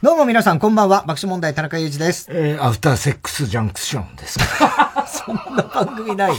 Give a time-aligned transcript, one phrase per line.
[0.00, 1.00] どうも皆さんこんばんは。
[1.08, 2.28] 爆笑問題田中裕二です。
[2.30, 5.04] えー、アフターセックスジャンクションですか。
[5.10, 6.36] そんな番組ないよ。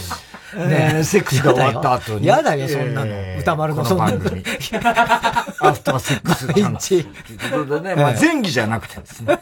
[0.65, 2.25] ねえ、セックスが終わった後に。
[2.25, 3.11] やだよ、そんなの。
[3.37, 4.13] 歌丸のそんなの。
[5.59, 7.13] アフターセックスジャンクション。
[7.27, 9.41] ということでね、まあ前儀じゃなくてですね。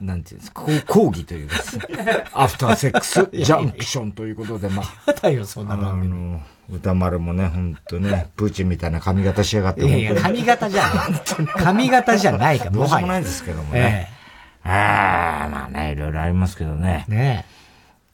[0.00, 1.84] なんていうんですか、講義というですね。
[2.34, 5.10] アフターセックスジャンクションということで、まあ。
[5.10, 6.38] やだよ、そんな番組。
[6.70, 9.86] 歌丸もね、ほんとね、プーチンみたいな髪型しやがって。
[9.86, 11.46] いやいや、髪型じゃない。
[11.46, 12.90] 髪型じゃないか、もはや。
[12.90, 14.08] どうしもないですけどもね。
[14.64, 17.04] ああ、まあね、いろいろありますけどね。
[17.08, 17.44] ね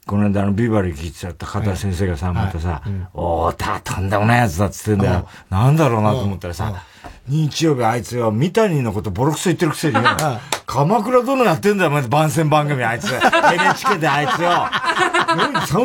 [0.06, 2.82] この間のビバリー聞いてた片先生がさ、またさ、
[3.14, 5.28] おーた、とんでもないやつだっつってんだよ。
[5.50, 6.82] なんだろうなと思ったらさ、
[7.28, 10.02] 日曜日あいつよ、三谷のことボロクソ言ってるくせによ、
[10.66, 13.10] 鎌倉殿やってんだよ、まず番宣番組あいつ。
[13.12, 14.68] NHK であいつよ。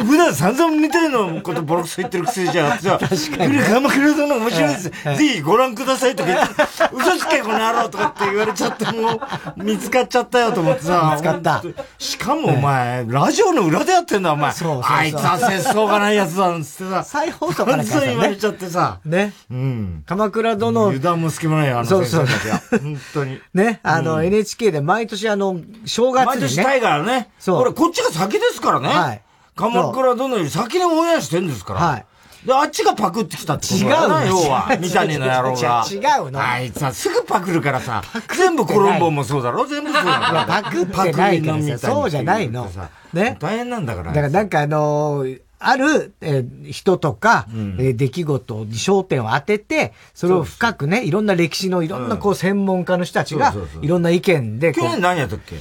[0.04, 2.80] 普段散々見たいのことボロクソ言ってるくせじゃん。
[2.80, 3.60] 確かに。
[3.60, 4.90] 鎌倉殿面白いです。
[4.90, 6.54] ぜひご覧くださいとか言って、
[6.94, 11.12] 嘘つけこの野郎とかって言われちゃってもう、見つかっちゃったよと思ってさ。
[11.14, 11.64] 見つかった。
[11.98, 14.52] しかもお前、ラジオの裏でやってんだお前。
[14.52, 17.04] そうあいつは節操がないやつだんつってさ。
[17.04, 18.02] 再放送からさ。
[18.02, 19.00] 言われちゃってさ。
[19.06, 19.34] ね。
[19.50, 20.04] うん。
[20.06, 20.92] 鎌倉殿。
[21.06, 22.62] 油断も隙もないよ、あの先生たちは。
[22.82, 23.40] 本当に。
[23.54, 23.80] ね。
[23.84, 26.36] あの、NHK で毎年あの、正月にね。
[26.36, 27.30] 毎年したいからね。
[27.40, 27.60] そう。
[27.60, 28.88] これ、こっちが先ですからね。
[28.90, 29.22] はい。
[29.56, 31.80] 鎌倉殿より先にオンエアしてんですから。
[31.80, 32.06] はい。
[32.46, 34.68] で、あっちがパクってきたってことだな、要は。
[34.80, 35.86] 三谷の野郎が。
[35.90, 36.42] 違うの。
[36.42, 38.04] あいつはすぐパクるからさ。
[38.36, 39.66] 全部コロンボもそうだろ？
[39.66, 41.88] 全部そうだろ パクってないからさ。
[41.88, 42.70] そうじゃないの。
[43.14, 43.38] ね。
[43.40, 44.10] 大変なんだから。
[44.10, 45.26] だからなんかあの
[45.68, 54.74] ある、えー、人とか、うん、えー、出来事に焦点を当てて、それを深くね、いろんな歴史のいろんなこう専門家の人たちが、いろんな意見で。
[54.74, 55.56] 去年何やったっけ？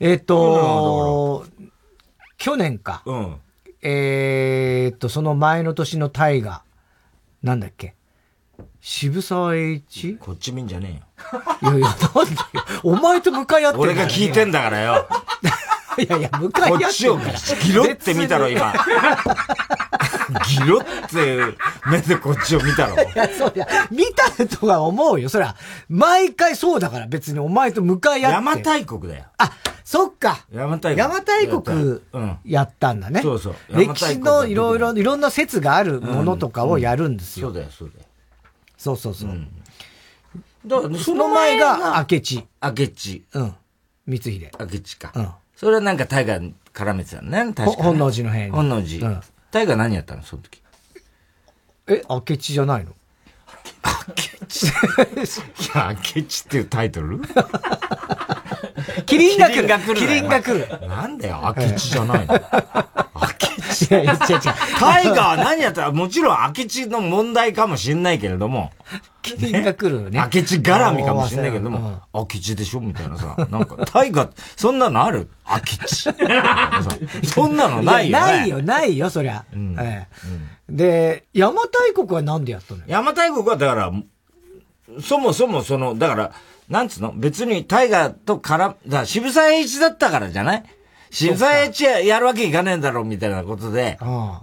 [0.00, 1.44] えっ、と、
[2.38, 3.02] 去年か。
[3.04, 3.36] うん。
[3.82, 6.62] えっと、その前の年の大河、
[7.42, 7.94] なんだっけ？
[8.80, 10.16] 渋沢栄一？
[10.16, 11.02] こっち見んじゃね
[11.62, 11.72] えよ。
[11.72, 12.32] いやいや、なんで？
[12.32, 12.40] よ。
[12.82, 15.06] お前と向かい合ってん俺が聞いてんだからよ。
[16.02, 17.18] いやいや、向かい合ってんこっちを
[17.62, 18.72] ギロって見たろ、今。
[20.48, 21.38] ギロって
[21.90, 22.94] 目でこっちを見たろ。
[23.02, 25.28] いや、そういや、見たとは思うよ。
[25.28, 25.54] そりゃ、
[25.88, 28.36] 毎回そうだから別にお前と向かい合って。
[28.36, 29.24] 邪馬台国だよ。
[29.38, 29.52] あ、
[29.84, 30.44] そっか。
[30.50, 30.98] 邪馬台国。
[30.98, 33.22] 邪馬台国やったんだね。
[33.22, 33.54] そうそう。
[33.70, 37.48] 歴史のいろいろ、いろんな説があるものとかをやるんですよ。
[37.48, 38.06] そうだよ、そうだよ。
[38.76, 39.30] そうそうそう。
[40.66, 42.46] だからその前が明智。
[42.62, 43.24] 明智。
[43.34, 43.54] うん。
[44.06, 44.50] 光秀。
[44.58, 45.12] 明智か。
[45.14, 45.28] うん。
[45.60, 46.38] それはなんか大河
[46.72, 48.50] 絡めてたのね、確か本能寺の変。
[48.50, 49.06] 本能寺。
[49.06, 49.20] うん。
[49.50, 50.62] 大河何やったの、その時？
[51.86, 52.92] え、明智じゃないの？
[53.84, 54.68] 明智？
[54.68, 54.70] い
[55.74, 57.20] や、明智っていうタイトル？
[59.04, 59.68] キリンが来る。
[59.96, 60.66] キリンが来る。
[60.88, 62.32] なんだよ、明智じゃないの？
[62.32, 62.40] 明
[63.74, 63.94] 智？
[63.94, 64.16] 違う違う。
[64.78, 68.72] タイガーは何やったら、もちろん明智の問題かもしんないけれども。
[69.22, 70.18] キリンが来るね。
[70.18, 72.80] 明智絡みかもしんないけれども、明智でしょ？
[72.80, 73.36] みたいなさ。
[73.50, 75.28] なんか、タイガー、そんなのある？
[75.48, 76.10] 明智。
[77.28, 78.26] そんなのないよね。
[78.26, 79.44] ないよ、ないよ、そりゃ。
[80.68, 82.78] で、邪馬台国はなんでやったの？
[82.80, 83.92] 邪馬台国はだから、
[85.02, 86.32] そもそもその、だから、
[86.68, 87.12] なんつうの？
[87.16, 90.64] 別にタイガーと絡、だ渋沢栄一だったからじゃない？
[91.10, 93.98] 渋沢栄一やるわけいかねえんだろみたいなことで、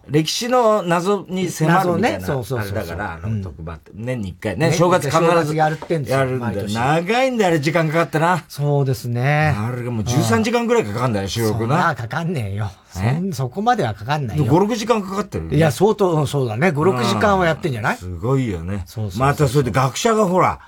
[0.09, 6.67] 歴史の謎に迫るみたいな、そうそうそうだから、あの、特番って、年に一回ね、正月必ずやるってんですやるんだよ。
[6.67, 8.43] 長いんだよ、あれ時間かかってな。
[8.49, 9.55] そうですね。
[9.57, 11.89] あれがもう13時間くらいかかんだよ、収録な。
[11.89, 12.69] あ、かかんねえよ。
[13.31, 14.45] そ、こまではかかんないよ。
[14.45, 16.69] 5、6時間かかってるいや、相当、そうだね。
[16.69, 18.83] 5、6時間はやってんじゃないすごいよね。
[18.85, 20.59] そうそうまたそれで学者がほら、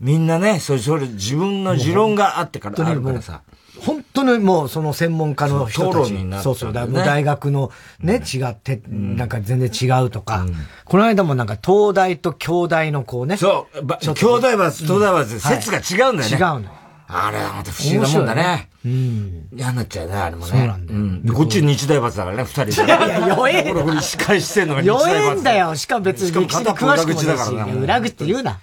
[0.00, 3.40] みんなね、それ、それ、自分の持論があってから、あるからさ。
[3.80, 6.12] 本当にもう、その専門家の人たち。
[6.12, 6.72] になそうそう。
[6.72, 7.70] 大学の
[8.00, 10.46] ね、違って、なんか全然違うとか。
[10.84, 13.36] この間もなんか東大と京大のこうね。
[13.36, 14.14] そう。
[14.14, 16.36] 京大は東大は説が違うんだよね。
[16.36, 16.86] 違うの。
[17.08, 18.68] あれはまた不思議なもんだね。
[18.84, 19.48] うん。
[19.52, 20.50] 嫌になっちゃうね、あれもね。
[20.50, 20.86] そうなん
[21.24, 21.34] だよ。
[21.34, 22.72] こっち日大罰だからね、二人で。
[22.72, 23.72] いや、弱え。
[23.72, 25.08] これ、司会してんのが日大罰。
[25.14, 25.76] 弱えんだよ。
[25.76, 27.78] しかも別に歴史に詳しくもないし。
[27.78, 28.58] 裏口って言うな。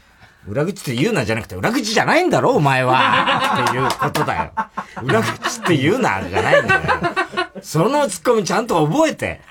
[0.47, 3.65] 裏口って言うなじゃなくて、裏口じゃないんだろ、お前は。
[3.65, 4.51] っていうことだよ。
[5.03, 6.81] 裏口って言うな、じゃないんだよ。
[7.61, 9.41] そのツッコミちゃんと覚えて。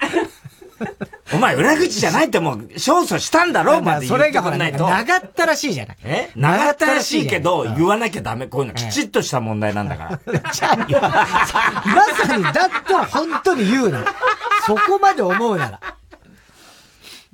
[1.32, 4.86] お前、裏口じゃないってもう、勝訴したんだろまで言ってくんないと。
[4.86, 5.96] 長ったらしいじゃない。
[6.02, 6.30] え？
[6.36, 8.48] 長ったらしいけど、言わなきゃダメ。
[8.48, 10.52] こういうのきちっとした問題なんだから。
[10.52, 10.76] じゃあ、
[11.86, 12.54] まさに、だっ
[12.86, 14.04] たら本当に言うな。
[14.66, 15.80] そこまで思うなら。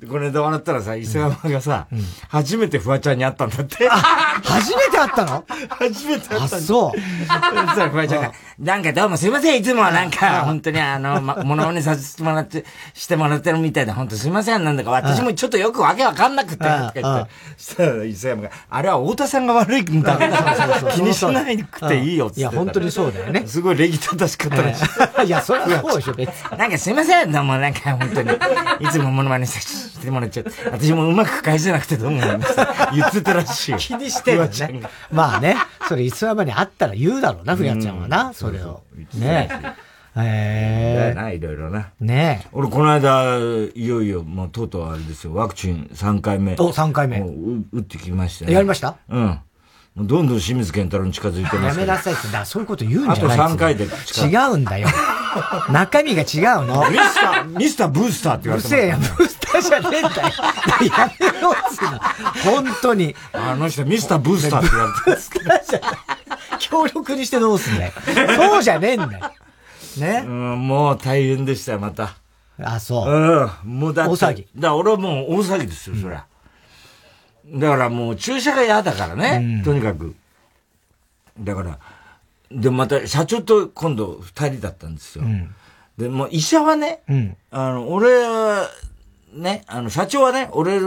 [0.07, 1.87] これで笑ったらさ、伊勢山がさ、
[2.29, 3.89] 初めてフワちゃんに会ったんだって。
[3.89, 5.43] 初めて会ったの？
[5.77, 6.59] 初めて会ったんだ。
[6.59, 6.91] そう。
[6.91, 7.35] そした
[7.83, 12.63] らフワちゃんが、なんかどうもすいません、いつもはなんか、本当にあの、ま、モノマネさせてもらって、
[12.93, 17.31] してもらってるみたいで、本当すいません、なんだか私もちょっとよくわけわかんなくて、とか言って。
[17.57, 20.17] そしたら伊勢山が、あれは太田さんが悪いんだ。
[20.95, 22.39] 気にしないくていいよ、って。
[22.39, 23.43] いや、本当にそうだよね。
[23.45, 24.81] すごい礼儀正しかったらし
[25.23, 25.27] い。
[25.27, 26.57] いや、それはそうでしょ、別に。
[26.57, 28.31] なんかすいません、どうもなんか本当に、
[28.79, 32.21] いつもモノマネさせて、してもらっちゃって、私もうまく返せなくてどうも
[32.93, 33.75] 言ってたらしい。
[33.77, 34.81] 気にしてるね。
[35.11, 35.55] まあね、
[35.87, 38.83] それ、磯山に会ったら言うだろうな、ふやちゃんはな、それを。
[39.15, 39.73] ねえ。
[40.17, 41.15] ええ。
[41.15, 41.89] な、いろいろな。
[41.99, 43.37] ね俺、この間、
[43.75, 46.53] いよいよ、もう、とうとうあれですよ、ワクチン3回目。
[46.53, 47.19] お、3回目。
[47.19, 48.53] 打ってきましたね。
[48.53, 48.95] やりました？
[49.09, 49.39] うん。
[49.97, 53.87] どんどん清水健太郎に近づいてますやめなさいって、だそういうこと言うんじゃないあと3回で違
[54.53, 54.87] うんだよ。
[55.69, 56.89] 中身が違うの。
[56.89, 58.77] ミスター、ミスターブースターって言われてる。
[58.77, 60.27] うるせえや、ブースターじゃねえんだよ。
[60.97, 61.99] やめろっつうの。
[62.63, 63.15] 本当に。
[63.33, 65.05] あの人、ミスターブースターって言われてる。
[65.05, 65.81] ブースターじゃ
[66.59, 67.93] 協力にしてどうすんだよ。
[68.35, 69.31] そうじゃねえんだよ。
[69.97, 70.23] ね？
[70.25, 72.15] うん、もう大変でしたよ、また。
[72.61, 73.11] あ、そう。
[73.11, 73.79] うん。
[73.79, 74.11] もうだって。
[74.11, 74.47] 大騒ぎ。
[74.55, 76.25] だ俺はもう大騒ぎですよ、そりゃ。
[77.53, 80.15] だからもう注射が嫌だからね、とにかく。
[81.39, 81.79] だから、
[82.51, 85.23] で、また社長と今度二人だったんですよ。
[85.97, 87.01] で、もう医者はね、
[87.51, 88.69] あの、俺は、
[89.33, 90.79] ね、あの、社長はね、俺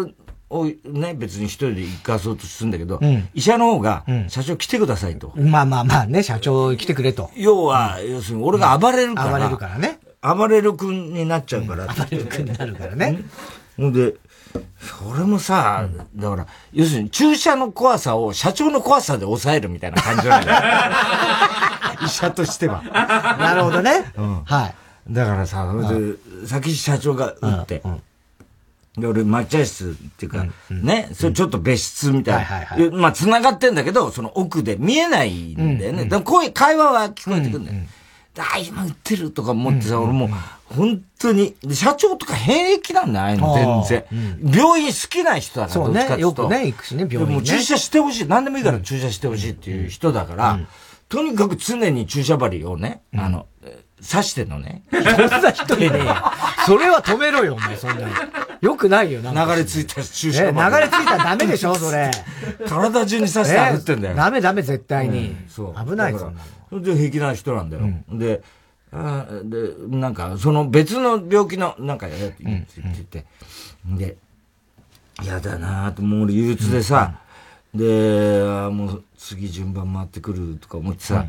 [0.50, 3.00] をね、別に一人で行かそうとするんだけど、
[3.34, 5.32] 医者の方が、社長来てくださいと。
[5.36, 7.30] まあまあまあね、社長来てくれと。
[7.36, 9.30] 要は、要するに俺が暴れるから。
[9.30, 9.98] 暴れるからね。
[10.22, 11.86] 暴れる君になっちゃうから。
[11.86, 13.24] 暴れる君になるからね。
[13.76, 14.14] ほんで、
[14.78, 20.60] それもさ、だから、要するに注射の怖さを社長の怖さで抑えるみたいな感じなんだよ。
[22.06, 22.82] 医者としては。
[22.82, 24.12] なるほどね。
[24.16, 24.74] うん、はい。
[25.08, 27.82] だからさ、で、先社長が打って、
[28.96, 32.90] で、俺、抹茶室っていうか、ね、それちょっと別室みたいな。
[32.98, 36.04] まあ、繋がってんだけど、その奥で見えないんだよね。
[36.04, 37.78] でも声、会話は聞こえてくるんだよ。
[38.38, 40.30] あ、今売ってるとか思ってさ、俺もう、
[40.74, 44.54] 本当に、社長とか平気なんだ、ああいうの、全然。
[44.54, 47.34] 病院好きな人だから、そうね、よくね、行くしね、病院、ね。
[47.34, 48.26] もう注射してほしい。
[48.26, 50.58] 何でもいいから注射してほしいっていう人だから、
[51.08, 53.46] とにかく常に注射針をね、あの、
[54.08, 54.82] 刺してんのね。
[54.90, 55.90] そんな人いね。
[56.66, 58.14] それは止めろよ、お前、そんなに。
[58.60, 60.70] よくないよ、流れ着いた注射針。
[60.70, 62.10] 流れ着いたらダメでしょ、それ。
[62.66, 64.16] 体中に刺してあってんだよ。
[64.16, 65.36] ダメダメ、絶対に。
[65.48, 65.86] そう。
[65.86, 66.32] 危ないぞ。
[66.68, 67.82] それで平気な人なんだよ。
[68.10, 68.42] で、
[68.92, 73.26] あで、なんか、その別の病気の、なんかやれって言ってて、
[73.86, 74.16] で、
[75.22, 77.18] 嫌だなと、もう俺憂鬱でさ、
[77.74, 81.26] で、あもう次順番回ってくるとか思ってさ、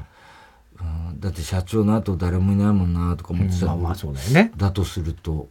[0.79, 4.51] うん、だって社長の後誰もいないもんなとか思ってさ、まあまあそうだよね。
[4.57, 5.47] だとすると、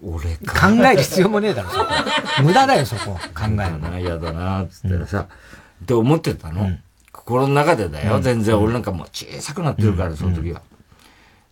[0.00, 0.70] 俺か。
[0.70, 1.86] 考える必要もねえだろ、そこ。
[2.44, 3.18] 無駄だよ、そこ。
[3.34, 3.98] 考えるな。
[3.98, 5.26] 嫌だなつったらさ、
[5.82, 6.70] って思ってたの。
[7.10, 10.62] 心の中でだよ、全然俺なんかもう小さくなってるから、その時は。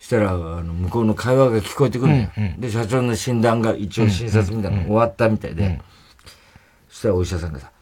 [0.07, 2.61] したら、あの、向こうの会話が聞こえてくるのよ、うんうん。
[2.61, 5.81] で、社長の診断が一応診察みたいなの終わったみたいで、
[6.89, 7.73] そしたらお医者さんがさ、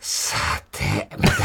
[0.00, 0.36] さ
[0.72, 1.38] て、みたい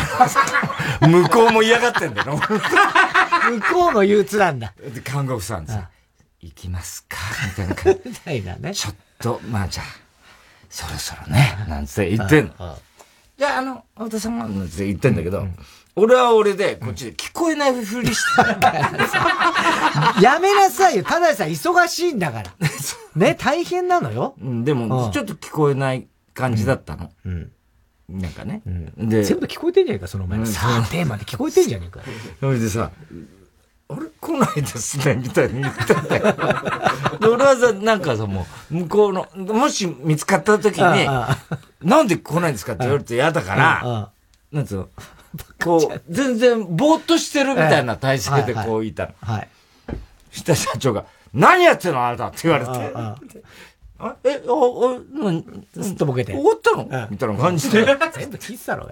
[1.01, 1.21] な。
[1.21, 2.37] 向こうも嫌がってんだよ。
[2.37, 4.73] 向こうも憂鬱なんだ。
[4.93, 5.89] で、看護婦さんさ、
[6.41, 7.17] 行きますか？
[7.49, 8.01] みたいな感じ。
[8.09, 8.73] みたいなね。
[8.73, 9.85] ちょっと、まあじゃあ、
[10.71, 12.77] そろそろね、なんつって言ってんの。
[13.37, 15.47] じゃあ、あの、太田さんは、なんつって言ってんだけど、
[15.99, 18.41] 俺は俺で、こっちで聞こえないふりして
[20.21, 21.03] やめなさいよ。
[21.03, 22.53] ただでさ、忙しいんだから。
[23.15, 24.35] ね、大変なのよ。
[24.39, 27.09] うん、でも、ちょっと聞こえない感じだったの。
[27.25, 27.51] うん。
[28.09, 28.61] なんかね。
[28.95, 30.45] で、全部聞こえてんじゃねえか、そのお前。
[30.45, 32.01] さあ、テーマで聞こえてんじゃねえか。
[32.39, 32.91] それでさ、
[33.89, 34.01] あれ？
[34.21, 36.23] 来ないですねみたいに言ってんだよ。
[37.19, 41.07] で、俺はさ、なんかさ、もう、向こうの、もし見つかった時に、
[41.81, 44.11] なんで来ないんですかって言われて嫌だから、
[44.51, 44.89] なんつうの、
[45.63, 49.13] こう、全然ぼーっとしてるみたいな体勢でこういたの。
[49.21, 49.47] はい。
[50.31, 52.71] した社長が、何やってんのあなたって言われて。
[53.99, 55.43] あえ、あ、あ、何
[55.73, 56.33] ずっとボケて。
[56.33, 57.07] 終わったの？
[57.09, 57.83] みたいな感じで。
[57.85, 57.97] 全
[58.29, 58.89] 部聞いてたろ、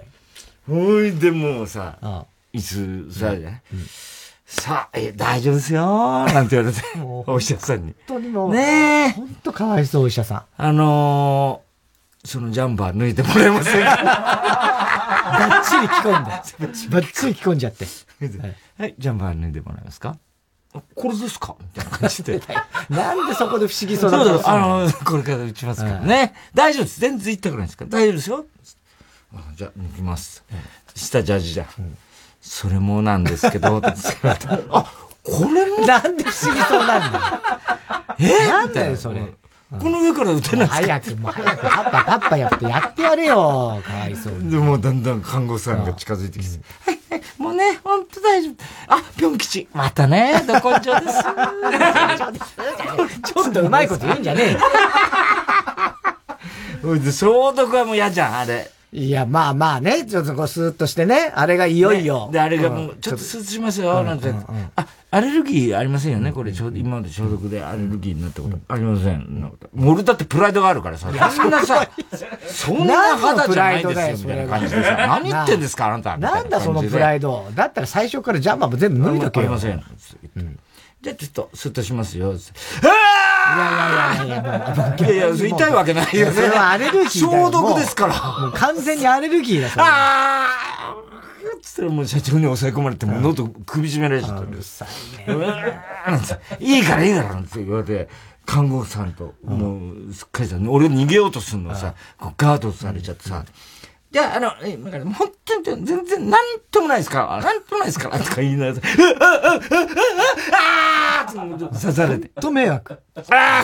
[0.68, 1.96] ほいでもうさ、
[2.52, 3.32] いつさ、
[4.44, 6.82] さあ、え、大丈夫ですよなんて言われて、
[7.26, 7.94] お医者さんに。
[8.08, 8.52] 本当にもう。
[8.54, 9.10] ねえ。
[9.10, 10.42] 本当かわいそう、お医者さん。
[10.56, 11.62] あの
[12.26, 13.96] そのジャンバー脱いでもらえませんか？
[15.38, 16.30] ばっちり着込んで。
[16.90, 17.86] ばっちり着込んじゃって。
[18.78, 20.16] はい、ジャンバー脱いでもらえますか？
[20.94, 21.54] これですか？
[21.60, 22.40] みたいな感じで。
[22.90, 26.34] なんでそこで不思議そうなそうあの、これから打ちますからね。
[26.54, 27.00] 大丈夫です。
[27.00, 28.46] 全然痛くないですか大丈夫ですよ。
[29.54, 30.44] じゃあ、抜きます。
[30.94, 31.66] 下ジャージじゃん。
[32.40, 34.92] それもなんですけど、 あ、
[35.22, 35.86] これも？
[35.86, 37.24] なんで不思議そうなんだよ。
[38.18, 38.46] え？
[38.48, 39.22] なんだよ、それ。
[39.80, 43.80] この上から打てない早く、もう早く、パッパパッパやってやってやれよ。
[43.84, 44.50] かわいそうに。
[44.50, 48.54] で、もだんだん看護師さんが近づいてきて、はいはい、もうね、ほんと大丈夫。
[48.88, 49.68] あ、ぴょん吉。
[49.72, 51.22] またね、ど根性です。
[53.24, 54.58] ちょっとうまいこと言うんじゃねえよ。
[56.84, 58.70] おいで、消毒はもう嫌じゃん、あれ。
[58.92, 62.26] いや、まあまあね、ちょっとこうスーッとしてね、あれがいよいよ。
[62.26, 64.32] ね、で、あれがもう、ちょっとスーッとしますよ、なんて。
[64.76, 68.58] あ、アレルギーありませんよね、これ、ちょうど今まで消毒でアレルギーになったこと。
[68.68, 69.52] ありません。
[69.82, 71.88] 俺だってプライドがあるからさ、そんなさ、
[72.46, 76.18] そんな肌じゃないですよ、みたいな感じでさ、何言ってんですか、あなた。
[76.18, 77.48] なんだそのプライド。
[77.54, 79.46] だったら最初からジャンパーも全部脱いとけよ。
[79.46, 79.78] ありません。
[79.78, 80.42] じゃ
[81.12, 82.34] あちょっと、スッとしますよ。
[82.82, 86.32] あいやいやいやいや、いやいや、痛いわけないよね。
[86.32, 88.14] それはアレルギー消毒ですから。
[88.40, 89.84] もう完全にアレルギーだ、それ。
[89.84, 90.96] ああ
[91.62, 94.40] つったらもう社長に抑え込まれて、もう喉首絞められちゃった。
[94.40, 94.88] うるさい
[95.28, 95.36] ね。
[96.60, 98.08] いいからいいからって言われて、
[98.44, 101.94] 看護婦さんと、もう、すっかりさ、俺逃げようとするのさ、
[102.36, 103.44] ガードされちゃってさ、
[104.16, 108.80] じゃあ、あの、え、だから、本当に、全然、なんともないですから、なんともないですから、とか言いながら、
[109.20, 109.60] ああ
[111.26, 112.28] ああ刺されて。
[112.40, 112.98] と迷惑。
[113.14, 113.62] あ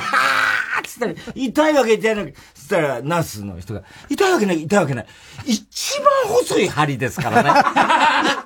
[0.79, 2.33] あつったら、痛いわけ痛いわけ。
[2.33, 5.07] つったら、ナースの人が、痛いわけない、痛いわけない。
[5.47, 7.51] 一番細い針ですからね。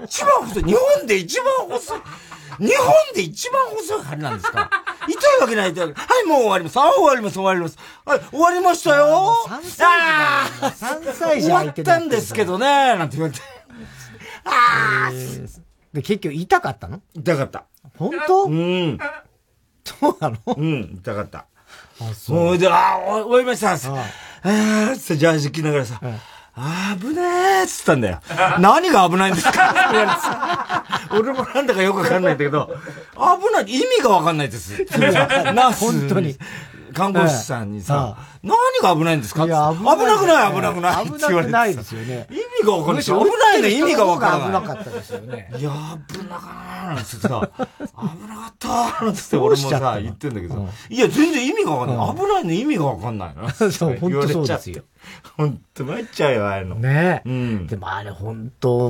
[0.07, 0.63] 一番細い。
[0.63, 1.99] 日本で一番細い。
[2.61, 4.71] 日本で一番細い針なんですから。
[5.09, 6.07] 痛いわけない、痛いわけない。
[6.07, 6.77] はい、もう終わります。
[6.79, 7.79] あ、終わります、終わります。
[8.05, 9.35] はい、終わりましたよ。
[9.49, 13.41] 3歳児あ3歳児終わったんですけどね、なんて言われて。
[14.45, 15.13] ああ、
[15.93, 17.01] で、結局痛かったの？
[17.15, 17.65] 痛かった。
[17.99, 18.45] 本当？
[18.45, 18.99] うん。
[19.85, 20.39] そうなの？
[20.47, 21.47] うん、痛かった。
[22.01, 22.59] あ、そう。
[22.59, 23.73] で、ああ、終わりました。
[23.73, 26.01] ああ、つってジャージ着ながらさ、
[26.99, 27.21] 危ね
[27.61, 28.21] えっつったんだよ。
[28.59, 30.85] 何が危ないんですか？
[31.13, 32.75] 俺もなんだかよくわかんないんだけど、
[33.15, 34.73] 危ない、意味がわかんないです。
[35.55, 36.37] な、本当に。
[36.95, 39.45] 看護師さんにさ、何が危ないんですか？
[39.47, 41.07] いや、危なくない、危なくない？
[41.07, 42.27] 危なくないですよね。
[42.31, 43.05] 意味がわかんない。
[43.05, 44.49] 危ないの意味がわかんない。
[44.49, 45.53] 危なかったですよね。
[45.59, 45.71] いや、
[46.13, 46.47] 危なか
[46.87, 52.17] なーなんつってさ、 危なかったーなんつって俺もさ、言ってんだけど、いや、全然意味がわかんない。
[52.17, 53.51] 危ないの意味がわかんないな。
[53.71, 54.83] そう、本当そうですよ。
[55.37, 56.75] 本当参っちゃうよ、ああいうの。
[56.77, 57.67] ねうん。
[57.69, 58.87] でもあれ本当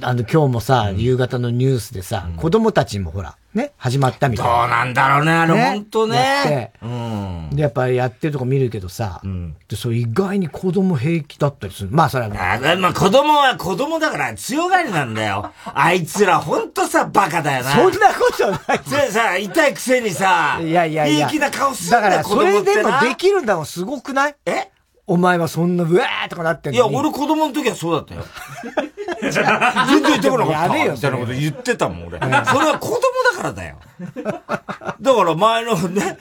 [0.00, 4.58] あの今日もさ、夕方のニュースでさ、子供たちもほら、ね、始まったみたいな。
[4.62, 6.72] どうなんだろうね、あれ、ね、本当ね。
[6.82, 7.50] うん。
[7.52, 11.88] で、やっぱりやってるとこ見るけどさ、うん、で、そう意外に子供平気だったりする。
[11.90, 15.50] まあ、それは、あまあ、子供は子供だから強がりなんだよ。
[15.74, 17.70] あいつら本当さ、バカだよな。
[17.72, 18.80] そんなことない。
[18.88, 21.28] でさ、痛いくせにさ、いやいやいや。
[21.28, 24.36] 平気な顔するんだだから、それでもできるんだもん、すごくない？
[24.46, 24.68] え？
[25.04, 28.22] お前はそんな、うわーとかなってんのいや、俺子供の時はそうだったよ。
[29.20, 30.62] 全然言ってこなかった。
[30.68, 30.92] やれよ。
[30.92, 32.18] みたいなこと言ってたもん、俺。
[32.20, 33.00] それは子供
[33.32, 33.76] だからだよ。
[35.00, 36.18] だから前のね、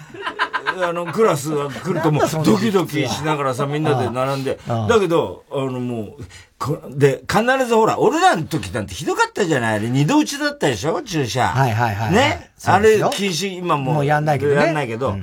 [0.83, 4.59] あの、クラスが来るともう、ドキドキしながらさ、みんなで並んで。
[4.67, 9.75] だけど、あの、もう、で、必ずほら、俺らの時なんてひどかったじゃない？
[9.77, 11.01] あれ、二度打ちだったでしょ？
[11.01, 11.47] 注射。
[11.47, 12.13] はいはいはい。
[12.13, 12.51] ね？
[12.65, 13.93] あれ、禁止、今も。
[13.93, 15.15] もうやんないけどやんないけど。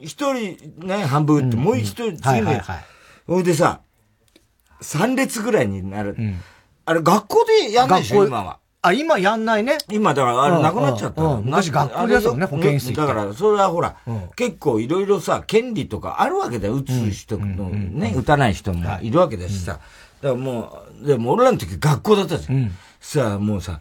[0.00, 2.52] 一人ね、半分打って、もう一人次の。
[3.26, 3.80] ほいでさ、
[4.80, 6.16] 三列ぐらいになる。
[6.86, 8.58] あれ、学校でやんないでしょ、今は。
[8.82, 9.76] あ、今やんないね。
[9.90, 11.22] 今、だから、あれ、なくなっちゃった。
[11.22, 13.96] 昔学校でやったもんね、保健室だから、それはほら、
[14.36, 16.74] 結構いろいろさ、権利とかあるわけだよ。
[16.76, 19.80] 打つ人のね、打たない人もいるわけだしさ。
[20.22, 22.70] だからもう、でも俺らの時学校だったじゃん。
[23.00, 23.80] さあ、もうさ、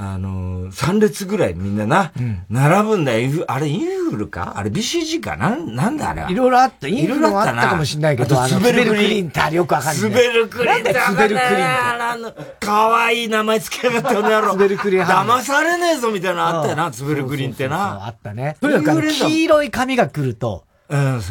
[0.00, 3.44] あのー、3列ぐらいみんなな、うん、並ぶんだよ。
[3.48, 4.52] あれインフルか？
[4.56, 5.36] あれ BCG か？
[5.36, 6.86] なん、なんだあれいろいろあった。
[6.86, 10.10] インフルもあったかもしれないけど、滑るクリーンってよくわかんない。
[10.10, 12.64] 滑るクリーンって滑るクリーンって。
[12.64, 14.54] かわいい名前つけやがって、この野郎。
[14.54, 15.04] 滑るクリーン。
[15.04, 18.06] 騙されねえぞみたいなのあったよな、滑るクリーンってな。
[18.06, 18.56] あったね。
[18.60, 20.64] とにかく黄色い髪が来ると、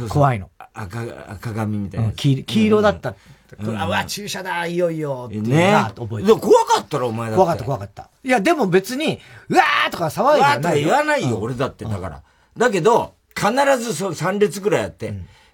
[0.09, 0.49] 怖いの。
[0.73, 2.11] 赤、赤髪みたいな。
[2.11, 3.15] 黄色だった。
[3.59, 5.73] うん、あ、わ、注射だ、いよいよ、ってね。
[5.95, 7.43] 覚えて怖かったろ、お前だって。
[7.43, 8.09] 怖かった、怖かった。
[8.23, 10.51] いや、でも別に、うわーとか騒いでない。
[10.51, 12.21] わーとか言わないよ、俺だって、だから。
[12.57, 15.13] だけど、必ずそう3列ぐらいあって、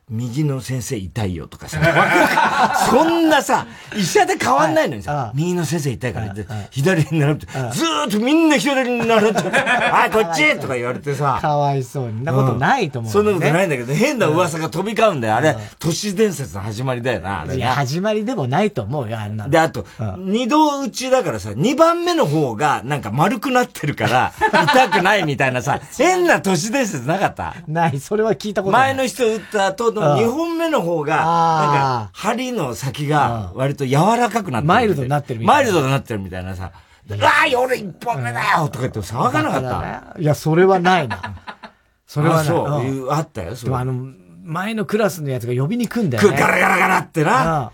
[0.10, 1.80] 右の先生痛いよとかさ。
[2.92, 6.36] そんなさ、医者で変わんないのにさ、右の先生痛いから
[6.72, 11.40] 左に並ぶって、ずーっとみんな左に並んで、 あ、こっちとか言われてさ。
[11.42, 12.24] かわいそうに。
[12.24, 15.36] なことないと思う、そんなことないんだけど、変な噂が飛び交うんだよ。
[15.36, 19.86] あれ、都市伝説の始まりだよな、いや、始まりでもないと思うよ、あんなで、あと、
[20.18, 24.34] 二度打ちだからさ、二番目の方がなんか丸くなってるから、
[24.74, 27.56] 痛くないみたいなさ、変な都市伝説なかった？
[27.68, 28.96] ない、それは聞いたことない。
[28.96, 34.68] 前の人打った後の2本目の方が、なんか、針の先が割と柔らかくなってる。
[34.68, 35.62] マイルドになってるみたいな。
[35.62, 36.72] マイルドになってるみたいなさ、
[37.10, 40.20] うわー俺一本目だよとか言って騒がなかった。
[40.22, 41.36] いや、それはないな。
[42.08, 43.76] それはそう、あったよ、それ。
[43.76, 43.94] あの、
[44.44, 46.38] 前のクラスのやつが呼びに来んだよね。
[46.38, 47.64] ガラガラガラってな。
[47.64, 47.72] あ、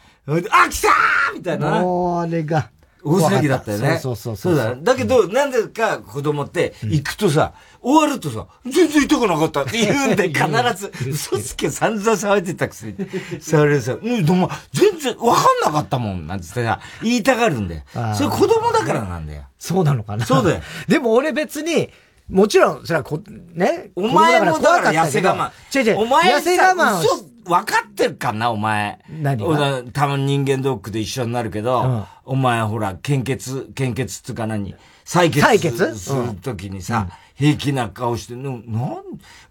[0.70, 1.82] 来たーみたいな。
[1.82, 2.70] もう、あれが。
[3.04, 3.98] 大騒ぎだったよね。
[4.00, 4.76] そうそうそうそうだ。
[4.76, 12.96] だけど、なんでか子供って行くとさ、終わるとさ、全然痛くなかったって言うんで、 必ず、嘘つけ散々騒いでたくせに。
[13.40, 17.84] それさ、うん、でも、全然わかんなかったもん、なんつってさ、言いたがるんだよ。
[18.16, 19.44] それ子供だからなんだよ。
[19.58, 20.26] そうなのかな。
[20.26, 20.62] そうだよ。
[20.88, 21.90] でも俺別に、
[22.30, 23.20] もちろん、それはこ、
[23.54, 23.92] ね？
[23.96, 25.80] お前もだから痩せ我慢。
[25.80, 26.04] 違う違う。
[26.04, 29.00] お前痩せ我慢嘘、分かってるかな、お前。
[29.10, 29.84] 何が？
[29.92, 34.76] たまに人間ドックで一緒になるけど、うん、お前ほら、献血、献血っていうか何？
[35.06, 35.96] 採血採血？
[35.96, 38.64] するときにさ、うん、平気な顔して、なん、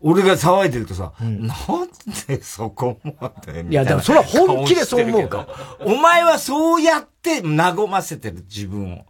[0.00, 1.56] 俺が騒いでるとさ、うん、なん
[2.28, 5.48] でそこまでいや、でもそれは本気でそう思うか。
[5.80, 9.04] お前はそうやって和ませてる、自分を。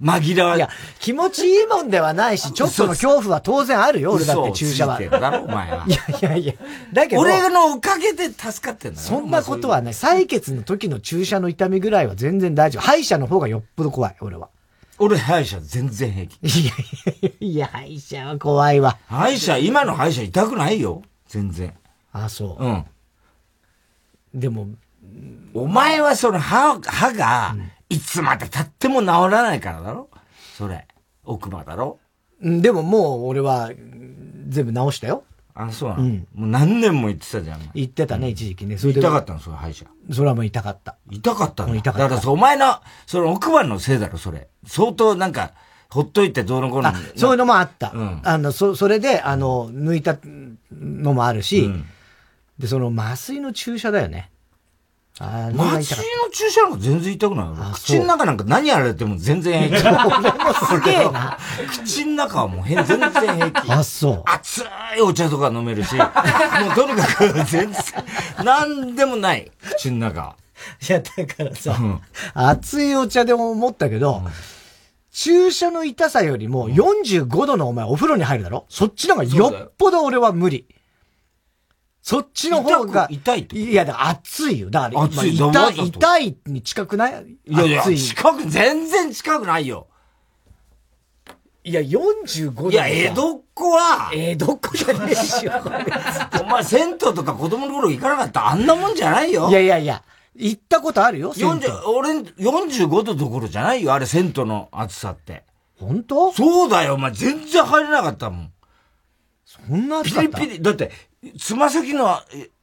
[0.00, 0.68] 紛らわいや、
[1.00, 5.00] 気持ちいいもんではないし、 ちょっとの恐怖は当然あるよ、俺だって注射は。
[5.02, 6.54] いやいやいや。
[6.92, 7.22] だけど。
[7.22, 12.82] 俺のおかげで助かってんだそんなことはね、採血の時の注射の痛みぐらいは全然大丈夫。
[12.82, 14.48] 歯医者の方がよっぽど怖い、俺は。
[15.00, 16.38] 俺、歯医者全然平気。
[16.42, 18.98] いやいやいや、歯医者は怖いわ。
[19.06, 21.02] 歯医者、今の歯医者痛くないよ。
[21.28, 21.72] 全然。
[22.12, 22.64] あ、そう。
[22.64, 22.84] うん。
[24.34, 24.68] でも、
[25.54, 27.56] お前はその歯、歯が、
[27.88, 30.08] いつまで経っても治らないからだろ？
[30.56, 30.86] それ。
[31.24, 31.98] 奥歯だろ？
[32.42, 33.70] でももう俺は
[34.48, 35.24] 全部治したよ。
[35.54, 37.70] あ、そうなの、うん、もう何年も言ってたじゃん。
[37.74, 38.78] 言ってたね、一時期ね。
[38.78, 39.00] それで。
[39.00, 39.40] 痛かったの？
[39.40, 39.86] それ、歯医者。
[40.12, 40.96] それはもう痛かった。
[41.10, 42.08] 痛かったの痛かった。
[42.08, 42.76] だからお前の、
[43.06, 44.48] その奥歯のせいだろ、それ。
[44.66, 45.52] 相当なんか、
[45.90, 46.92] ほっといてどうのこうの。
[47.16, 47.90] そういうのもあった。
[47.92, 50.18] うん、あの、そ、それで、あの、抜いた
[50.70, 51.84] のもあるし、うん、
[52.58, 54.30] で、その麻酔の注射だよね。
[55.20, 59.82] あ麻酔の注射なんか全然痛くない口の中なんか何やられても全然平気。
[60.66, 61.38] すげえな。
[61.70, 63.72] 口の中はもう全然平気。
[63.72, 64.22] あ、そう。
[64.26, 64.62] 熱
[64.96, 67.72] いお茶とか飲めるし、 もうとにかく全然、
[68.44, 69.50] なんでもない。
[69.76, 70.36] 口の中。
[70.88, 72.00] いや、だからさ、うん、
[72.34, 74.32] 熱いお茶でも思ったけど、うん
[75.10, 78.66] 注射の痛さよりも45度のお前お風呂に入るだろ？
[78.68, 80.64] そっちの方がよっぽど俺は無理。
[82.08, 83.06] そっちの方が。
[83.10, 84.70] 痛いいや、だから熱いよ。
[84.70, 87.26] だから、熱い、痛い、痛いに近くない？
[87.46, 89.88] いやいや、近く、全然近くないよ。
[91.64, 92.70] いや、45度。
[92.70, 95.52] いや、江戸っ子は、江戸っ子じゃねえしよ。
[96.42, 98.48] お前、銭湯とか子供の頃行かなかった？
[98.48, 99.50] あんなもんじゃないよ。
[99.50, 100.02] いやいやいや、
[100.34, 105.44] 行ったことあるよ、40、俺、45度どころじゃないよ、あれ、銭湯の暑さって。
[105.78, 106.32] 本当？
[106.32, 108.52] そうだよ、お前、全然入れなかったもん。
[109.44, 110.38] そんな暑かった？
[110.38, 110.90] ピリピリ、だって、
[111.38, 112.20] つま先の、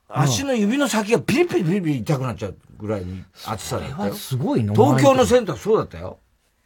[0.07, 4.13] 足の指の先がピリピリピリピリ痛くなっちゃうぐらいに暑さだったよ。
[4.13, 6.19] すごいの東京のセンターそうだったよ。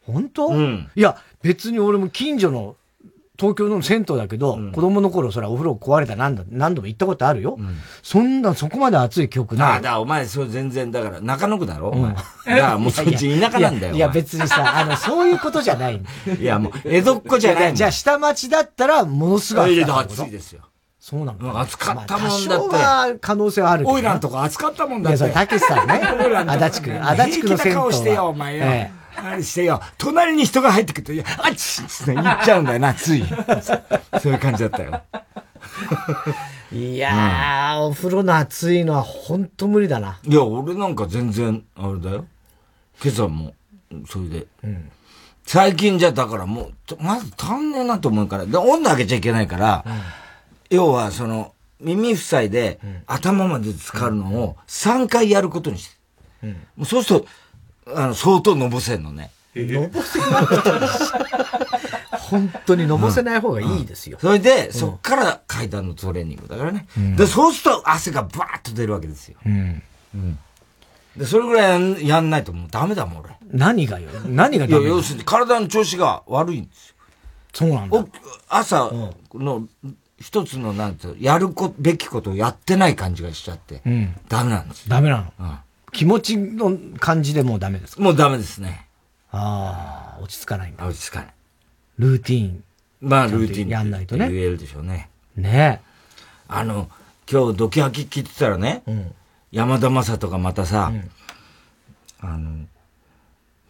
[0.06, 0.48] 本当？
[0.48, 0.90] うん。
[0.96, 2.76] いや、別に俺も近所の
[3.40, 7.56] 東京の銭湯だけど、うん、子供の頃それはお風呂壊れた何度何度も行ったことあるよ。
[7.58, 9.78] うん、そんな、そこまで暑い記憶ない。
[9.78, 12.14] あ、だお前、それ全然、だから、中野区だろお前。
[12.14, 13.96] だからもうそっち田舎なんだよ。
[13.96, 16.02] いや、別にさ、あの、そういうことじゃない。
[16.38, 19.92] いや、もう、江戸っ子じゃないじゃあ、下町だったら、ものすごい暑い。
[19.92, 20.64] 暑いですよ。
[21.10, 22.68] そうなの暑かったもんだって。
[22.68, 25.24] まあ、可能性はあるオイランとか暑かったもんだって。
[25.24, 26.02] いや、たけしさんね。
[26.48, 27.04] 足立区。
[27.04, 27.92] 足立区の銭湯は。
[27.92, 28.66] してよ、お前よ。
[28.66, 29.82] ええ何してよ。
[29.98, 33.26] 隣に人が入ってくると、いや、あっちって言っちゃうんだよな、つい。
[34.22, 35.02] そういう感じだったよ。
[36.72, 40.20] いやー、うん、お風呂の暑いのは本当無理だな。
[40.24, 42.26] いや、俺なんか全然、あれだよ。
[43.04, 43.56] 今朝も、
[44.08, 44.46] それで。
[44.64, 44.92] うん、
[45.44, 49.94] 最近じゃ、だからもう、まず足んねえなと思うから、で温度上げちゃいけないから、うん、
[50.70, 55.96] 要は、その、耳塞いで、頭まで浸かるのを3回やることにして。
[56.78, 57.28] うん、そうすると、
[57.96, 59.32] あの、相当のぼせんのね。
[59.56, 60.76] のぼせなくていい
[62.12, 64.18] 本当にのぼせない方がいいですよ。
[64.22, 66.88] それで、そっから階段のトレーニングだからね。
[67.18, 69.38] で、そうすると汗がバーッと出るわけですよ。
[69.46, 69.82] うん。
[71.18, 73.32] で、それぐらいやんないともうダメだもん、俺。
[73.52, 74.12] 何がよ？
[74.28, 74.82] 何がダメ？
[74.82, 76.96] いや、要するに体の調子が悪いんですよ。
[77.52, 78.06] そうなんだ。
[78.48, 78.92] 朝
[79.34, 79.68] の
[80.20, 84.90] 一つの、なんてやるべきことをやってない感じがしちゃって、うん、ダメなんですよ。
[84.90, 85.34] ダメなの？
[85.40, 85.58] うん
[85.92, 88.04] 気持ちの感じでもうダメですか？
[88.04, 88.86] もうダメですね。
[89.32, 90.86] ああ、落ち着かないんだ。
[90.86, 91.34] 落ち着かない。
[91.98, 92.64] ルーティーン。
[93.02, 94.30] まあ、ルーティンやんないとね。
[94.30, 95.10] 言えるでしょうね。
[95.36, 95.82] ね
[96.48, 96.90] あの、
[97.32, 99.16] 今日、ドキハキ聞いてたらね、うん、
[99.52, 101.10] 山田正人がまたさ、うん、
[102.30, 102.66] あの、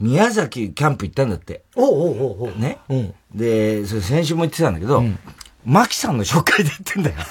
[0.01, 1.63] 宮崎キャンプ行ったんだって。
[1.75, 2.59] おうおうおうおう。
[2.59, 5.17] ね、うん、で、それ先週も言ってたんだけど、うん、
[5.65, 7.15] マキさんの紹介で言ってんだよ。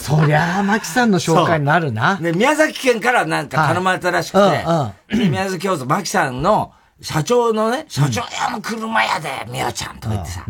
[0.00, 2.14] そりゃあ、牧さんの紹介になるな。
[2.16, 10.44] で、宮崎県からなんか頼まれたらしくて、はいうんうん、宮崎京都、牧さんの社長のね、社長屋の車屋で、みおちゃんとか言ってさ、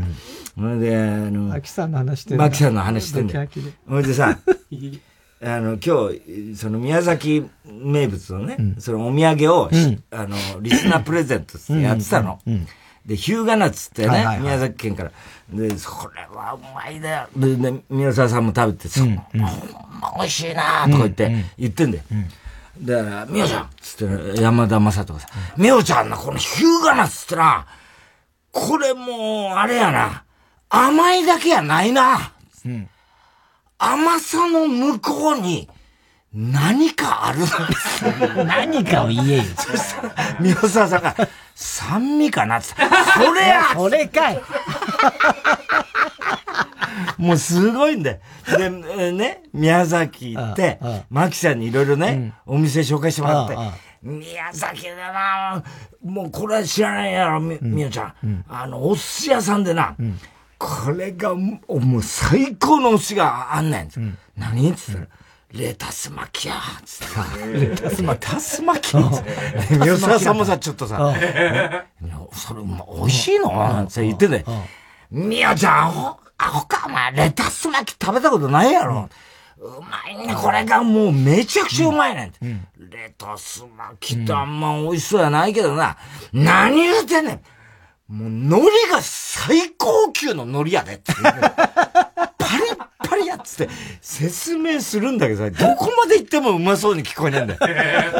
[0.54, 2.36] それで、あの、マキさんの話してる。
[2.36, 3.48] マキさんの話してんだよ。
[3.88, 4.38] それでさ、
[5.42, 12.40] あの、今日、その宮崎名物のね、うん、そのお土産を、うん、あの、リスナープレゼントってやってたの。
[12.46, 15.12] で、ヒューガナッツってね、はいはいはい、宮崎県から。
[15.52, 17.28] で、それはうまいだよ。
[17.36, 19.40] で、で宮沢さんも食べて、そ、うん、ほん
[20.00, 22.04] ま美味しいなとか言って、言ってんだよ。
[22.82, 27.66] だから、みおちゃんつって、山田正人がさ、みおちゃんのこのヒューガナッツってな、
[28.52, 30.24] これもう、あれやな、
[30.68, 32.32] 甘いだけやないな。
[32.64, 32.88] うん、
[33.78, 35.68] 甘さの向こうに、
[36.38, 37.38] 何かある
[38.44, 39.42] 何かを言えよ。
[39.56, 41.16] そしたら、三好沢さんが、
[41.54, 42.66] 酸味かなって。
[42.74, 43.62] それや！
[43.74, 44.40] それかい。
[47.16, 48.18] もうすごいんだよ。
[48.58, 48.68] で、
[49.12, 53.56] ね、宮崎行って、マキさんにいろいろね、お店紹介してもらって、
[54.02, 55.62] 宮崎だな
[56.04, 58.44] もうこれは知らないやろ、み、みよちゃん。
[58.46, 59.94] あの、お寿司屋さんでな、
[60.58, 64.18] これがもう最高のお寿司があんねん。
[64.36, 64.70] 何？
[64.70, 65.06] っつったら、
[65.56, 67.60] レタス巻きやつって。
[67.60, 68.96] レタス巻きタス巻き
[69.70, 71.14] 宮沢さんもさ、ちょっとさ、
[72.32, 73.82] それ、美味しいの？
[73.82, 74.44] って言ってんだよ。
[75.10, 75.88] みやちゃん、
[76.38, 79.08] アホか、お前、レタス巻き食べたことないやろ。
[79.58, 82.66] うまいね、これがもうめちゃくちゃうまいね、うん。
[82.90, 85.96] レタス巻きってあんま美味しそうやないけどな。
[86.32, 87.40] 何言うてんねん。
[88.08, 91.12] もう海苔が最高級の海苔やでって。
[93.46, 97.60] つって説明するんだけどさ、どこまで行ってもうまそうに聞こえねえんだよ。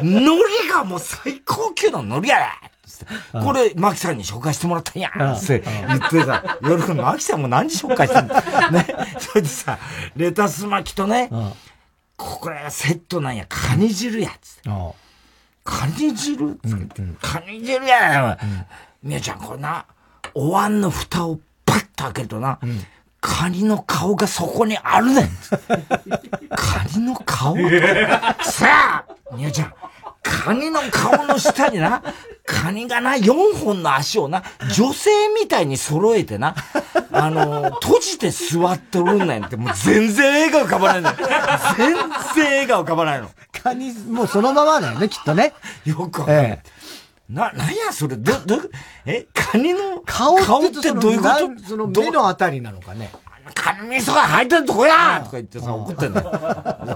[0.01, 3.41] 海苔がもう最高級の海苔やで。
[3.45, 5.11] これ、マキさんに紹介してもらったんや。
[5.11, 8.87] って言ってさ、夜、マキさんも何時紹介したんだね。
[9.19, 9.79] それでさ、
[10.17, 11.29] レタス巻きとね、
[12.17, 14.31] これセットなんや、カニ汁や。
[14.41, 14.71] つって。
[15.65, 16.59] カニ汁？
[17.21, 18.39] カニ汁や。
[19.03, 19.85] みやちゃん、これな、
[20.33, 22.59] お椀の蓋をパッと開けるとな、
[23.29, 25.29] カニの顔がそこにあるねん。
[26.55, 27.57] カニの顔？
[28.41, 29.75] さあ、みやちゃん、
[30.23, 32.05] カニの顔の下にな、
[32.47, 36.55] カニがな、4本の足をな、女性みたいに揃えてな、
[37.11, 41.13] あの、閉じて座ってるんねんって、もう全然笑顔浮かばないの。
[41.77, 43.29] 全然笑顔浮かばないの。
[43.61, 45.53] カニ、もうそのままだよね、きっとね。
[45.85, 46.45] よくわかんない。
[46.45, 46.77] ええ
[47.29, 48.57] な、なんやそれ、ど、ど、
[49.05, 51.29] え、カニの顔ってどういうこ
[51.63, 51.69] と？
[51.69, 53.11] その目のあたりなのかね？
[53.55, 56.31] カニ味噌が入ってるとこやとか言ってさ、怒ってんだよ。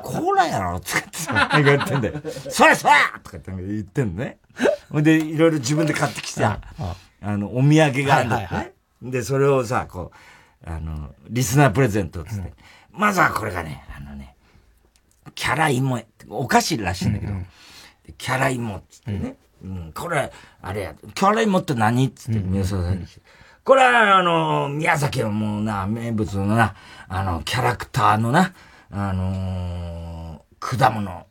[0.04, 0.80] コーラやろ？
[0.80, 2.20] とか言ってさ、言ってんだよ。
[2.50, 4.38] それそれとか言ってんのね。
[4.90, 6.60] ほんで、いろいろ自分で買ってきて、あ
[7.22, 8.72] の、お土産があるんだってね。
[9.02, 10.12] で、それをさ、こ
[10.64, 12.52] う、あの、リスナープレゼントつって。
[12.92, 14.34] まずはこれがね、あのね、
[15.34, 17.32] キャラ芋、お菓子らしいんだけど、
[18.18, 19.36] キャラ芋っつってね。
[19.62, 22.06] うん、これ、あれや、キャラ芋って何？
[22.06, 23.06] っつって、宮沢さんに。
[23.62, 26.74] これは、あの、宮崎のもうな、名物のな、
[27.08, 28.52] あの、キャラクターのな、
[28.90, 31.26] あのー、果物、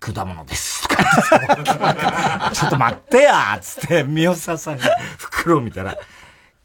[0.00, 0.88] 果物です。
[2.52, 4.84] ちょっと待ってやつって、宮沢さんが
[5.18, 5.96] 袋を見たら、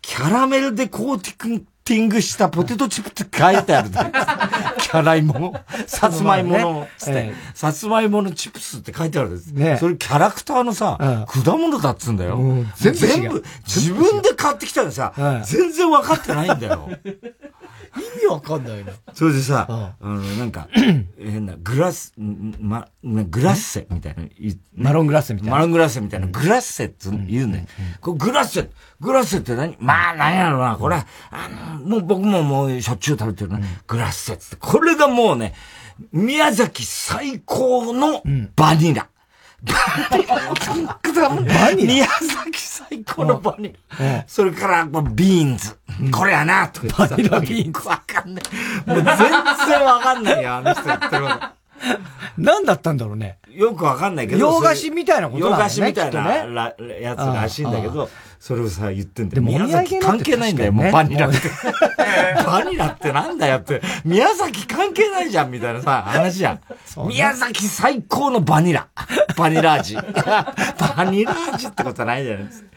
[0.02, 3.90] キャラメルでコーティンティングしたポテトチップって書いてある。
[4.80, 5.56] キャライモ、
[5.88, 9.48] さつまいもの、つって、さつまいものチップスって書いてあるんです。
[9.48, 12.38] ね、それキャラクターのさ、果物だっつうんだよ。
[12.76, 15.14] 全部、全部自分で買ってきたらさ、
[15.46, 16.90] 全然分かってないんだよ。
[17.96, 18.94] 意味わかんないな。
[19.14, 20.68] それでさ、あの、なんか、
[21.20, 24.24] 変な、グラス、ま、グラッセみたいな。
[24.76, 25.56] マロングラッセみたいな。
[25.56, 26.28] マロングラッセみたいな。
[26.28, 27.68] グラッセって言うね。
[28.00, 29.76] こグラッセ、グラッセって何？
[29.80, 30.78] まあ、何やろな。
[30.78, 31.50] これ、あ
[31.80, 33.60] の、もう僕ももうしょっちゅう食べてるな。
[33.88, 34.56] グラッセって。
[34.58, 35.54] これがもうね、
[36.12, 38.24] 宮崎最高の
[38.56, 39.10] バニラ。
[39.64, 39.76] バ
[41.74, 44.26] ニラ宮崎最高のバニラ。
[44.28, 45.78] それから、ビーンズ。
[46.12, 47.88] これやな、とかバニラビーンズ。
[47.88, 48.44] わかんない。
[48.86, 51.61] もう全然わかんないよ、あの人言ってること。
[52.38, 53.38] 何だったんだろうね。
[53.50, 54.40] よくわかんないけど。
[54.40, 55.62] 洋菓子みたいなことなんだね。
[55.62, 59.44] 洋菓子みたいなやつらしいんだけど、それをさ、言ってんだよ。
[59.44, 61.38] 宮崎関係ないんだよ、もうバニラって。
[62.46, 63.82] バニラってなんだよって。
[64.06, 66.60] 宮崎関係ないじゃん、みたいなさ、話じゃん。
[67.08, 68.88] 宮崎最高のバニラ。
[69.38, 69.96] バニラ味。
[70.96, 72.70] バニラ味ってことはないじゃないですか。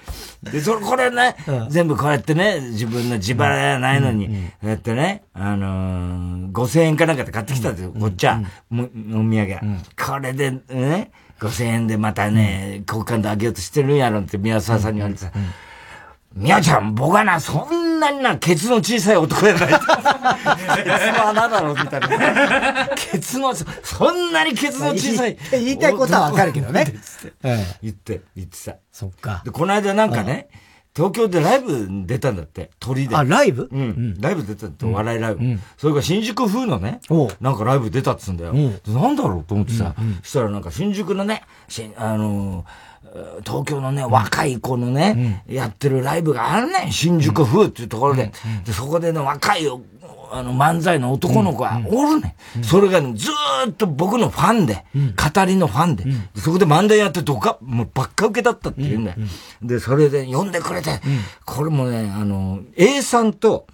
[0.44, 1.36] で、それ、これね、
[1.68, 4.32] 全部こうやってね、自分の自腹やないのに、こ
[4.64, 8.40] うやってね、あのー、5000円かなんかで買ってきたんですよ、こっちは、
[8.72, 8.82] お土
[9.20, 9.58] 産。
[10.00, 15.32] これでね、5000円でまたね、交換であげようとしてるんやろって宮沢さんに言われてさ、
[16.36, 19.68] 宮ちゃん、僕はな、そんなにな、ケツの小さい男やない。
[19.68, 22.88] ケツの穴だろ、みたいな。
[22.96, 25.36] ケツの、そんなにケツの小さい。
[25.52, 26.86] 言いたいことはわかるけどね。
[27.82, 28.74] 言って、言ってさ。
[28.90, 29.42] そっか。
[29.44, 30.48] で、この間なんかね、
[30.96, 33.16] 東京でライブ出たんだって、鳥で。
[33.16, 33.68] あ、ライブ？
[33.70, 34.20] うん。
[34.20, 35.58] ライブ出たって、お笑いライブ。
[35.76, 37.00] それが新宿風のね、
[37.40, 38.54] なんかライブ出たっつうんだよ。
[38.54, 41.42] なんだろうと思ってさ、そしたらなんか新宿のね、
[41.96, 42.64] あの
[43.46, 48.32] 東京のね、若い子のね、やってるライブがあるね新宿風っていうところで。
[48.64, 49.66] で、そこでね、若い
[50.32, 59.18] あの、漫才の男の子がおるね、うん、それがね、ずーっと僕のファンで、うん、語りのファンで、うん、そこで漫才やってどか、もうばっか受けだったって言うんだよ。
[59.62, 61.00] で、それで呼んでくれて、
[61.44, 63.68] これもね、あの、A さんと、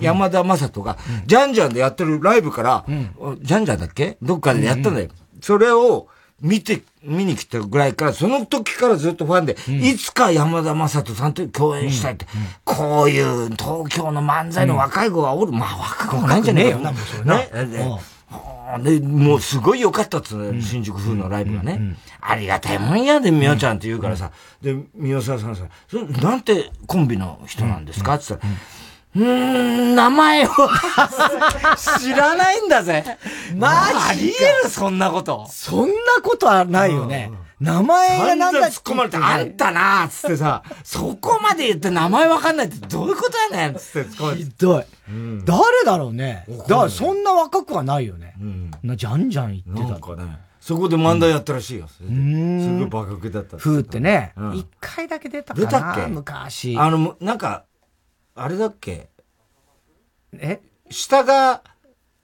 [0.00, 4.16] 山田正人が、ジャンジャンでやってるライブから、ジャンジャンだっけ？
[4.20, 5.10] どっかでやったんだよ。
[5.40, 6.08] それを、
[6.40, 12.40] 見て、見に来たぐらいから、その時からずっとファンで、うん、いつか山田正人さんと共演したいって、うん。
[12.40, 15.52] うん、こういう東京の漫才の若い子がおる。
[15.52, 16.78] まあ若くもないんじゃねえよ。
[16.78, 16.94] ね。
[18.82, 21.96] で、もうすごい良かったっつうね、新宿風のライブがね。
[22.20, 24.30] ありがたいもんやで、みおちゃんって言うからさ。
[24.62, 28.14] で、みおささんさ、それなんてコンビの人なんですか？
[28.14, 28.52] って言ったら、
[29.14, 30.48] うーん、名前を
[32.00, 33.04] 知らないんだぜ。
[33.56, 35.46] マジあり得る、そんなこと。
[35.50, 37.30] そんなことはないよね。
[37.60, 44.44] 名前がなんだ突っ込まれて、あんたなつってさ、そこまで言って名前わかんないってどういうことやねんつって突っ込まれて。
[44.44, 44.84] ひどい。
[45.08, 46.44] うん、誰だろうね。
[46.68, 48.34] だからそんな若くはないよね。
[48.40, 49.90] うん、なじゃんじゃん言ってた。
[49.90, 50.38] なんかね。
[50.60, 51.88] そこで漫才やったらしいよ。
[52.00, 52.60] うん。
[52.62, 53.58] すごいバカ受けだった。
[53.58, 54.32] ふーってね。
[54.54, 55.66] 一、回だけ出たかな。
[55.66, 56.06] 出たっけ？
[56.06, 56.76] 昔。
[56.78, 57.64] あの、なんか、
[58.34, 59.08] あれだっけ？
[60.34, 60.60] え？
[60.90, 61.62] 下が、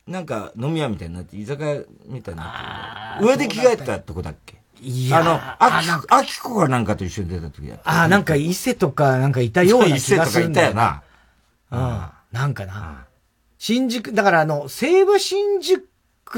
[0.06, 4.56] なんか飲み屋みたいになって、居酒屋みたいになって上で着替えたとこだっけ？
[4.80, 10.68] いやあの、あき、あきこがなんかと一緒に出た時だああ、なんか伊勢とかなんかいたような 気がするんだよ。
[10.68, 10.90] 伊勢とかい
[11.70, 12.10] たよな。
[12.32, 12.38] うん。
[12.38, 13.06] なんかな。
[13.58, 15.82] 新宿、だからあの、西武新宿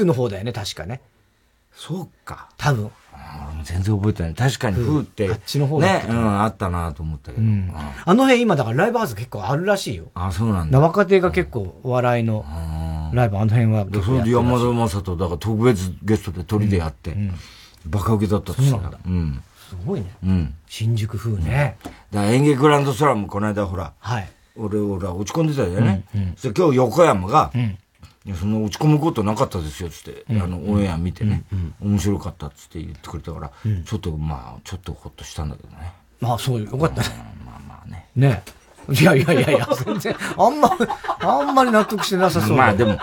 [0.05, 1.01] の方だよね、確かね。
[1.71, 2.49] そうか。
[2.57, 2.91] 多分。
[3.63, 4.33] 全然覚えてない。
[4.35, 5.29] 確かに、風って。
[5.29, 7.43] あっちの方ね、うん、あったなと思ったけど。
[8.05, 10.11] あの辺今、だからライブハウス結構あるらしいよ。
[10.13, 10.79] あ、そうなんだ。
[10.79, 12.45] 若手が結構お笑いの
[13.13, 17.15] ライブ、あの辺はそれで山田正人、だから特別ゲストで鳥でやって、
[17.85, 18.97] バカ受けだったって言ってた。
[19.05, 19.43] うん。
[19.69, 20.13] すごいね。
[20.23, 20.53] うん。
[20.67, 21.77] 新宿風ね。
[22.11, 24.29] だから演劇グランドスラムこの間ほら、はい。
[24.55, 26.03] 俺、俺は落ち込んでたよね。
[26.13, 26.35] うん。
[26.43, 27.77] 今日横山が、うん
[28.25, 31.73] いや、そんな落ち込むことなかったですよ、つって、うん、あの、オンエア見てね、うん。
[31.81, 35.91] うん、面白かったっつって言ってくれたから、うん、ちょっと、まあ、ちょっとほっとしたんだけどね。
[36.19, 36.77] まあ、そうよ。
[36.77, 37.01] かった。
[37.01, 37.07] ね。
[37.43, 38.07] まあまあね。
[38.15, 38.43] ね。
[38.89, 40.69] いやいやいやいや、全然、あんま、
[41.19, 42.97] あんまり納得してなさそうまあでも、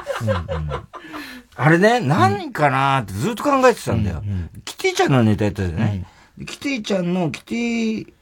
[1.57, 4.23] あれね、何かなってずっと考えてたんだよ。
[4.65, 6.05] キティちゃんのネタやったじゃない、
[6.39, 8.13] うん、キティちゃんの、キティ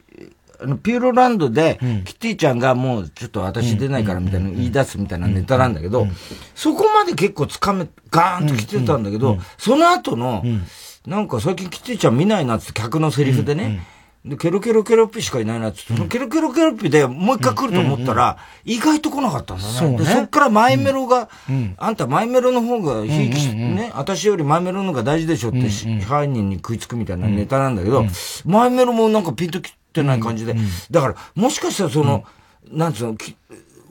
[0.62, 6.06] あの、ピューロランドで、キティちゃんがもうちょっと私出ないからみたいな言い出すみたいなネタなんだけど、
[6.54, 10.44] そこまで結構つかめ、ガーンと来てたんだけど、その後の、
[11.06, 13.86] なんか最近キティちゃん見ないなって客のセリフでね、
[14.26, 19.70] で、ケロケロケロッピしかいないなってケロケロケロッピでもう一回来ると思ったら、意外と来なかったんだね。
[19.70, 21.28] そで、そっからマイメロが、
[21.76, 25.70] あんたマイメロの方が、ひいきね、私よりマイメロの方が大事でしょって
[26.04, 28.04] 犯人に食いつくみたいなネタなんだけど、
[28.44, 30.54] マイメロもなんかピンときってない感じで。
[30.90, 32.24] だから、もしかしたらその、
[32.70, 33.16] なんつうの、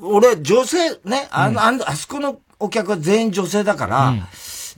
[0.02, 4.14] 俺、女性、ね、あの、あそこのお客は全員女性だから、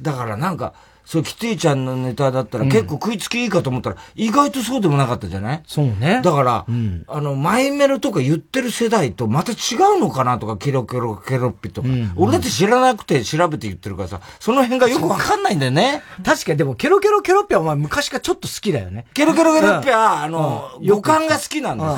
[0.02, 0.74] だからなんか、
[1.08, 5.64] そう、キティちゃんのネタだったら結構食いつきいいかと思ったら、意外とそうでもなかったじゃない？
[5.66, 6.20] そうね。
[6.22, 9.56] だから、うん、あの、マイメロとか言ってる世代とまた違
[9.96, 16.04] うのかなとか、ケロケロケロッピとか、うん、俺だって知らなくて調べて言ってるからさ、その辺がよくわかんないんだよね。
[16.26, 19.06] 確かに、でも、ケロケロケロッピはお前昔からちょっと好きだよね。
[19.14, 21.98] ケロケロケロッピは、あの、五感が好きなんだよ。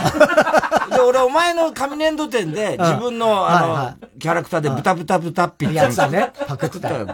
[0.89, 6.31] で、俺、お前の紙粘土店で、自分の、あの、キャラクターでブタブタブタってやつだね。
[6.47, 6.89] パクってた。
[6.91, 7.05] や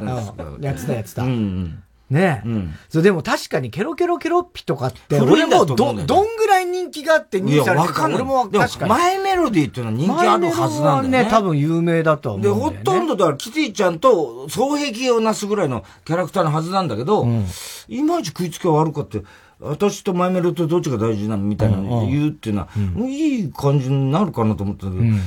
[0.73, 1.23] つだやつだ。
[1.23, 1.83] うん。
[2.09, 2.47] ねえ。
[2.47, 2.73] うん。
[2.88, 5.95] そう、でも確かにケロケロケロッピとかって、俺もど、どん
[6.35, 8.89] ぐらい人気があって認知されてるか俺も確かに。
[8.89, 11.23] 前メロディーっていうのは人気あるはずなんだよね。
[11.23, 17.45] ね、多分有名だと思う、で、ほとんどだからキティちゃんと双璧をなすぐらいのキャラクターのはずなんだけど、うん、
[17.88, 19.23] いまいち食いつきが悪かって、
[19.65, 21.43] 私とマイメロとどっちが大事なの？
[21.43, 25.19] みたいな言うっていうのは、うん、いい感じになるかなと思ったけど、うん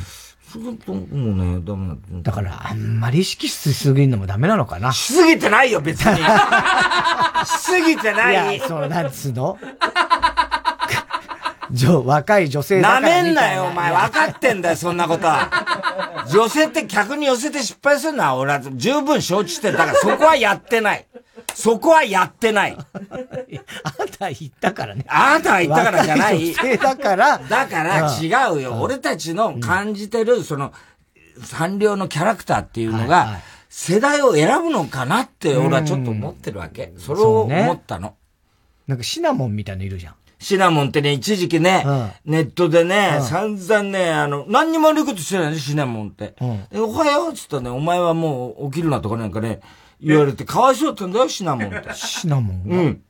[0.50, 1.96] それともうね、ダメだ。
[2.22, 4.92] だから、あんまり意識しすぎるのもダメなのかな。
[4.92, 6.16] しすぎてないよ、別に。
[6.16, 6.20] し
[7.58, 8.56] すぎてない。
[8.56, 9.58] いや、そう、なんつうの？
[11.70, 13.00] 女、若い女性だから。
[13.00, 13.92] なめんなよ、お前。
[13.92, 16.24] 分かってんだよ、そんなことは。
[16.32, 21.06] 女性って客に寄せて失敗するのは、俺は十分承知してだから、そこはやってない。
[21.54, 22.76] そこはやってない。
[22.76, 25.04] あなた言ったからね。
[25.08, 26.54] あなたが言ったからじゃない。
[26.54, 27.38] だから。
[27.38, 28.80] だから違うよ。
[28.80, 30.72] 俺たちの感じてる、その、
[31.42, 36.92] サンリオのキャラクターっていうのが、世代を選ぶのかなって俺はちょっと思ってるわけ。
[36.96, 38.14] それを思ったの。
[38.86, 40.14] なんかシナモンみたいのいるじゃん。
[40.40, 41.84] シナモンってね、一時期ね、
[42.24, 46.34] ネットでね、散々ね、あの、何にも悪いことしてないね、シナモンって。
[46.70, 49.60] でおはようっつったね、お前はもう起きるなとかなんかね、
[50.00, 51.88] 言われて、かわいそうってんだよ、シナモンって。
[51.94, 53.02] シナモンうん。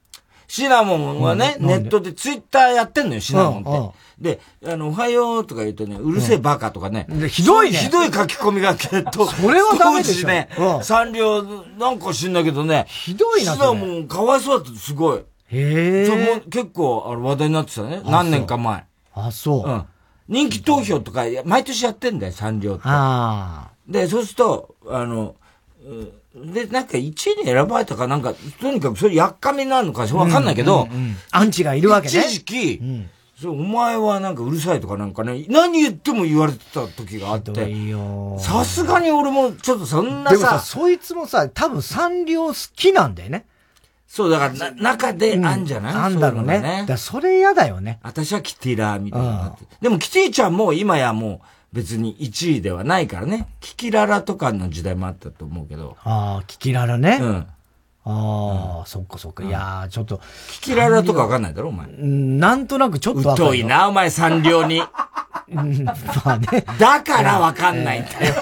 [0.46, 4.38] シナモンはね、ネットでツイッターやってんのよ、シナモンって。
[4.62, 7.06] で、あの、おはようとか言うとね、うるせえバカとかね。
[7.28, 7.76] ひどいね。
[7.76, 10.28] ひどい書き込みがけと、それはダメでしょ。
[10.28, 10.48] ね、
[10.82, 11.42] サンリオ
[11.78, 12.86] なんか知んだけどね。
[12.88, 13.52] ひどいな。
[13.52, 15.18] シナモンかわいそうだった、すごい。
[15.18, 16.42] へえ。
[16.50, 18.00] 結構、あの、話題になってたね。
[18.04, 18.84] 何年か前。
[19.14, 19.68] あ、そう。
[19.68, 19.84] うん。
[20.28, 22.82] 人気投票とか、毎年やってんだよ、サンリオって。
[22.84, 23.70] ああ。
[23.86, 25.36] で、そうすると、あの、
[26.46, 32.18] で、なんか1位に選ばれたかなんか、とにかくそれやっかみになるのかわかんないけど、うんうんうん、アンチがいるわけね。
[32.20, 37.52] 一時期、うんそう、お前はなんかうるさいとかなんかね、何言っても言われてた時があって。
[38.40, 40.36] さすがに俺もちょっとそんなさ。
[40.36, 43.46] でもさ、そいつもさ、多分サンリオ好きなんだよね。
[44.08, 46.60] そう、だからな、中であんじゃない、うん、あんだろうね。
[46.60, 48.00] ねだそれ嫌だよね。
[48.02, 51.40] 私はキティラーみたいな、うん、でもキティちゃんも今やもう、
[51.72, 53.48] 別に1位ではないからね。
[53.60, 55.96] キキララとかの時代もあったと思うけど。
[56.02, 57.18] ああ、キキララね。
[57.20, 57.46] うん。
[58.04, 59.42] ああ、そっかそっか。
[59.42, 60.20] いやー、ちょっと。
[60.50, 61.88] キキララとかわかんないだろ、お前。
[61.88, 64.82] なんとなくちょっと疎いな、お前、三両に。
[65.50, 66.64] うん、まあね。
[66.78, 68.34] だからわかんないんだよ。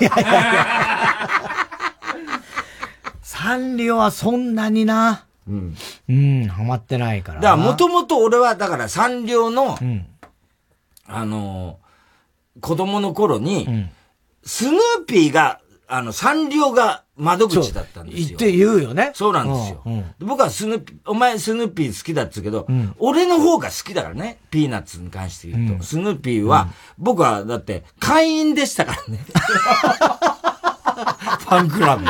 [3.22, 5.24] サンリオはそんなにな。
[5.48, 5.76] うん。
[6.08, 10.06] うん、ハマってないからだから、もともと俺は、だからサンリオの、うん、
[11.06, 11.78] あの
[12.60, 13.90] 子供の頃に、うん、
[14.44, 18.26] スヌーピーが、あの、サンリオが窓口だったんですよ。
[18.28, 19.12] 言って言うよね。
[19.14, 19.82] そうなんですよ。
[19.86, 25.84] うんうん、僕はスヌーピー、お前スヌーピー好きだっつうけど、うん、俺の方が好きだからね、ピーナッツに関して言うと。
[25.84, 29.24] スヌーピーは、僕はだって会員でしたからね。
[31.46, 32.04] ファンクラブ。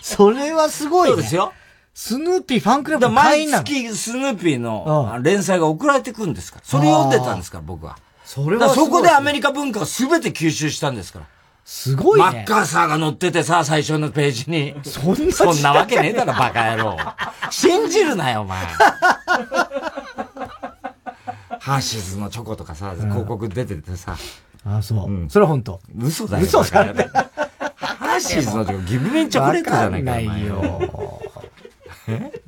[0.00, 1.14] それはすごい、ね。
[1.14, 1.52] そうですよ。
[1.92, 6.64] スヌーピーファンクラブの会員なの毎月スヌーピーの連載が送られてくるんですから。
[6.64, 7.96] それ読んでたんですから、僕は。
[8.26, 11.26] それはそこでアメリカ文化を全て吸収したんですから。
[11.64, 12.26] すごいね。
[12.26, 14.74] マッカーサーが載っててさ、最初のページに。
[14.82, 16.96] そんなそんなわけねえだろ、バカ野郎。
[17.50, 18.66] 信じるなよ、お前。
[21.60, 24.16] ハーシーズのチョコとかさ、広告出ててさ。
[24.64, 25.08] あ、そう。
[25.08, 26.44] うん、それは本当嘘だよ。
[26.44, 26.94] 嘘だよ。
[27.76, 30.10] ハーシーズのチョコ、ギブメンチョコレートじゃないか。
[30.10, 30.82] ないよ。
[32.08, 32.42] え？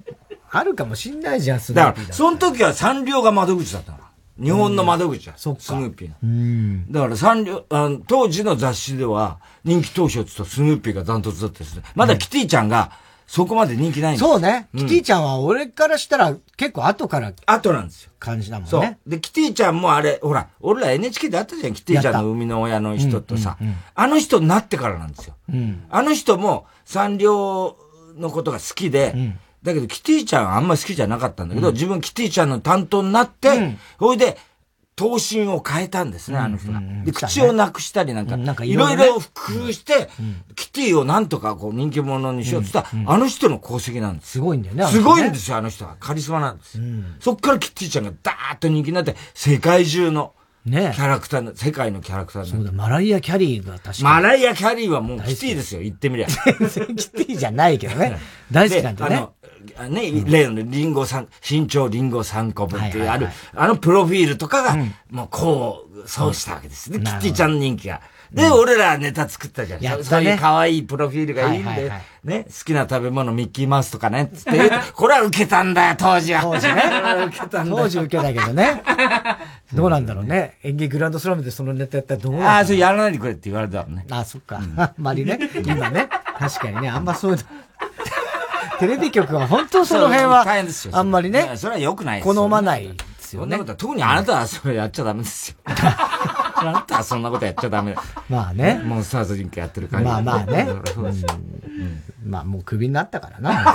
[0.51, 1.93] あるかもしんないじゃん、だ。
[1.93, 3.99] から、その時はサンリオが窓口だったの。
[4.39, 5.35] 日本の窓口は。
[5.37, 5.61] そっか。
[5.61, 6.93] スヌーピーの。
[6.93, 11.83] だからサンリオ、あの、当時の雑誌では、人気投票って言ったスヌーピーがダントツだったですね。
[11.95, 12.93] まだキティちゃんが、
[13.27, 14.69] そこまで人気ないんですそうね。
[14.75, 17.35] キティちゃんは俺からしたら結構後から。
[17.45, 18.11] 後なんですよ。
[18.19, 18.71] 感じだもんね。
[18.71, 18.97] そう。
[19.07, 23.59] で、キティちゃんもあれ、ほら、俺ら NHK であったじゃん、キティちゃんの生みの親の人とさ。
[23.95, 25.35] あの人になってからなんですよ。
[25.91, 27.77] あの人もサンリオ
[28.17, 29.35] のことが好きで、
[29.69, 34.37] だけど、キティちゃんあんまり好きじゃなかったんだけど、うん、自分キティちゃんの担当になって、うん、それで、
[34.99, 36.83] 頭身を変えたんですね、あの人が。
[37.05, 39.21] で、口をなくしたりなんか、なんかいろいろ工
[39.67, 40.09] 夫して、
[40.57, 44.33] キティをなんとかこう人気者にしようって言ったら、あの人の功績なんです。
[44.33, 44.85] すごいんだよね。
[44.87, 45.97] すごいんですよ、あの人は。
[46.01, 46.81] カリスマなんです。
[47.21, 54.05] そっからキティちゃんがダーッと人気になって、世界中の、ねキャラクター世界のキャラクターそうだ、マライア・キャリーが確かに。
[54.05, 56.29] マライア・キャリーはもうキティですよ、言ってみりゃ。
[56.29, 58.19] 全 然キティじゃないけどね。
[58.51, 59.27] 大好きなんだね。
[59.91, 64.77] ね、例のリンゴ三、身長リンゴ3個分っていう、ある、あのプロフィールとかが、
[65.11, 66.99] もうこう、そうしたわけですね。
[66.99, 68.01] キティちゃんの人気が。
[68.33, 69.81] で、俺らネタ作ったじゃん。
[69.81, 71.91] やそういう可愛いプロフィールがいいんで、
[72.25, 76.43] ね、好きな食べ物ミッキーマウスとかね、つって、これは受けたんだよ、当時は。
[76.43, 76.83] 当時ね。
[77.29, 78.83] 受けたんだ当時受けたけどね。
[79.73, 80.59] どうなんだろうね。
[80.63, 84.07] 演技グランドスラムでそのネタやったらどうああ、それやらないでくれって言われたもんね。
[84.11, 84.61] ああ、そっか。
[84.77, 85.39] あんまりね。
[85.65, 86.09] 今ね。
[86.39, 87.43] 確かにね、あんまそういうの。
[88.79, 90.47] テレビ局は本当その辺は、
[90.93, 93.45] あんまりね、それは良くない好まないですよね。
[93.45, 95.57] そんなことは、特にあなたはそれやっちゃダメですよ。
[96.61, 97.95] あなたはそんなことやっちゃダメ。
[98.29, 98.81] まあね。
[98.85, 100.03] モンスターズリンクやってるから。
[100.03, 100.69] まあまあね。
[102.25, 103.75] まあもうクビになったからな。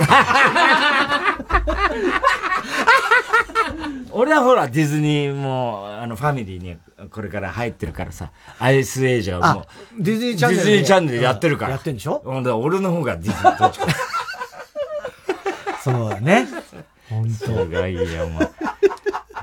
[4.16, 6.76] 俺はほら、ディズニーも、あの、ファミリーに
[7.10, 9.66] これから入ってるからさ、アイスエイジャーも。
[9.98, 10.64] ディズニーチャンネル。
[10.64, 11.72] ディズニーチャンネルやってるから。
[11.72, 12.22] やってんでしょ？
[12.24, 13.86] 俺の方がディズニーどっちか。
[15.82, 16.46] そうだね。
[17.10, 17.32] 本当。
[17.46, 18.50] すごいよ、もう。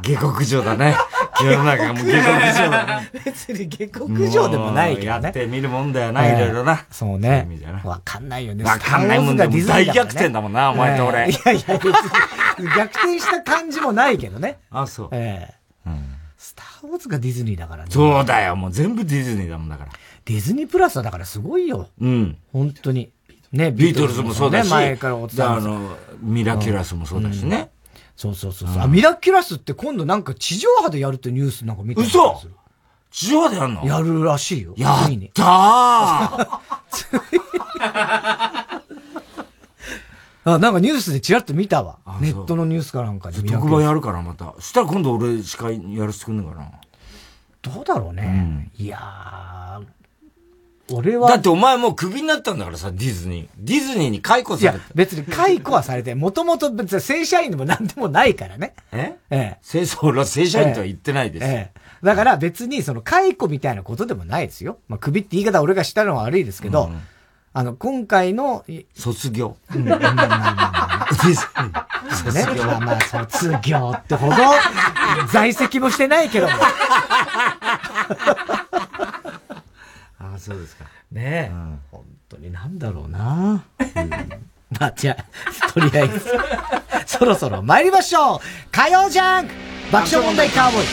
[0.03, 0.95] 下克上だね。
[1.51, 3.09] 世の中も下克上だね。
[3.25, 5.23] 別に下克上でもないけどね。
[5.23, 6.85] やってみるもんだよな、いろいろな。
[6.91, 7.47] そうね。
[7.83, 8.63] わかんないよね。
[8.63, 11.29] わかんないもんだも大逆転だもんな、お前と俺。
[11.29, 14.59] いやいや、別に逆転した感じもないけどね。
[14.71, 15.09] あ、そう。
[15.11, 15.61] ええ。
[16.37, 17.91] スターウォーズがディズニーだからね。
[17.91, 19.91] そうだよ、もう全部ディズニーだもんだから。
[20.25, 21.87] ディズニープラスはだからすごいよ。
[21.99, 22.37] うん。
[22.51, 23.11] 本当に。
[23.51, 27.69] ね、ビートルズもそうだし、前からお伝えあの、ミラキュラスもそうだしね。
[28.15, 32.41] そうそうそうそう、うん、あ、ミラキュラスって今度なんか地上波でやるってニュースなんか見た嘘
[33.09, 33.85] 地上波でやんの？
[33.85, 34.73] やるらしいよ。
[34.77, 36.47] やったー
[40.43, 41.99] あ、なんかニュースでチラッと見たわ。
[42.19, 43.43] ネットのニュースかなんかで。
[43.43, 44.53] 特番やるからまた。
[44.55, 46.71] そしたら今度俺司会やらせてくんねんかな？
[47.61, 48.71] どうだろうね。
[48.79, 49.85] うん、いやー、
[50.93, 51.29] 俺は。
[51.29, 53.47] だってお前もうクビになったんだからさ、ディズニー。
[53.57, 54.77] ディズニーに解雇されて。
[54.77, 58.73] いや、別に解雇はされて、もともと別に正社員でも何でもないからね。
[58.91, 59.15] え？
[59.29, 59.57] ええ。
[59.61, 61.45] 正正社員とは言ってないです。
[61.45, 61.81] ええ。
[62.03, 64.79] だから別にその解雇みたいなことでもないですよ。
[64.87, 66.99] まあ、クビって言い方俺がしたのは悪いですけど、うん、
[67.53, 68.65] あの、今回の、
[68.95, 69.55] 卒業。
[69.75, 71.15] うん、まあまあまあまあ。
[72.15, 72.65] 卒業。
[72.65, 74.35] まあまあ、卒業ってほど、
[75.31, 76.53] 在籍もしてないけども。
[80.31, 80.85] ああ、そうですか。
[81.11, 81.53] ねえ。
[81.53, 83.65] うん、本当になんだろうな。
[83.79, 84.09] うん、
[84.79, 86.25] まあ、じゃあ、とりあえず、
[87.05, 88.39] そろそろ参りましょう
[88.71, 89.53] 火曜ジャンク
[89.91, 90.85] 爆笑問題カーボーイ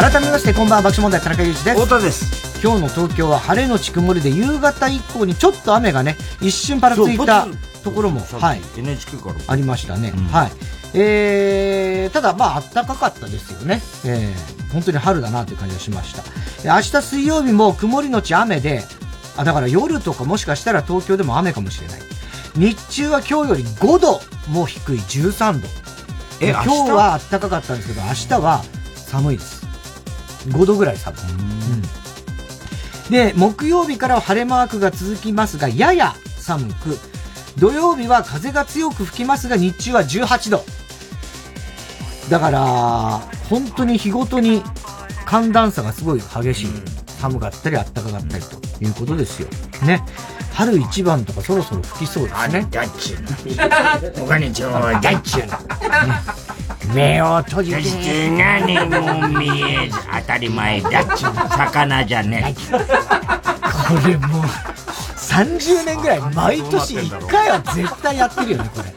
[0.00, 1.78] 改めましてこんばんは爆笑問題田中裕二です。
[1.78, 2.62] 太田です。
[2.64, 7.46] 今日の東京は晴れのち曇りで夕方以降にちょっと雨がね一瞬ぱらついた
[7.84, 10.52] ところも、はい、NHK からありましたね、うん、はい。
[10.94, 16.22] えー、ただまあ暖かかったですよね、えー、本当に春だなという感じがしました。
[16.64, 18.84] 明日水曜日も曇りのち雨で
[19.36, 22.00] あだから夜とかもしかしたら東京でも雨かもしれない。
[22.56, 25.68] 日中は今日より5度も低い13度。
[26.40, 29.69] え今日は暖かかったんですけど明日は寒いです
[30.48, 31.20] 5度ぐらい寒い。
[31.20, 31.24] う
[33.08, 36.98] ん、で、木曜日からは晴れマークが続きますが、やや寒く、
[37.58, 40.64] 土曜日は風が強く吹きますが、日中は18度。
[42.30, 44.62] だから、本当に日ごとに
[45.26, 46.68] 寒暖差がすごい激しい。
[47.20, 49.48] 寒かったり暖かかったりということですよ。
[49.84, 50.02] ね。
[50.54, 52.66] 春一番とかそろそろ吹きそうですね。
[52.70, 54.24] ダッチュー。
[54.24, 56.94] お金ちょうダッチュー。
[56.94, 58.30] 目を閉じて。
[58.30, 61.56] 何も見えず当たり前ダッチュー。
[61.56, 62.70] 魚じゃねえ。
[63.90, 64.42] これもう、
[65.16, 68.92] 30年ぐらい毎年1回は絶対やってるよね、これ。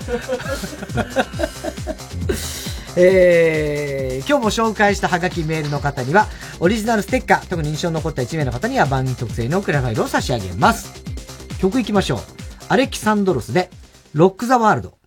[2.96, 6.28] えー、今日も紹介したハガキメールの方には、
[6.60, 11.03] オリジナルステッカー、特に印象に残った1名の方には番組特製のクラファイルを差し上げます。
[11.64, 12.20] 曲いきましょう。
[12.68, 13.70] アレキサンドロスで、
[14.14, 14.98] ロックザワールド。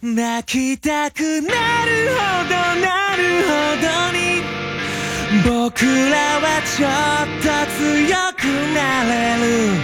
[0.00, 1.48] 泣きたくな
[1.84, 3.50] るほどなるほ
[3.82, 3.86] ど
[4.16, 4.40] に
[5.42, 6.90] 僕らはちょっ
[7.42, 9.10] と強くなれ
[9.42, 9.74] る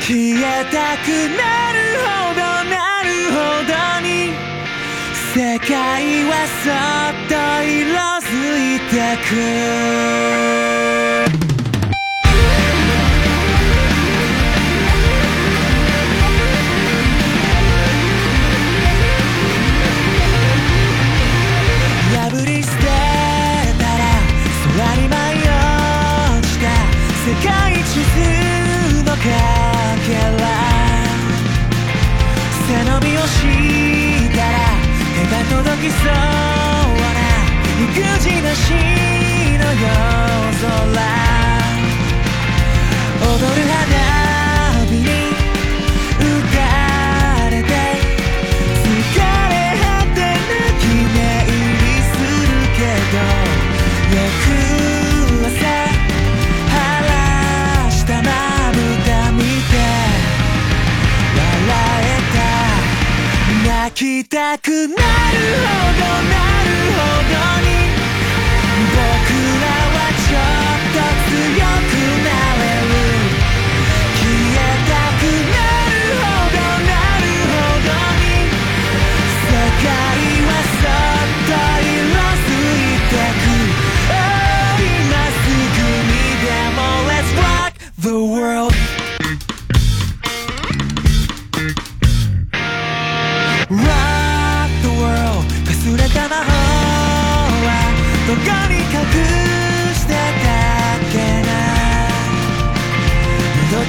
[0.00, 2.74] 消えたくなるほどな
[3.04, 4.34] るほどに
[5.32, 6.32] 世界は
[6.64, 8.28] そっと色づ
[8.74, 8.94] いて
[11.40, 11.45] く
[32.96, 33.42] 背伸びをし
[34.32, 34.56] たら
[35.14, 37.20] 手が届きそうな
[37.84, 39.86] 育児なしの夜
[40.60, 41.06] 空。
[43.22, 44.15] 踊る花。
[63.96, 65.00] きたくなるほど
[66.28, 67.25] なるほど。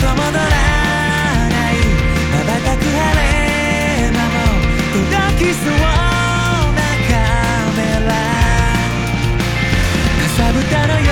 [0.04, 0.42] な
[1.72, 1.82] い。
[2.32, 4.38] 瞬く晴れ間も
[4.94, 7.14] 届きそうなカ
[7.76, 8.10] メラ。
[10.20, 11.07] かさぶたの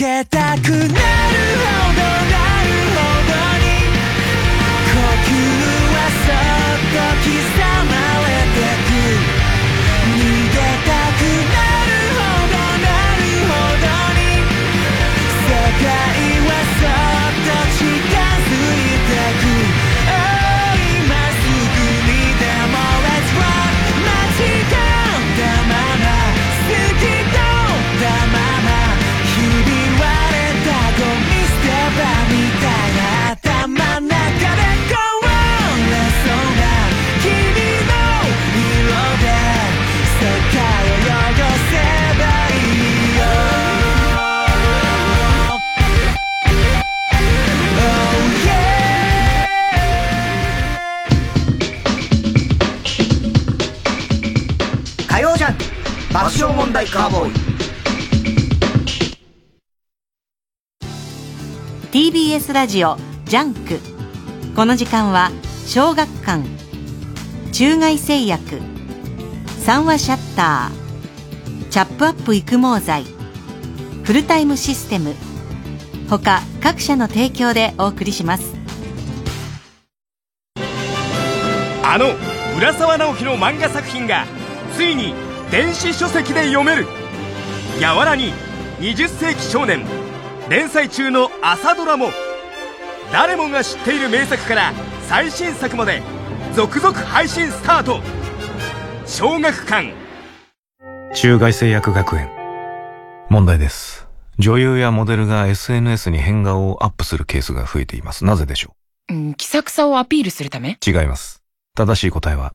[0.00, 1.29] けたくない。
[56.80, 57.32] 笑問題カーボーイ
[61.92, 63.78] TBS ラジオジャンク
[64.56, 65.30] この時間は
[65.66, 66.44] 小学館
[67.52, 68.60] 中外製薬
[69.64, 73.04] 三和シャッターチャップアップ育毛剤
[74.04, 75.14] フルタイムシステム
[76.08, 78.56] 他各社の提供でお送りします。
[81.84, 82.06] あの
[82.58, 84.24] 浦沢直樹の漫画作品が
[84.76, 85.14] ついに
[85.50, 86.86] 電子書籍で読める
[87.80, 88.32] 「やわらに
[88.78, 89.84] 20世紀少年」
[90.48, 92.10] 連載中の朝ドラも
[93.12, 94.72] 誰もが知っている名作から
[95.08, 96.02] 最新作まで
[96.54, 98.00] 続々配信スタート。
[99.06, 99.92] 小学館。
[101.14, 102.30] 中外製薬学園。
[103.28, 104.06] 問題です。
[104.38, 108.24] 女優やモデルが SNS に変顔をアップするケースが増えています。
[108.24, 108.74] なぜでしょ
[109.08, 109.12] う？
[109.12, 110.78] ん、気さくさをアピールするため？
[110.84, 111.42] う違います。
[111.76, 112.52] 正しい答えは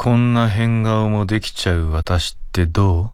[0.00, 3.10] こんな変顔もできちゃう私ってどう？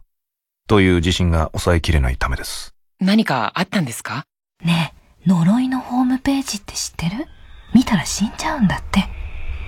[0.67, 2.75] という自信が抑えきれないためです。
[2.99, 4.25] 何かあったんですか？
[4.63, 4.93] ね
[5.25, 7.25] え、呪いのホームページって知ってる？
[7.73, 9.03] 見たら死んじゃうんだって。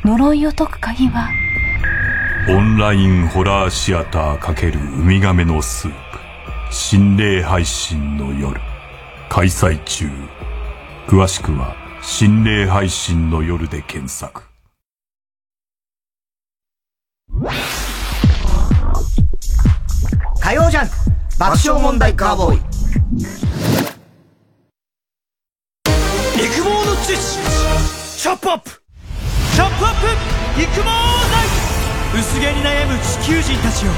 [0.05, 1.31] 呪いを解く鍵は、
[2.49, 6.19] オンラインホラーシアター×ウミガメのスープ。
[6.71, 8.61] 心霊配信の夜。
[9.27, 10.07] 開催中。
[11.07, 14.43] 詳しくは心霊配信の夜で検索
[20.47, 20.93] 火曜ジャンク
[21.37, 22.57] 爆笑問題カーボーイ。
[22.57, 22.65] 育
[26.63, 26.75] 毛の
[27.05, 27.43] 知識
[28.17, 28.29] チ。
[28.29, 28.69] ョップアップ。
[28.69, 29.91] チョップアッ
[30.55, 30.87] プ育毛剤
[32.17, 33.89] 薄毛に悩む地球人たちを。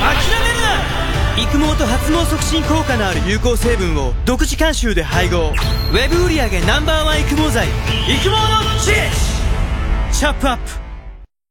[0.00, 0.80] 諦めるな。
[1.42, 5.52] 育毛と発毛促進効果のある有効成分を独自監修で配合。
[5.90, 7.66] ウェブ売上 Ｎｏ.1 育毛剤。
[7.66, 7.74] 育
[8.22, 8.36] 毛の
[8.78, 9.10] 知識
[10.12, 10.85] チョップアップ。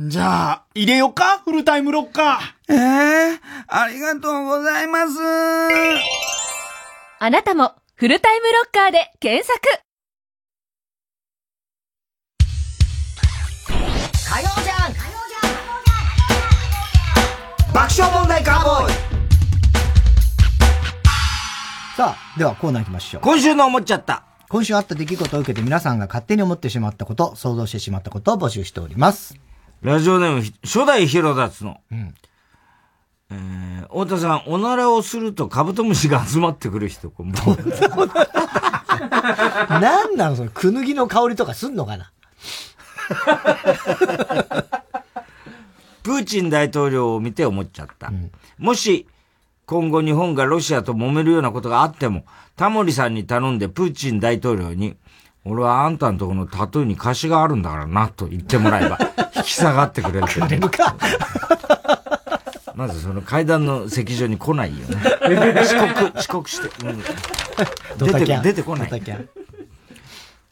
[0.00, 1.40] じゃあ、入れよか？
[1.44, 2.72] フルタイムロッカー。
[2.72, 2.74] え
[3.32, 5.14] えー、ありがとうございます。
[7.18, 9.60] あなたも、フルタイムロッカーで検索
[14.30, 15.00] 火曜ジャンク
[17.74, 18.94] 爆笑問題カーボーイ
[21.96, 23.22] さあ、ではコーナー行きましょう。
[23.22, 24.22] 今週の思っちゃった。
[24.48, 29.34] 今週あった出来事を受けて皆さんが勝手に思ってしまったこと、想像してしまったことを募集しております。
[29.82, 31.80] ラジオネーム、初代ヒロダツの。
[31.92, 32.14] うん。
[33.30, 37.56] えー、太田さん、おならをするとカブトムシが集まってくる人、こんばんは。
[39.80, 42.10] なんなのその、くぬぎの香りとかすんのかな？
[46.02, 48.10] プーチン大統領を見て思っちゃった。
[48.58, 49.06] もし、
[49.66, 52.24] 今後日本がロシアと揉めるようなことがあっても、
[52.56, 54.96] タモリさんに頼んでプーチン大統領に、
[55.48, 58.98] 俺はあんたのとこのタトゥーに貸しがあるんだからな、と言ってもらえば、
[59.36, 60.46] 引き下がってくれるけど。
[60.46, 60.94] くれるか。
[62.74, 64.96] まずその階段の席上に来ないよね。
[65.60, 66.86] 遅刻、遅刻して。
[66.86, 67.02] うん、
[67.98, 69.02] 出て、出てこない。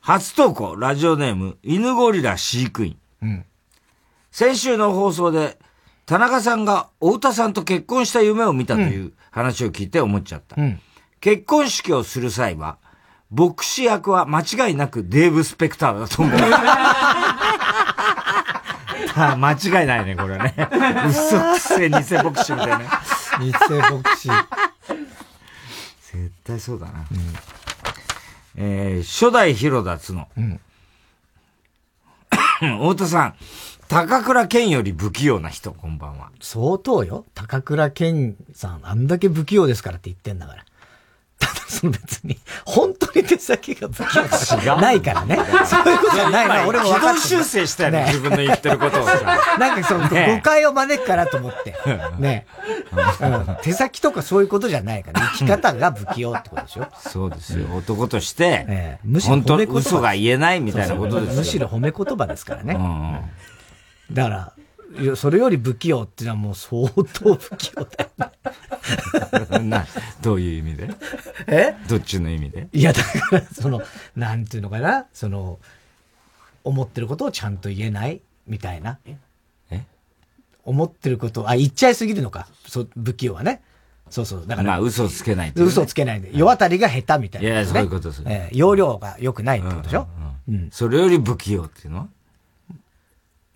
[0.00, 2.96] 初投稿、ラジオネーム、犬ゴリラ飼育員。
[3.22, 3.44] うん、
[4.30, 5.58] 先週の放送で、
[6.06, 10.60] 田中さんが太田さんと結婚した夢を見たという話を聞いて思っちゃった。
[10.60, 10.80] うん、
[11.20, 12.78] 結婚式をする際は、
[13.30, 16.38] 牧師役は間違いなくデーブ・スペクターだと思う。
[19.16, 20.54] 間違いないね、これね。
[21.08, 22.78] 嘘くせ偽牧師みたいな。
[23.40, 24.28] 偽牧師。
[26.12, 26.92] 絶対そうだな。
[28.56, 30.28] えー、初代広田つの。
[32.60, 33.34] 太田さん、
[33.88, 36.30] 高倉健より不器用な人、こんばんは。
[36.40, 37.24] 相当よ。
[37.34, 40.64] 高倉健さん、あんだけ不器用ですからって言ってんだから。
[41.68, 45.36] その別に、本当に手先が不器用じゃないからね。
[45.64, 49.20] そういうことじゃないな、俺も分か修正したよね、自分の言ってることをさ。
[49.58, 51.74] なんかその、ね誤解を招くからと思って。
[52.18, 52.46] ね、
[52.92, 56.86] うん手先とかそういうことじゃないから、生き方が不器用ってことでしょ。
[56.98, 57.66] そうですよ。
[57.76, 61.36] 男として、むしろ本当褒め言葉嘘が言えないみたいなことですよ。
[61.36, 62.78] むしろ褒め言葉ですからね。
[64.12, 64.52] だから、
[65.16, 68.10] それより不器用っていうのはもう相当不器用だよ
[69.58, 69.58] ね。
[69.68, 69.86] な、
[70.22, 70.88] どういう意味で？
[71.48, 71.74] え？
[71.88, 72.68] どっちの意味で？
[72.72, 73.82] いや、だから、その、
[74.14, 75.58] なんていうのかな、その、
[76.64, 78.98] 思ってることをちゃんと言えないみたいな。
[79.70, 79.84] え？
[80.64, 83.62] 思ってることを、あ、言っちゃいすぎるのか、そう不器用はね。
[84.08, 84.46] そうそう。
[84.46, 85.54] だから、まあ、嘘つけないね。
[85.56, 88.22] 嘘つけないんで、世渡りが下手みたいな、いやそういうことです。
[88.24, 90.08] えー容量が良くないってことでしょ、
[90.70, 92.08] それより不器用っていうのは？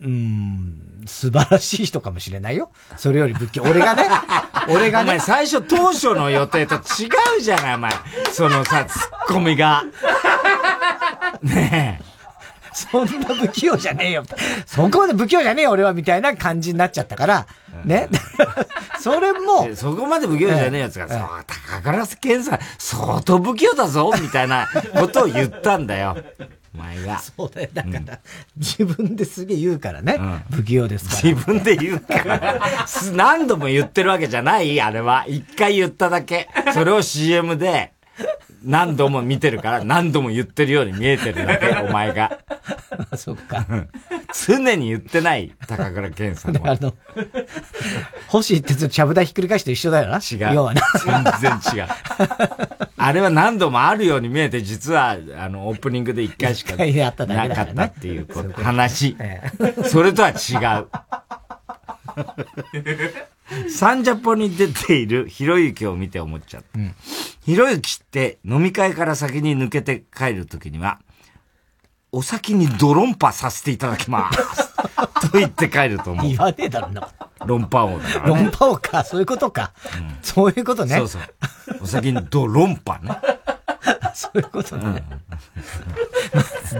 [0.00, 2.70] うーん、素晴らしい人かもしれないよ。
[2.96, 3.64] それより不器用。
[3.64, 4.08] 俺がね、
[4.68, 6.78] 俺がねお前、最初当初の予定と違
[7.38, 7.92] うじゃない、お前。
[8.32, 9.84] そのさ、ツッコミが。
[11.42, 12.10] ねえ。
[12.72, 14.24] そんな不器用じゃねえよ。
[14.64, 17.46] そこまで不器用じゃねえよ、俺は、みたいな感じになっちゃったから、
[17.84, 18.08] ね。
[19.00, 26.16] それも、そこまで不器用じゃねえやつが、そう、高倉健さん、相当不器用だぞ、みたいなことを言ったんだよ。
[26.74, 27.18] お前が。
[27.20, 27.68] そうだよ。
[27.72, 28.18] だから、
[28.56, 30.18] 自分ですげえ言うからね。
[30.50, 31.22] 不器用ですから。
[31.22, 32.86] 自分で言うから。
[32.86, 35.24] す何度も言ってるわけじゃないあれは。
[35.26, 36.48] 一回言っただけ。
[36.72, 37.92] それを CM で
[38.62, 42.38] 何度も見てるから何度も言ってるように見えてるだけ、お前が。
[43.16, 43.66] そっか。
[44.46, 46.72] 常に言ってない、高倉健さんは。
[46.72, 46.94] あの、
[48.28, 50.18] 星ってずっとちゃぶ台ひっくり返して一緒だよな。
[50.18, 50.54] 違う。
[50.54, 50.82] 要はな。
[51.40, 51.88] 全然違う。
[52.96, 56.84] あれは何度もあるように見えて、実は、あの、オープニングで一回しかな
[57.48, 59.16] だかったっていうこと話。
[59.86, 60.34] それとは違
[60.82, 60.86] う。
[63.68, 66.78] サンジャポに出ているひろゆきを見て思っちゃった。
[67.44, 71.00] ひろゆきって飲み会から先に抜けて帰るときには、
[72.12, 74.70] お先にドロンパさせていただきます。
[75.30, 76.26] と言って帰ると思う。
[76.26, 77.08] 言わねえだろうな。
[77.46, 78.42] 論破王だからね。
[78.42, 79.72] 論破王か、そういうことか。
[80.22, 80.96] そういうことね。
[80.96, 81.22] そうそう。
[81.82, 83.16] お先にドロンパね。
[84.14, 85.02] そういうことね。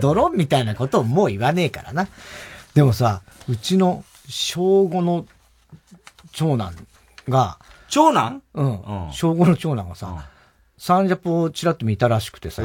[0.01, 2.09] ドロンみたいなことをもう言わねえからな。
[2.75, 5.27] でもさ、うちの小5の
[6.33, 6.75] 長男
[7.29, 7.59] が、
[7.89, 8.43] 長男？
[8.55, 8.81] うん。
[9.13, 10.29] 小5の長男がさ、
[10.79, 12.63] サンジャポをチラッと見たらしくてさ、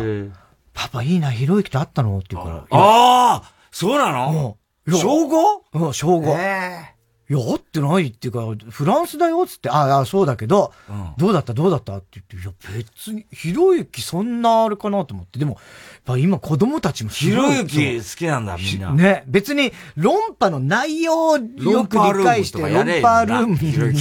[0.73, 2.17] パパいいな、ひろゆきと会ったの？
[2.17, 2.57] って言うから。
[2.57, 4.57] ああそうなの？
[4.87, 5.27] 小小
[5.73, 5.85] 5?
[5.85, 6.95] うん、小5。
[7.27, 10.71] いや、会ってないっていうか、フランスだよっつって、ああ、そうだけど、
[11.17, 11.55] どうだった？
[11.55, 11.97] どうだった？
[11.97, 15.57] って言って、いや、別に、ひろゆきそんなあれかなと思って、でも、
[16.05, 18.91] ぱ今子供たちもひろゆき好きなんだ、みんな。
[18.91, 23.99] ね、別に論破の内容をよく理解して、論破ルームひろゆき。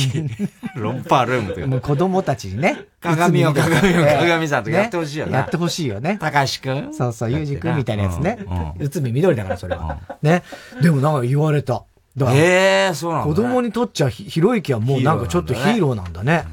[0.76, 2.86] 論破ルームというもう子供たちにね。
[3.00, 6.16] 鏡を鏡をええ鏡さんとやってほしいよなねやってほしいよね。
[6.20, 6.94] 高橋くん？
[6.94, 8.38] そうそう、ゆうじくんみたいなやつね
[8.78, 9.98] うつみ緑だから、それは。
[10.22, 10.42] ね。
[10.82, 11.84] でもなんか言われた。
[12.16, 16.44] だからへえ、そうなんだね子供にとっちゃひ、ひろゆきはもうなんかちょっとヒーローなんだね。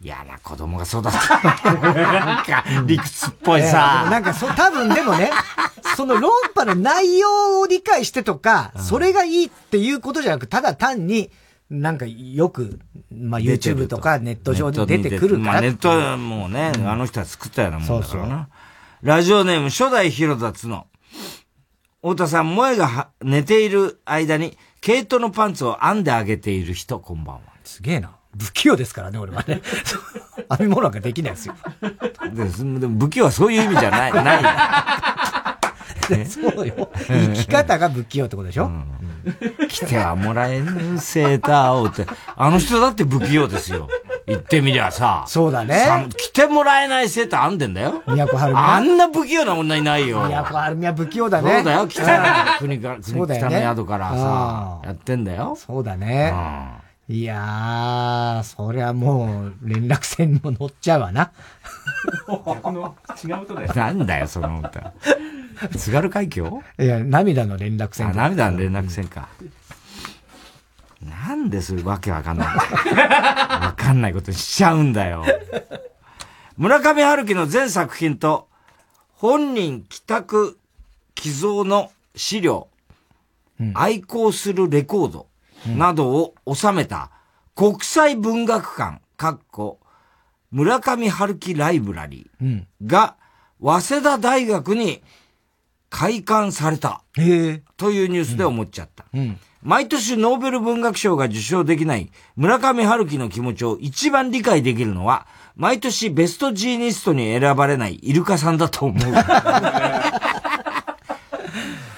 [0.00, 1.10] 嫌な子供が育った。
[1.72, 4.02] なんか、理屈っぽいさ。
[4.04, 5.30] ええなんかそ、多分でもね、
[5.96, 11.30] その論破の内容を理解してとか、それがいいっていうことじゃなく、ただ単に、
[11.70, 12.78] なんかよく、
[13.10, 18.28] まあ YouTube とかネット上で出てくるからネットはもうね、あの人は作ったようなもんだからな。
[18.28, 18.46] そうそう
[19.02, 20.86] ラジオネーム初代広田つの。
[22.02, 27.42] 太田さん、萌えがは寝ている間に、毛糸のパンツを編んであげている人、こんばんは。
[27.64, 28.15] すげえな。
[28.38, 29.62] 不器用ですからね、俺はね。
[30.58, 31.54] 編み物なんかできないですよ。
[32.32, 36.26] ででも、武器はそういう意味じゃない、 ない。
[36.26, 36.88] そうよ。
[37.08, 38.70] 生き方が不器用ってことでしょ、
[39.68, 42.06] 来てはもらえぬセーターをって。
[42.36, 43.88] あの人だって不器用ですよ。
[44.26, 45.24] 言ってみりゃさ。
[45.28, 48.02] そうだねさ来てもらえないセーター編んでんだよ。
[48.06, 50.22] 都はるみあんな不器用な女いないよ。
[50.48, 51.54] 都はるみは不器用だね。
[51.56, 52.24] そうだよ、北の
[52.58, 55.56] 国から、国北の宿からさ、やってんだよ。
[55.56, 56.32] そうだね。
[57.08, 61.30] いやー、そりゃもう、連絡船にも乗っちゃうわな。
[63.24, 63.72] 違う歌だよ。
[63.74, 64.92] なんだよ、その歌。
[65.78, 66.62] 津軽海峡？
[66.80, 69.28] いや、涙の連絡船あ、涙の連絡船か。
[71.00, 72.48] なんでそういうわけわかんない。
[72.48, 75.24] わかんないことしちゃうんだよ。
[76.56, 78.48] 村上春樹の全作品と、
[79.12, 80.58] 本人帰宅
[81.14, 82.66] 寄贈の資料、
[83.74, 85.28] 愛好するレコード
[85.66, 87.10] などを収めた
[87.54, 89.80] 国際文学館、かっこ
[90.50, 92.66] 村上春樹ライブラリうん。
[92.82, 93.16] ーが、
[93.60, 95.02] 早稲田大学に
[95.90, 97.02] 開館された。
[97.14, 99.06] というニュースで思っちゃった。
[99.14, 99.38] うん。
[99.62, 105.26] 毎年ノーベル文学賞が受賞できない村上春樹の気持ちを一番理解できるのは、
[105.56, 108.98] 毎年ベストジーニストに選ばれないイルカさんだと思う。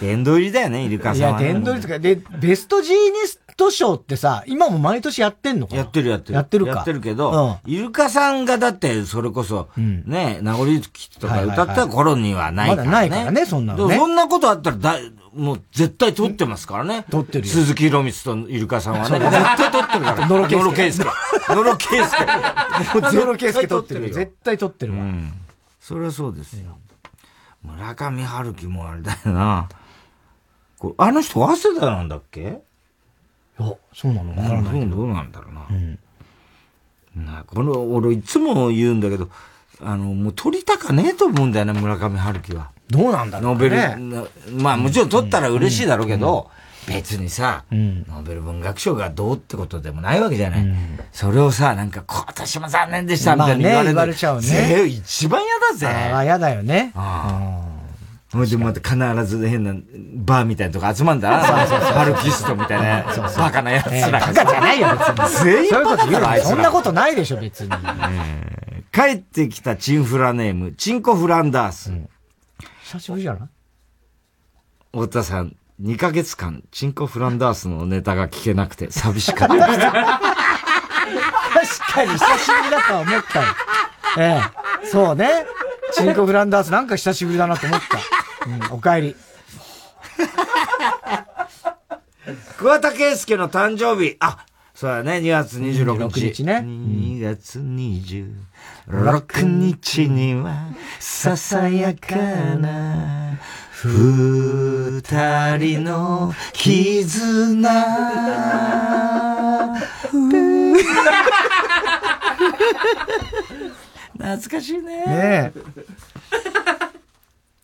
[0.00, 1.52] 殿堂入りだよね、イルカいや、さんは、ね。
[1.52, 5.80] 殿堂入りとか、で、ベストジーニスト賞ってさ、今も毎年やってんのかな？
[5.80, 6.34] やってるやってる。
[6.34, 6.72] やってるか。
[6.72, 12.88] やってるけど、イルカさんがだって、それこそ、ね、名残雪とか歌った頃にはないからね。
[12.88, 17.04] まだないからねそんなのねそんなことあったらだい、もう絶対撮ってますからね。
[17.10, 19.18] 撮ってるよ鈴木宏光とイルカさんはね。
[19.18, 20.28] 絶対撮ってるから。
[20.28, 21.04] 野呂圭介野呂圭介。
[21.54, 23.00] 野呂圭介。
[23.00, 24.14] もうゼロケースケ撮ってるよ。
[24.14, 24.98] 絶対撮ってるわ。
[25.80, 26.78] それはそうですよ。
[27.62, 29.68] 村上春樹もあれだよな。
[30.78, 32.40] これあの人、早稲田なんだっけ？
[32.40, 32.60] いや、
[33.92, 34.30] そうなの？
[34.30, 34.96] わからないけど。
[34.96, 37.32] どうなんだろうな。
[37.34, 39.28] なこの、俺いつも言うんだけど、
[39.80, 42.70] あの、もう取りたかねえと思うんだよね、村上春樹は。
[42.88, 44.00] どうなんだろうねノーベル、
[44.56, 46.50] なまあもちろん取ったら嬉しいだろうけど、
[46.86, 50.66] 別にさ、ノーベル文学賞がどうってことでもないわけじゃない。
[51.12, 55.86] それをさ、なんか今年も残念でしたみたいに言われる、まあね言われちゃうねぜ一番嫌だぜ。
[55.86, 56.92] ああ、やだよね。
[58.32, 59.72] ほいでまた必ず変な
[60.16, 61.38] バーみたいなとこ集まんだな。
[61.38, 63.04] ハルキストみたいな、
[63.38, 65.08] バカなやつええらがバカじゃないよ、別
[65.38, 65.44] に。
[65.44, 67.70] 全員そういうこと言うのバカそんなことないでしょ、別に。
[68.92, 71.90] 帰ってきたチンフラネーム、チンコフランダース。
[72.82, 73.48] 久しぶりじゃない？
[74.92, 79.54] 太田さん、2ヶ月間、チンコフランダースのネタが聞けなくて寂しかった。
[79.56, 79.70] 確
[81.92, 83.46] かに久しぶりだとは思ったよ。
[84.18, 84.40] え
[84.84, 84.86] え。
[84.86, 85.46] そうね。
[85.92, 87.98] チンコフランダースなんか久しぶりだなと思った。
[88.48, 89.16] うん、お帰り。
[92.58, 94.16] 桑田佳祐の誕生日。
[94.20, 96.20] あ、そうだね、2月26日。
[96.20, 100.68] 26日ね2月26日には、
[100.98, 103.38] ささやかな、
[103.82, 105.02] 二
[105.58, 107.68] 人の絆。
[114.18, 115.04] 懐かしいね。
[115.06, 115.52] ね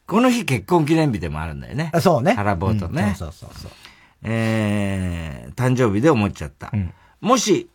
[0.06, 1.90] この日結婚記念日でもあるんだよね。
[1.94, 3.02] あそうね原坊とね。
[3.10, 3.70] うんそうそうそう。
[4.24, 6.72] えー、誕生日で思っちゃった。
[7.20, 7.68] もし、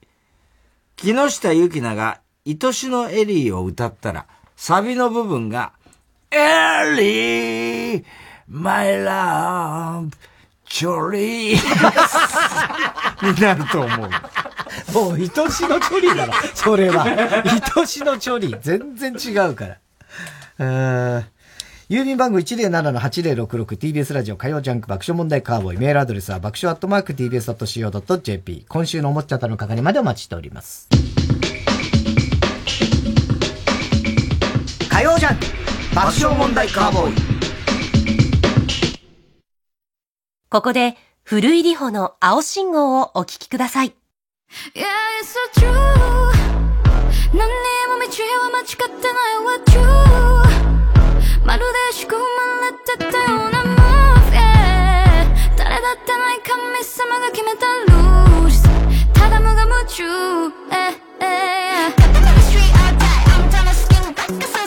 [0.96, 4.26] 木下ゆきなが、愛しのエリーを歌ったら、
[4.56, 5.74] サビの部分が、
[6.32, 6.38] エ
[6.98, 8.04] リー、
[8.48, 10.10] マイラブ、
[10.66, 14.10] チョリー、になると思う。
[14.92, 15.32] もう、愛し
[15.68, 16.34] のチョリーだろ。
[16.56, 17.04] それは。
[17.04, 18.60] 愛しのチョリー。
[18.60, 19.78] 全然違うから。
[20.60, 21.39] えー
[21.90, 30.88] 郵便番号 107-8066TBS ラジオ火曜ジャンク爆笑問題カーボーイメールアドレスは爆笑アットマーク TBS.CO.JP 今週のおもっちゃったの係までお待ちしております。
[34.92, 35.46] 火曜ジャンク
[35.96, 37.16] 爆笑問題カーボーイ。
[40.52, 43.96] ここで、古井里穂の青信号をお聞きください。
[44.76, 44.84] Yeah,
[45.24, 45.74] it's so true.
[47.34, 47.50] 何に
[47.88, 48.06] も道
[48.44, 50.54] は間違ってないわ。
[50.54, 50.59] True
[51.46, 52.18] まるで仕込ま
[52.66, 55.26] れてたような move yeah
[55.58, 58.52] 誰だってない神様が決めたルール
[59.14, 60.04] ただ無我夢中。
[60.72, 61.40] eh, eh.
[64.16, 64.59] Cut the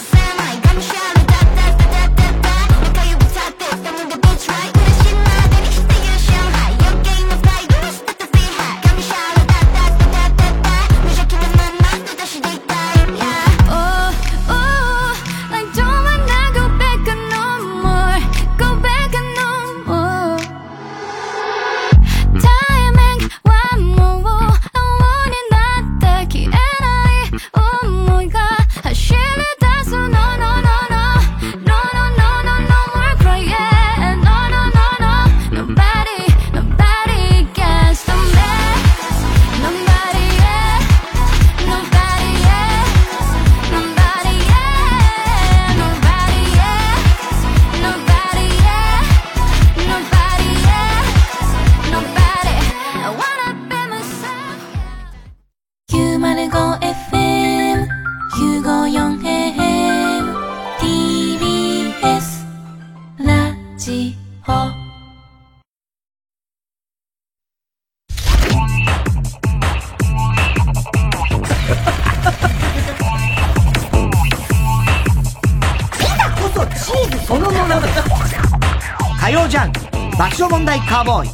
[81.02, 81.28] ーボーイ。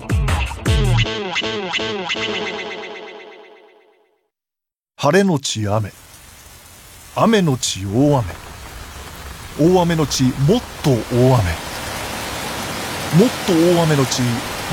[4.96, 5.92] 晴れのち雨。
[7.14, 8.24] 雨のち大雨。
[9.60, 10.32] 大雨のちもっ
[10.82, 11.34] と大雨。
[13.14, 14.30] もっと大雨のちもっ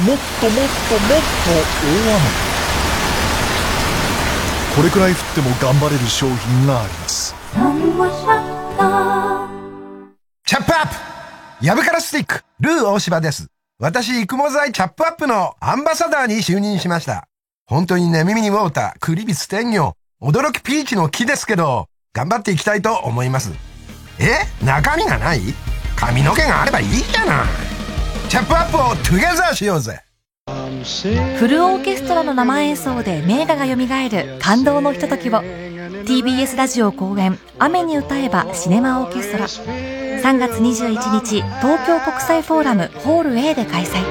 [0.08, 2.46] ともっともっと大雨。
[4.76, 7.34] これくらい降っても頑張れる商品があります。
[10.46, 10.96] チャップアップ。
[11.66, 13.55] ヤブカラスティック、ルー大柴です。
[13.86, 17.28] 私、育毛剤チャップアップのアンバサダーに就任しました。
[17.68, 23.52] 本当にね、耳にウォーター、クリビス天魚、驚きピーチの木ですけど、頑張っていきたいと思います。
[24.18, 24.66] え？
[24.66, 25.42] 中身がない？
[25.96, 27.46] 髪の毛があればいいじゃない。
[28.28, 30.02] チャップアップをトゥゲザーしようぜ。
[31.38, 39.46] フルオーケストラの生演奏で名画が蘇る感動のひとときを TBS ラジオ公演「雨に歌えばシネマオーケストラ」
[40.26, 44.04] 3月21日東京国際フォーラムホール A で開催。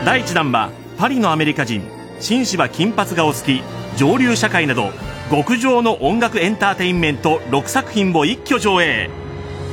[0.05, 0.69] 第1弾は
[0.99, 1.94] パリのアメリカ人
[2.25, 3.63] 紳士は金髪がお好き
[3.99, 4.93] 上流社会など
[5.31, 9.11] 極上の音楽エンターテインメント6作品を一挙上映。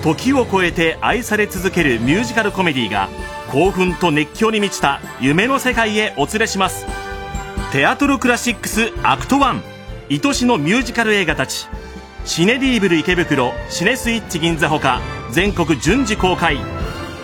[0.03, 3.07] 時を超えて愛され続けるミュージカルコメディが
[3.53, 6.85] 興奮と熱狂に満ちた夢の世界へお連れします。
[7.71, 9.37] テアトルクラシックスアクト
[10.09, 11.69] 1愛しのミュージカル映画たち。
[12.25, 14.99] シネ・リーブル池袋シネスイッチ銀座ほか
[15.31, 16.57] 全国順次公開。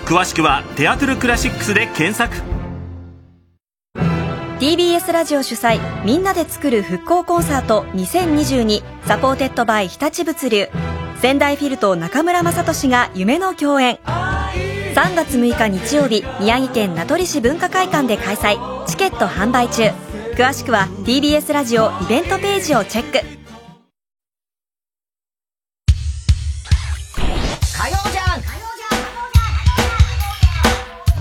[0.06, 2.57] 詳しくはテアトルクラシックスで検索。
[4.60, 10.70] TBS ラジオ主催みんなで作る復興コンサート2022 supported by 日立物流。
[11.22, 14.00] 仙台フィルと中村雅俊が夢の共演。
[14.96, 18.58] 3月6日日曜日宮城県名取市文化会館で開催。
[18.88, 19.92] チケット販売中。
[20.36, 23.20] 詳しくは TBS ラジオイベントページをチェック。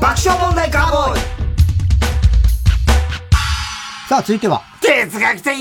[0.01, 1.25] 爆笑問題カーボーイ。
[4.09, 4.62] さあ、続いては。
[4.80, 5.52] 哲学的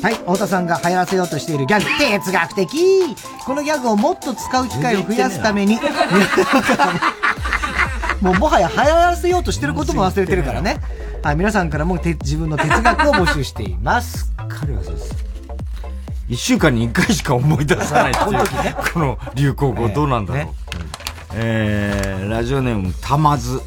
[0.00, 5.80] はい、太田さんが流行らせようとしているギャグ、哲学的このギャグをもっと使う機会を増やすために、
[8.22, 10.80] もうもはや流行らせようとしてることも忘れてるからね。
[11.24, 14.32] はい、皆さんからもて自分の哲学を募集しています。
[14.36, 15.12] 彼はそうです。
[16.28, 18.22] 一週間に一回しか思い出さないってい
[18.70, 20.46] う、この流行語どうなんだろう。
[21.34, 23.60] えー、ラジオネームたまず。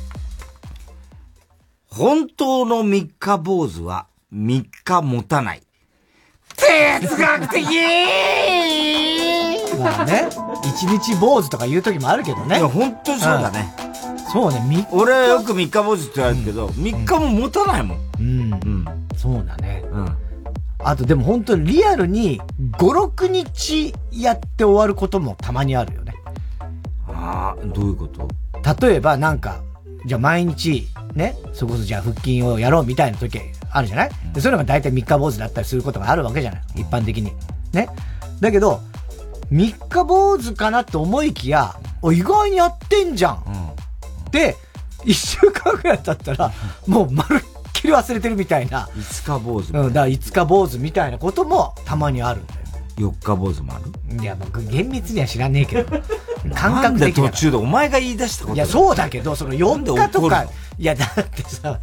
[1.97, 5.63] 本当の三日坊主は三日持たない。
[6.55, 7.65] 哲学的
[9.79, 10.29] まあね、
[10.63, 12.59] 一日坊主とか言う時もあるけどね。
[12.59, 13.75] いや、本当にそうだね。
[13.79, 14.19] うん。
[14.31, 14.87] そうね、三日。
[14.91, 17.99] 俺はよく三日坊主って言われるけど、三、日も持たないもん。
[18.19, 18.53] うん。
[18.53, 18.85] うん。
[19.15, 19.83] そうだね。
[19.91, 20.17] うん。
[20.79, 22.39] あとでも本当にリアルに
[22.77, 26.13] 5、6日やって終わることもたまにあるよね。
[27.07, 28.27] ああ、どういうこと？
[28.87, 29.61] 例えばなんか、
[30.05, 30.87] じゃあ毎日、
[31.17, 33.39] ね、それこそじゃあ腹筋をやろうみたいな時
[33.71, 37.33] あるじゃない、ういうのが大体三日坊主だったりすることがあるわけじゃない一般的に。
[37.73, 37.89] ね。
[38.39, 38.81] だけど、
[39.49, 43.43] 三日坊主かなって思いきや、お、意外にやってんじゃん。
[44.31, 44.55] で、
[45.03, 46.51] 一週間ぐらい経ったら、
[46.85, 47.41] もうまるっ
[47.73, 48.87] きり忘れてるみたいな。
[48.95, 49.69] 五日坊主。
[49.73, 52.59] うん、だから五日坊主みたいなこともたまにあるんだよ。
[52.97, 53.79] 四日坊主もあ
[54.13, 54.21] る？
[54.21, 56.01] いや、僕厳密には知らねえけど。
[56.53, 57.29] 感覚的な。
[57.29, 60.47] 途中でお前が言い出したこといや、そうだけど、その4日とか
[60.79, 61.79] いや、だってさ、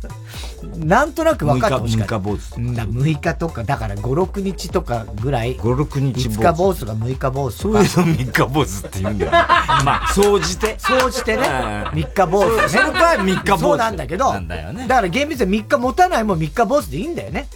[0.76, 2.16] なんとなく分かってほしかった。
[2.16, 2.55] 6日坊主。
[2.55, 5.57] 6日とか、だから5、6日とかぐらい。
[5.57, 9.30] 5、6日5日坊主が6日坊主そういうの3日坊主って言うんだよ。
[9.84, 10.76] まあ、総じて。
[10.78, 11.42] 総じてね。
[11.42, 12.68] 3日坊主ね。
[12.68, 14.32] その場合3日坊主そうなんだけど。
[14.32, 17.49] なんだよねだから厳密に3日持たないも3日坊主でいいんだよね。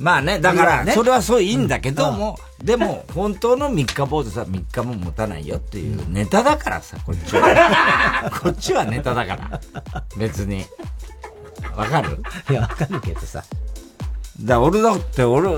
[0.00, 8.30] まあね、だから、ねそれはそういいんだけども、でも、本当の三日坊主さ、三日も持たないよっていうネタだからさ、こっちは。
[8.42, 9.60] こっちはネタだから。
[10.16, 10.64] 別に。
[11.76, 12.22] わかる？
[12.48, 13.44] いや、わかるけどさ。
[14.40, 15.50] だ俺だって、俺、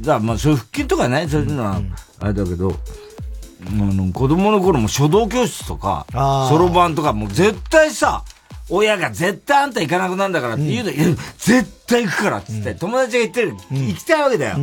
[0.00, 1.80] だまあそういう腹筋とかね、そういうのは、
[2.20, 6.06] あれだけど、あの、子供の頃も書道教室とか、
[6.48, 8.24] そろばんとかもう絶対さ、
[8.68, 11.04] 親が絶対あんた行かなくなるんだからって言うの、いや
[11.38, 14.56] 絶対行くからっつって、友達が言ってる、行きたいわけだよ。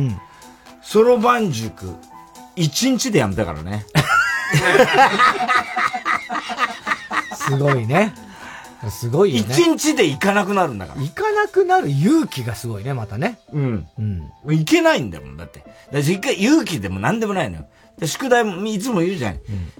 [0.82, 1.94] そろばん塾、
[2.56, 3.86] 一日でやめたからね。
[7.34, 8.14] すごいね。
[8.90, 9.48] すごいよね。
[9.50, 11.00] 一日で行かなくなるんだから。
[11.00, 13.38] 行かなくなる勇気がすごいね、またね。
[13.52, 13.86] うん。
[13.98, 14.30] うん。
[14.46, 15.64] 行けないんだもん、だって。
[15.90, 17.66] だ一回勇気でも何でもないのよ。
[17.98, 19.38] で宿題もいつも言うじゃん。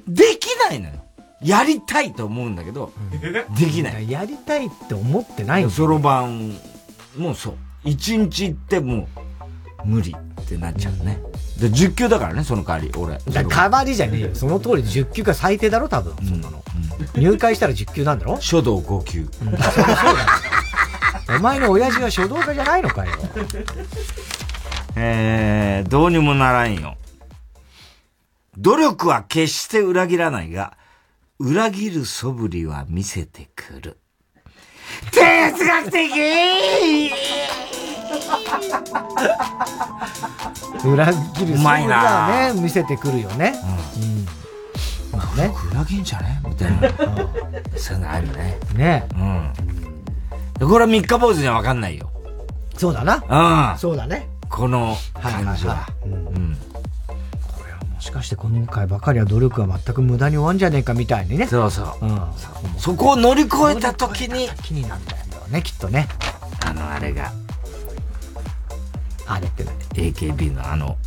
[0.09, 1.04] できないのよ。
[1.45, 2.93] やりたいと思うんだけど、
[3.59, 4.11] できない。
[4.11, 6.57] やりたいって思ってないそろばん
[7.17, 7.55] もそう。
[7.85, 9.07] 一日行っても
[9.85, 11.21] 無理ってなっちゃうね。
[11.61, 13.19] で、10級だからね、その代わり、俺。
[13.31, 14.35] だ代わりじゃねえよ。
[14.35, 16.17] その通り10級が最低だろ、多分。
[16.27, 16.63] そんなの。
[17.15, 18.41] 入会したら10級なんだろ？
[18.41, 19.29] 書道5級。
[21.29, 23.13] お前の親父は書道家じゃないのかよ。
[24.97, 26.97] えー、どうにもならんよ。
[28.57, 30.77] 努力は決して裏切らないが、
[31.45, 33.99] 裏切る素振りは見せてくる。
[35.11, 36.01] 哲学的
[40.87, 41.53] 裏切る素振り
[41.89, 43.55] はね、見せてくるよね。
[45.13, 45.19] うん。
[45.19, 45.53] まあね。
[45.71, 46.41] 裏切んじゃね？
[46.49, 46.89] みたいな。
[47.77, 48.59] そういうのあるね。
[48.75, 49.53] ねうん。
[50.59, 52.11] でこれは三日坊主にはわかんないよ。
[52.79, 53.23] そうだな。
[53.73, 53.79] うん。
[53.79, 54.31] そうだね。
[54.49, 55.87] この感じは。
[56.07, 56.57] うん。
[56.73, 56.74] も
[58.05, 61.47] しかして今回ばかりは努力は全く無駄に終わんじゃねえかみたいにね。
[61.47, 62.05] そうそう。
[62.05, 62.21] うん。
[62.79, 66.07] そこを乗り越えた時に、気になんだよね、きっとね。
[66.67, 67.33] あの、あれが、
[69.27, 69.71] あれってね。
[69.95, 70.99] AKB のあの、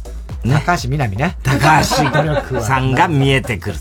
[0.44, 1.38] 高橋みなみね。
[1.44, 3.76] 高橋さんが見えてくる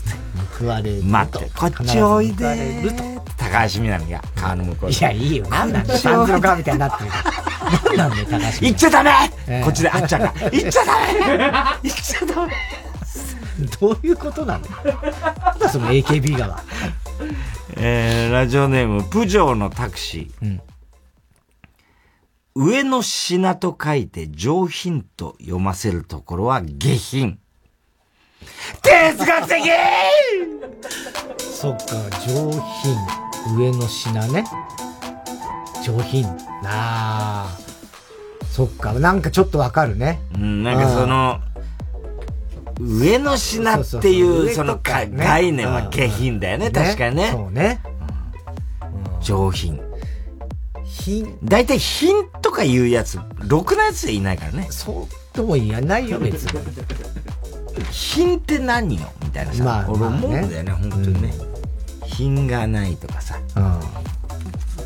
[0.59, 1.07] 報われると。
[1.07, 3.03] 待って、こっちおいでると
[3.37, 5.47] 高橋みなみが川の向こういや、いいよ。
[5.47, 5.97] なんなんだよ。
[5.99, 7.17] 三途の川みたいになってるか
[7.95, 7.97] ら。
[7.97, 8.65] なんだよ、高橋。
[8.65, 9.11] 行っちゃダメ
[9.47, 11.51] ええこっちであっちゃんが、 行っちゃダメ
[11.83, 12.53] 行っちゃダメ
[13.79, 14.75] どういうことなんだよ。
[15.45, 16.63] なんだその AKB 側。
[17.75, 20.45] えー、ラジオネーム、プジョーのタクシー。
[20.45, 20.61] うん
[22.59, 27.37] 上の品と書いて上品と読ませるところは下品。
[28.81, 29.63] 哲学的
[31.39, 31.85] そっか、
[32.27, 33.55] 上品。
[33.55, 34.43] 上の品ね。
[35.85, 36.23] 上品。
[36.63, 37.57] なあ。
[38.49, 40.19] そっか、なんかちょっとわかるね。
[40.33, 41.39] うん、なんかその、
[42.79, 45.09] 上の品っていそうう、その概
[45.51, 47.31] 念は下品だよね、うん確かにね。
[47.31, 47.81] そうね。
[49.21, 49.79] 上品。
[50.85, 51.37] 品。
[51.43, 54.67] 大体品とか言うやつ、ろくなやつでいないからね。
[54.69, 56.59] そうとも言わないよ、別に。
[57.91, 59.11] 品って何よ？
[59.23, 59.63] みたいなさ。
[59.63, 61.33] まあ俺思うんだよね、本当にね。
[62.05, 63.39] 品がないとかさ。
[63.55, 63.79] うん。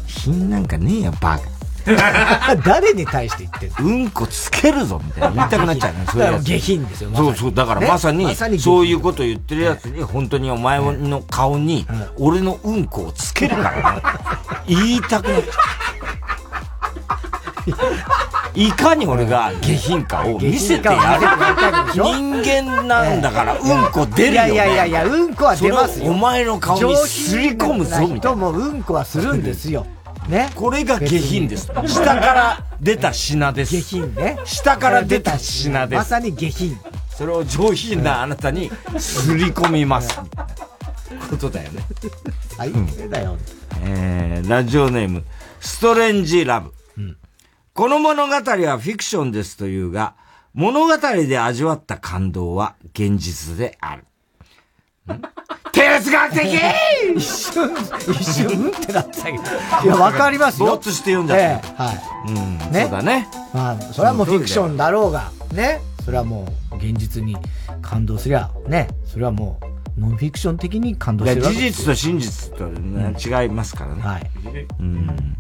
[0.08, 1.51] 品なんかねえよ、バカ。
[2.66, 3.94] 誰に対して言ってんの？
[3.96, 6.44] うんこつけるぞみたいな言いたくなっちゃうね、 そういうやつ。
[6.44, 7.88] 下品ですよまそうそう、だからね？
[7.88, 11.86] まさに、まさに下品そういうこと言ってるやつに、本当にお前の顔に、
[12.18, 14.02] 俺のうんこをつけるからね。
[14.68, 15.54] 言いたくなっちゃう。
[18.54, 21.18] いかに俺が下品かを見せてや
[21.86, 21.94] る。
[21.94, 24.54] 人間なんだから、うんこ出るよ、ね。
[24.54, 26.12] いやいやいやうんこは出ますよ。
[26.12, 29.86] お前の顔にすり込むぞ、みたい人もうんこはするんですよ。
[30.30, 30.50] ね。
[30.56, 31.68] これが下品です。
[31.88, 33.76] 下から出た品です。
[33.76, 34.38] 下品ね。
[34.46, 35.98] 下から出た品です。
[35.98, 36.78] まさに下品。
[37.10, 40.10] それを上品なあなたにすり込みます。
[41.30, 41.84] ことだよね。
[42.56, 43.38] 最低だよ。
[43.82, 45.24] えー、ラジオネーム、
[45.60, 46.74] ストレンジラブ。
[47.74, 50.16] この物語はフィクションですというが、
[50.54, 54.04] 物語で味わった感動は現実である。
[55.14, 55.22] ん
[55.72, 56.43] 哲学的
[57.16, 57.72] 一瞬、
[58.12, 59.38] 一瞬、うんってなったけど。
[59.84, 60.68] いや、わかりますよ。
[60.68, 61.97] ぼーっとして読んじゃったええはい。
[62.28, 63.28] うん、ねそうだね。
[63.54, 65.82] まあ、それはもうフィクションだろうが、ね。
[66.04, 67.38] それはもう、現実に
[67.82, 68.88] 感動すりゃ、ね。
[69.06, 69.60] それはも
[69.97, 74.02] う、ノンフィクション的に感動してる事実と真実と、ね違いますからね。
[74.02, 74.32] はい。
[74.80, 75.36] うん。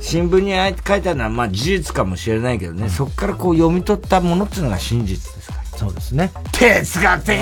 [0.00, 0.52] 新聞に
[0.86, 5.43] 書いてあるのは、まあ事実かもしれないけどね、そこからこう読み取ったものっていうのが真実です。
[5.76, 6.30] そうですね。
[6.52, 7.36] 哲学的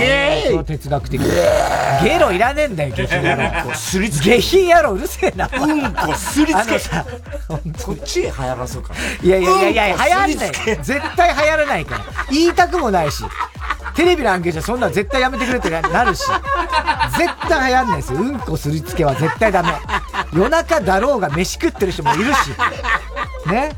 [0.50, 1.20] そう哲学的。
[2.02, 3.74] ゲロいらねえんだよ、下品野郎。
[3.74, 5.48] すりつ下品野郎うるせえな。
[5.52, 6.80] うんこすりつけ
[7.84, 10.52] こっちへ流行らそうかいやいやいやいや、流行んない。
[10.82, 12.04] 絶対流行らないから。
[12.30, 13.22] 言いたくもないし。
[13.94, 16.22] テレビのアンケートそんなの絶対やめてくれってななるし。
[17.18, 18.20] 絶対流行んないですよ。
[18.20, 19.72] うんこすりつけは絶対ダメ。
[20.32, 22.50] 夜中だろうが飯食ってる人もいるし。
[23.50, 23.72] ね。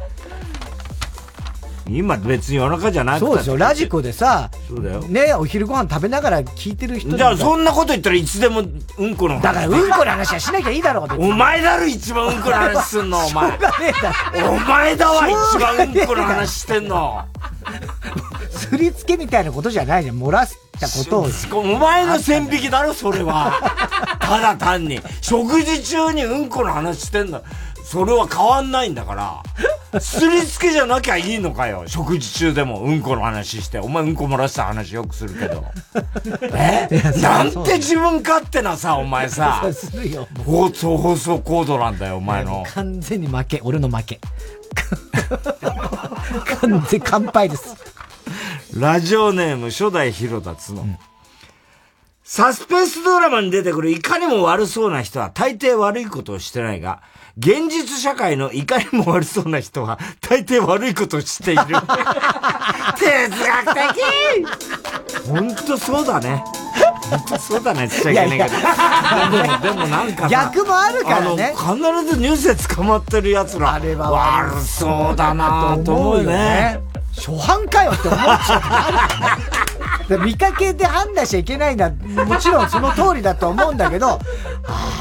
[1.89, 3.27] 今別に夜中じゃなくて。
[3.27, 3.57] そうですよ。
[3.57, 5.01] ラジコでさ、そうだよ。
[5.01, 8.63] ね、お昼ご飯食べながら聞いてる人じゃあそんなこと言ったらいつでも
[8.99, 9.43] うんこの話。
[9.43, 13.51] だからうんこの話はしなきゃいいだろう、お前だろ一番うんこの話すんのお前。
[13.51, 17.25] お前だわ一番うんこの話してんの。
[18.51, 20.17] すりつけみたいなことじゃないじゃん。
[20.17, 21.29] 漏らしたことを。
[21.61, 23.53] お前の線引きだろそれは。
[24.21, 25.01] ただ単に。
[25.21, 27.43] 食事中にうんこの話してんだ
[27.95, 29.15] それは変わんないんだか
[29.93, 31.85] らすりつけじゃなきゃいいのかよ。
[31.87, 33.79] 食事中でもうんこの話して。
[33.79, 35.65] お前うんこ漏らした話よくするけど。
[36.53, 36.89] え？
[37.23, 39.63] なんて自分勝手なさお前さ。
[40.45, 42.65] 放送放送コードなんだよお前の。
[42.75, 43.61] 完全に負け。
[43.63, 44.21] 俺の負け。
[46.61, 47.77] 完全乾杯です。
[48.77, 50.85] ラジオネーム初代広田角、
[52.27, 57.03] サスペンスドラマに出てくるいかにも悪そうな人は大抵悪いことをしてないが、
[57.37, 61.63] 現実社会のいかにも悪そうな人は大抵悪いことをしている。
[62.97, 66.43] 哲学的本当そうだね。
[67.11, 68.61] 本当そうだねって言っちゃいけないけど。
[69.43, 71.75] でもでもなんかさ逆もあるからね必
[72.11, 73.75] ずニュースで捕まってる奴ら。
[73.75, 76.81] あれは悪そうだなと思うよね。
[77.17, 79.39] 初犯かよって思っちゃ
[80.07, 80.09] う。
[80.09, 81.91] で見かけで判断しちゃいけないんだ。
[81.91, 84.19] もちろんその通りだと思うんだけど、あ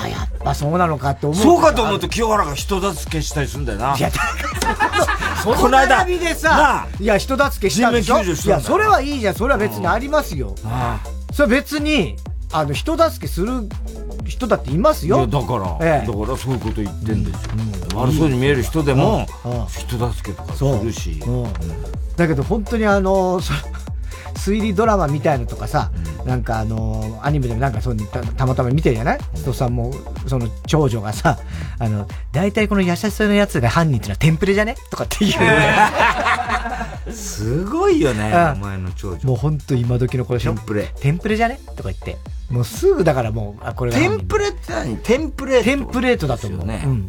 [0.03, 1.43] あ、やっぱそうなのかって思う。
[1.43, 3.97] そうかと思うと清原が人助けしたりするんだよな。
[3.97, 4.09] いや、
[5.43, 9.35] そ のこの間並びでなさ、いや、人助けしたんでしょいや、それはいいじゃん。
[9.35, 10.55] それは別にありますよ。
[10.65, 10.99] あ
[11.33, 12.15] それ別に、
[12.53, 13.67] あの、人助けする
[14.25, 15.27] 人だっていますよ。
[15.27, 16.07] だから、ええ。
[16.07, 17.51] だからそういうこと言ってんですよ。
[17.95, 19.25] 悪そうに見える人でも、
[19.77, 21.19] 人助けとかするし。
[22.15, 23.53] だけど本当にあの、そ
[24.35, 25.91] 推理ドラマみたいのとかさ、
[26.25, 29.19] なんかあの、アニメでもなんかそういうのたたまたま見てるじゃない？
[29.35, 29.93] ストさんも、
[30.27, 31.37] その長女がさ、
[31.79, 34.75] あの、大体この優しさのやつが犯人ってのはテンプレじゃね？
[34.89, 35.33] とかっていう。
[37.13, 39.19] すごいよね、うんお前の長女。
[39.27, 40.93] もう本当今時の子でしょテンプレ。
[40.99, 41.59] テンプレじゃね？
[41.75, 42.17] とか言って。
[42.49, 44.97] もうすぐだからもう、あ、これがテンプレって何？
[44.97, 46.65] テンプレートテンプレートだと思う。
[46.65, 47.07] ねうん。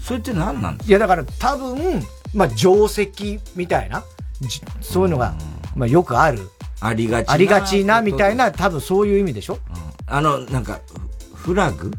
[0.00, 2.02] それって何なんですいや、だから多分、
[2.32, 4.02] まあ、定石みたいな、
[4.40, 5.34] じそういうのが、
[5.76, 6.50] まあ、よくある。
[6.80, 9.58] ありがちなありがちなみたいな、多分そういう意味でしょ？
[10.06, 10.80] あの、なんか、
[11.34, 11.90] フラグ？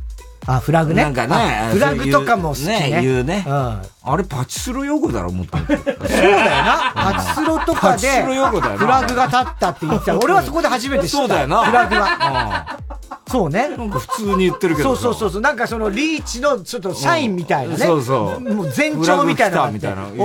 [0.48, 1.04] あ、フラグね。
[1.04, 2.90] なんかねあ、フラグとかも好きね。
[2.90, 3.54] ね言うねうん。
[3.54, 5.58] あれパチスロ用語だろ、もっと。
[5.58, 6.92] そうだよな。
[6.96, 10.18] パチスロとかで、フラグが立ったって言ってた。
[10.18, 11.18] 俺はそこで初めて知った。
[11.18, 12.80] そうだよなフラグは。
[13.28, 13.70] そうね。
[13.78, 15.42] なんか普通に言ってるけどさそうそうそうそう。
[15.42, 17.86] なんかそのリーチのちょっとサインみたいなね。
[17.86, 19.70] そうそうもう前兆みたいな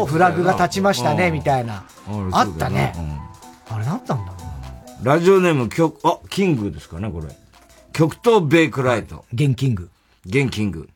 [0.07, 1.85] フラグが立ちましたね、うんみたいな。
[2.09, 2.95] うんあったね。
[3.69, 4.33] あれなったんだ
[5.03, 7.29] ラジオネーム、曲、あ、キングですかね、これ。
[7.93, 9.25] 極東ベイクライト。
[9.33, 9.91] ゲンキング。
[10.25, 10.89] ゲンキング。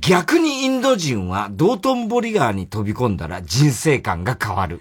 [0.00, 4.80] 逆にインド人は道頓堀川に飛び込んだら人生観が変わる。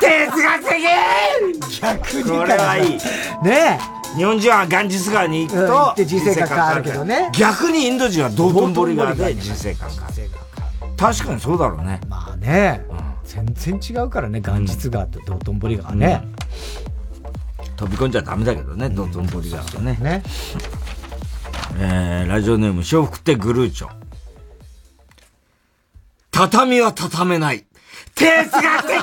[0.00, 2.98] 哲学的逆にこれはいい。
[3.44, 3.78] ね
[4.16, 10.42] 日本人はガンジス川に行くうんと、行って人生観変わるけどね逆にインド人は道頓堀川で人生観が変わる。
[10.96, 12.00] 確かにそうだろうね。
[12.08, 12.84] まあね、
[13.24, 16.22] 全然違うからね、元日川と道頓堀川ね。
[17.76, 19.96] 飛び込んじゃダメだけどね、道頓堀川はね。
[20.00, 20.22] ね。
[21.78, 23.88] えー、ラジオネーム、笑福亭グルーチョ。
[26.30, 27.64] 畳は畳めない。
[28.14, 29.02] 哲学的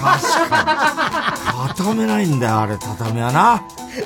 [0.00, 1.74] 確かに。
[1.74, 3.62] 畳めないんだよ、あれ、畳はな。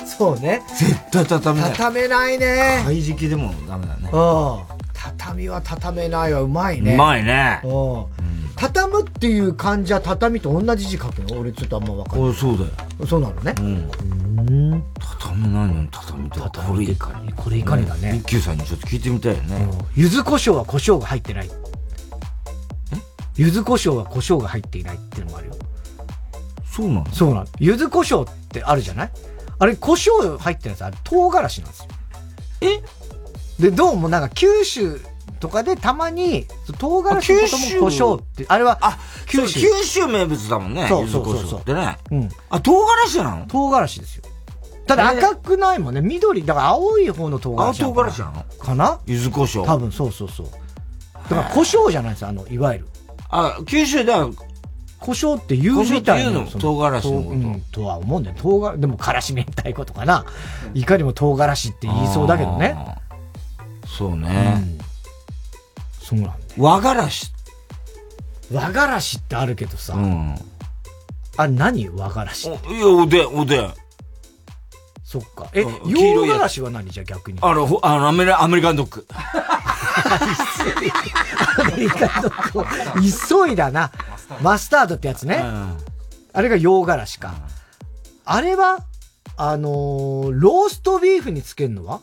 [0.06, 0.62] そうね。
[0.76, 1.72] 絶対畳めない。
[1.72, 2.82] 畳めないね。
[2.84, 4.10] 怪敷でもダメだね。
[4.12, 4.82] うん。
[5.04, 6.94] 畳は畳めないはうまいね。
[6.94, 8.06] うまいねうん。
[8.54, 11.40] 畳むっていう漢字は畳と同じ字書くの？
[11.40, 12.30] 俺ちょっとあんま分かんない。
[12.30, 12.70] おそうだよ。
[13.06, 13.54] そうなのね。
[13.58, 14.84] うん。
[15.00, 17.32] 畳めないのに畳とはこれいかに。
[17.32, 19.68] これいかにだね一休さんにちょっと聞いてみたいよね。
[19.96, 21.50] 柚子胡椒は胡椒が入ってない。
[23.36, 25.54] 柚子胡椒は胡椒が入っていないっていうのもあるよ。
[26.64, 27.06] そうなの？
[27.12, 27.46] そうなの。
[27.58, 29.10] 柚子胡椒ってあるじゃない？
[29.58, 31.88] あれ胡椒入ってるやつあれ唐辛子なんですよ。
[32.60, 32.82] え？
[33.62, 35.00] で、どうもなんか九州
[35.38, 36.46] とかでたまに
[36.78, 38.98] 唐辛子とも胡椒って、あれは、あ、
[39.28, 39.60] 九州。
[39.60, 40.88] 九州名物だもんね。
[40.88, 41.98] そうそうそうそう柚子胡椒ってね。
[42.10, 42.28] うん。
[42.50, 43.46] あ、唐辛子なの？
[43.46, 44.24] 唐辛子ですよ。
[44.84, 46.00] ただ赤くないもんね。
[46.00, 47.84] 緑、だから青い方の唐辛子。
[47.84, 48.44] 青唐辛子なの？
[48.58, 49.00] かな？
[49.06, 49.64] 柚子胡椒。
[49.64, 50.46] 多分そうそうそう。
[51.30, 52.88] だから胡椒じゃないですよ、あの、いわゆる。
[53.28, 54.28] あ、九州では
[54.98, 56.44] 胡椒って言うみたいな。
[56.58, 57.30] 唐辛子のこと？
[57.30, 58.36] うん、とは思うんだよ。
[58.40, 60.26] 唐辛、でも、からし明太子とかな。
[60.74, 62.76] いかにも唐辛子って言いそうだけどね。
[63.96, 64.62] そうね。
[66.00, 67.32] そうなんだ和辛子。
[68.52, 69.94] 和辛子ってあるけどさ。
[69.94, 70.34] うん。
[71.36, 72.58] あ、何和辛子いや、
[72.88, 73.74] おでん、おでん。
[75.04, 75.48] そっか。
[75.52, 77.38] え、洋いやつ辛子は何じゃあ逆に？
[77.42, 79.06] あの、ほあの、アメリアメリカンドッグ。
[79.10, 79.14] ア
[81.64, 82.64] メリカンドッグを
[83.46, 83.92] 急いだな。
[84.40, 85.44] マスタードってやつね。
[86.32, 87.34] あれが洋辛子か。
[88.24, 88.86] あれは、
[89.36, 92.00] あのーローストビーフにつけるのは？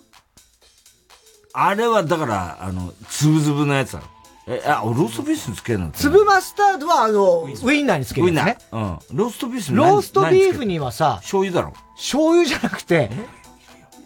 [1.53, 4.05] あれは、だから、あの、つぶつぶのやつだろ。
[4.47, 5.91] え、あ、ローストビーフにつけるの？
[5.91, 8.31] 粒マスタードは、あの、ウインナーにつけるね。
[8.31, 8.99] ウインナー。
[9.11, 9.17] うん。
[9.17, 11.73] ローストビーフにローストビーフにはさ、醤油だろ。
[11.95, 13.11] 醤油じゃなくて、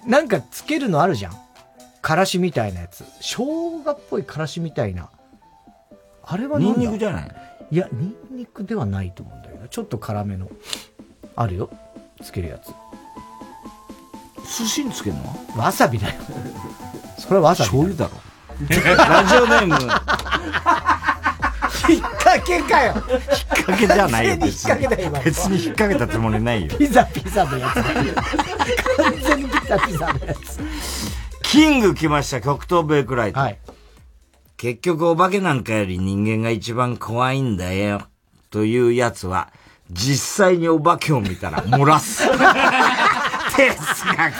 [0.05, 1.37] なんかつけるのあるじゃん。
[2.01, 3.05] からしみたいなやつ。
[3.21, 3.35] 生
[3.83, 5.09] 姜っぽいからしみたいな。
[6.25, 7.31] あれはニンニクじゃない？
[7.71, 10.49] いや、ニンニクではないと思うんだけど、ちょっと辛めの。
[11.37, 11.69] あるよ。
[12.21, 12.71] つけるやつ。
[14.45, 15.39] 寿司につけるの？
[15.55, 16.21] わさびだよ。
[17.17, 17.69] それはわさび。
[17.69, 18.21] 醤油だろ。
[18.97, 19.73] ラジオネーム。
[21.89, 22.93] 引っ掛けかよ。
[23.09, 25.11] 引っ掛けじゃないよ、完全に引っ掛けだよ。
[25.23, 26.77] 別に引っ掛けたつもりないよ。
[26.77, 27.83] ピザピザのやつだ。
[27.83, 30.59] 完全にピザピザのやつ。
[31.41, 33.39] キング来ました、極東ベイクライト。
[34.55, 38.07] 結局お化けなんかより人間が一番怖いんだよ。
[38.49, 39.51] というやつは、
[39.91, 42.23] 実際にお化けを見たら漏らす。
[43.55, 43.75] 哲
[44.17, 44.33] 学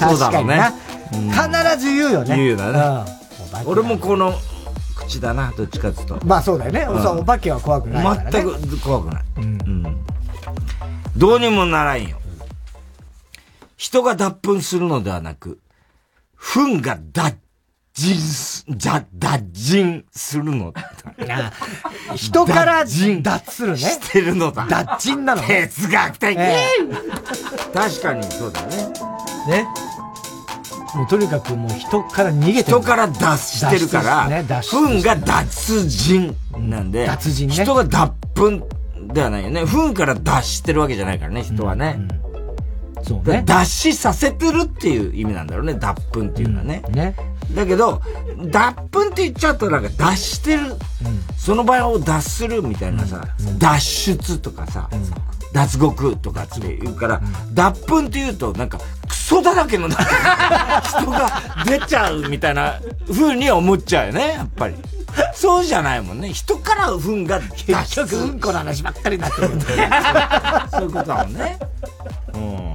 [0.00, 0.72] そうだろうね。
[1.10, 2.36] 必ず言うよね。
[2.36, 3.20] 言うよねうん
[3.66, 4.32] 俺もこの
[4.96, 6.18] 口だな、どっちかっていうと。
[6.24, 6.86] まあそうだよね。
[6.86, 8.30] お化けは怖くないからね。
[8.32, 9.24] 全く怖くない。
[9.36, 10.04] うん。
[11.16, 12.16] どうにもならんよ。
[13.76, 15.58] 人が脱粉するのではなく、
[16.36, 17.34] 糞が脱
[17.94, 20.72] 人す、脱、脱人するの。
[22.14, 23.78] 人から脱するね。
[23.78, 24.66] してるのだ。
[24.68, 25.42] 脱人なの。
[25.42, 26.66] 哲学的、え
[27.74, 28.76] 確かにそうだね。
[29.48, 29.68] ね。
[30.94, 34.44] もうとにかくもう人から逃げてる人から脱してるから、ね
[35.02, 38.68] が脱人なんで、脱人ね人が脱粉
[39.12, 39.64] ではないよね。
[39.64, 41.98] 糞から脱してるわけじゃないからね、人はね。
[43.02, 43.42] そうね。
[43.46, 46.82] 脱脂させてるっていう意味なんだろうね、脱粉っていうのはね。
[46.90, 47.14] ね。
[47.54, 48.00] だけど、
[48.50, 50.76] 脱粉って言っちゃうとなんか脱してる、
[51.36, 53.22] その場を脱するみたいなさ、
[53.58, 54.88] 脱出とかさ、
[55.52, 57.20] 脱獄とかって言うから、
[57.52, 58.78] 脱粉って言うとなんか
[59.08, 59.96] クソだらけの 人
[61.10, 64.74] が出ちゃうみたいな風に思っちゃうよね、やっぱり。
[65.34, 66.32] そうじゃないもんね。
[66.32, 67.40] 人から糞が。
[67.40, 69.48] 結局うんこの話ばっかりになってる。
[70.70, 71.58] そういうことだもんね。
[72.34, 72.72] うん。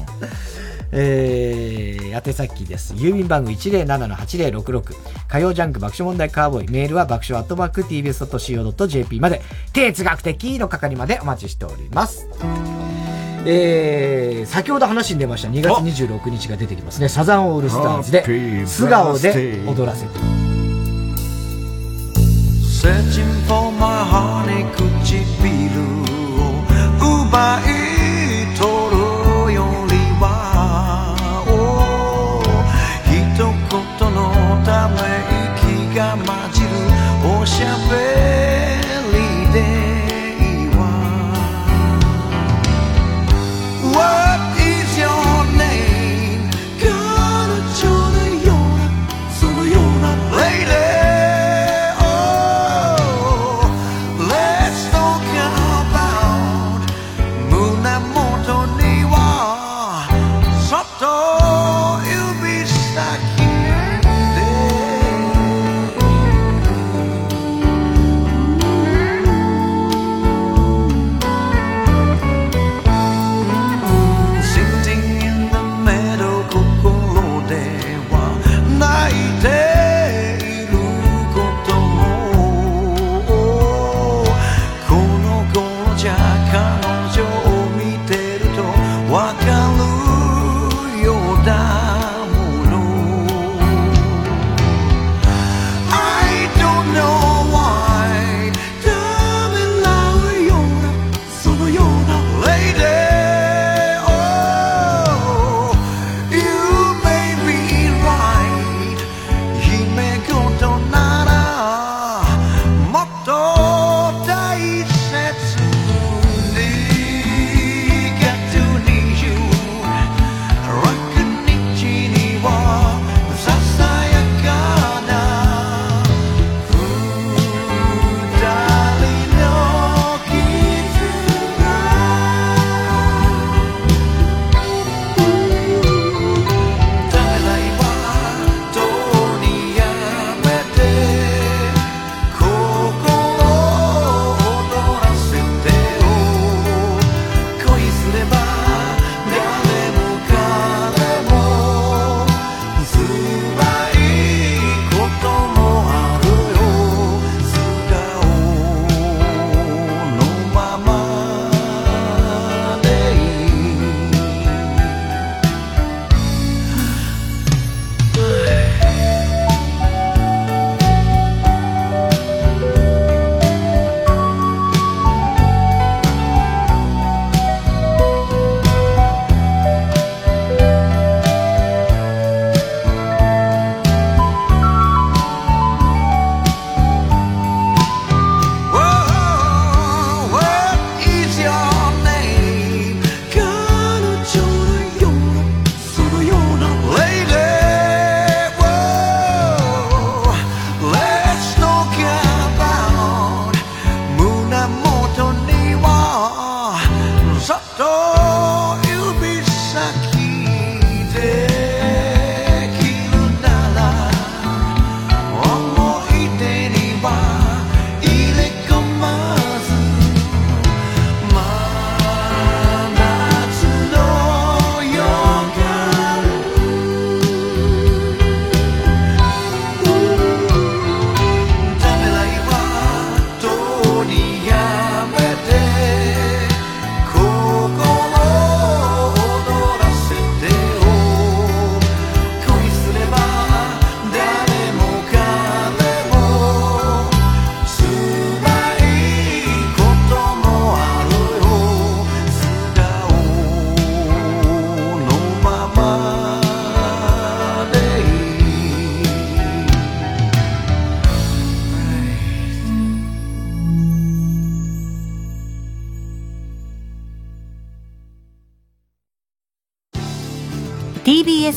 [0.97, 2.93] えー、宛先です。
[2.93, 4.95] 郵便番号107-8066。
[5.27, 6.71] 火曜ジャンク爆笑問題カーボーイ。
[6.71, 9.41] メールは爆笑アットバック tbs.co.jp まで、
[9.73, 12.29] 哲学的の係までお待ちしております。
[13.45, 17.09] えー、先ほど話に出ました2月26日が出てきますね。
[17.09, 20.19] サザンオールスターズで、素顔で踊らせて。
[22.85, 24.65] Searching for my honey
[25.03, 25.81] 唇
[26.39, 27.84] を奪い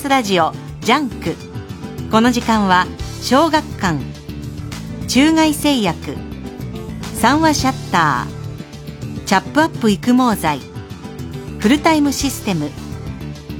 [0.08, 1.34] ラジオジャンク。
[2.10, 2.86] この時間は
[3.20, 3.98] 小学館
[5.06, 6.16] 中外製薬
[7.14, 10.60] 三和シャッターチャップアップ育毛剤
[11.58, 12.70] フルタイムシステム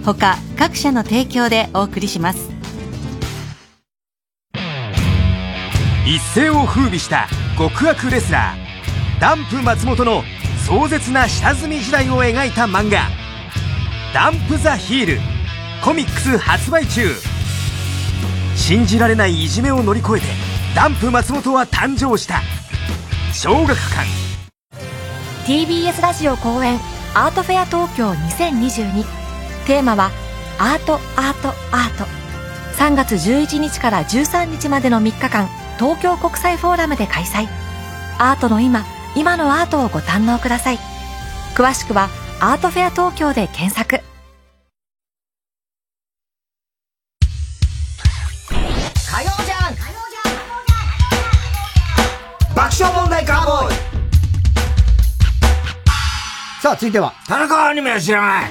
[0.05, 2.51] 他各社の提供でお送りします。
[6.07, 10.23] 一世を風靡した極悪レスラーダンプ松本の
[10.67, 13.03] 壮絶な下積み時代を描いた漫画
[14.15, 15.21] 「ダンプ・ザ・ヒール」
[15.89, 17.15] コミックス発売中。
[18.55, 20.27] 信じられないいじめを乗り越えて
[20.77, 22.43] ダンプ松本は誕生した。
[23.33, 24.07] 小学館。
[25.47, 26.79] TBS ラジオ公演
[27.15, 29.03] アートフェア東京2022
[29.67, 30.11] テーマは
[30.59, 32.05] アートアートアート。
[32.77, 35.49] 3月11日から13日までの3日間
[35.79, 37.49] 東京国際フォーラムで開催。
[38.19, 38.85] アートの今
[39.17, 40.79] 今のアートをご堪能ください。
[41.55, 42.11] 詳しくは
[42.41, 44.07] アートフェア東京で検索。
[56.79, 57.13] 続いては。
[57.27, 58.51] 田中アニメは知らない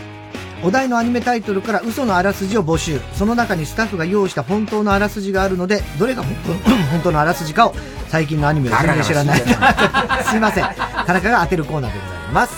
[0.62, 3.00] お題のアニメタイトルから嘘のあらすじを募集。
[3.14, 6.24] その中にスタッフが用意した本当のあらすじがあるので、どれが
[6.92, 7.76] 本当のあらすじかを
[8.10, 9.40] 最近のアニメを全然知らない。
[10.26, 10.66] すいません。
[11.06, 12.54] 田中が当てるコーナーでございます。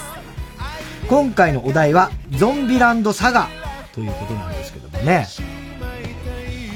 [1.08, 3.48] 今回のお題は、ゾンビランドサガ
[3.94, 5.28] ということなんですけどもね。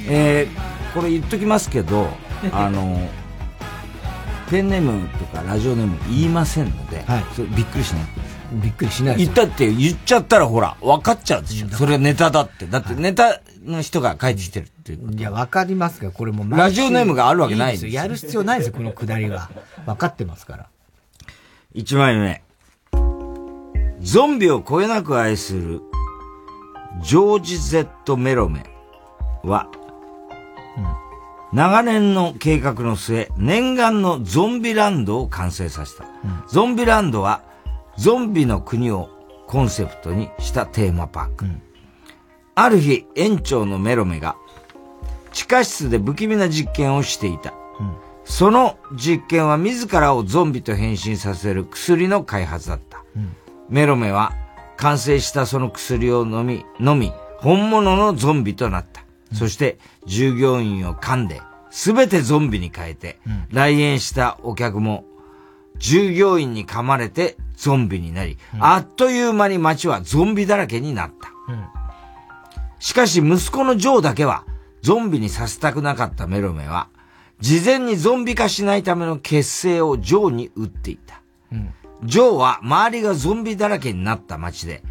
[0.07, 2.09] えー、これ言っときますけど、
[2.51, 2.99] あの、
[4.49, 8.22] ペンネームとかラジオネーム言いませんので、それびっくりしない。
[8.61, 11.69] びっくりしない言ったって言っちゃったらほら、分かっちゃうでしょ。
[11.69, 12.65] それはネタだって。
[12.65, 15.13] だってネタの人が書いてきてるっていう。
[15.13, 19.49] いや、わかりますが、これもうラジオネームがあるわけないんですやる必要ないですよ、このくだりは。
[19.85, 20.67] わかってますから。
[21.75, 22.43] 1枚目。
[24.01, 25.81] ゾンビをこよなく愛する、
[27.01, 28.65] ジョージ・ゼット・メロメ
[29.43, 29.69] は、
[31.53, 36.05] 長年の計画の末、念願のゾンビランドを完成させた。
[36.47, 37.41] ゾンビランドは、
[37.97, 39.09] ゾンビの国を
[39.47, 41.45] コンセプトにしたテーマパーク。
[42.55, 44.35] ある日、園長のメロメが、
[45.31, 47.53] 地下室で不気味な実験をしていた。
[48.25, 53.03] その実験は自らをゾンビと変身させる薬の開発だった。
[53.69, 54.33] メロメは
[54.77, 59.03] 完成したその薬を飲み、飲み、本物のゾンビとなった。
[59.33, 63.19] そして従業員を噛んで、すべてゾンビに変えて、
[63.51, 65.05] 来園したお客も
[65.77, 71.31] 従業員に噛まれてゾンビになり、あっという間に街はゾンビだらけになった。
[72.79, 74.43] しかし息子のジョーだけは
[74.81, 76.89] ゾンビにさせたくなかったメロメは、
[77.39, 81.21] 事前にゾンビ化しないための結成をジョーに打っていた。
[82.03, 84.83] ジョーは周りがゾンビだらけになった街で、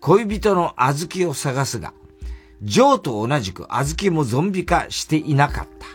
[0.00, 1.94] 恋人の小豆を探すが、
[2.60, 5.86] ジョーと同じく小豆もゾンビ化していなかった。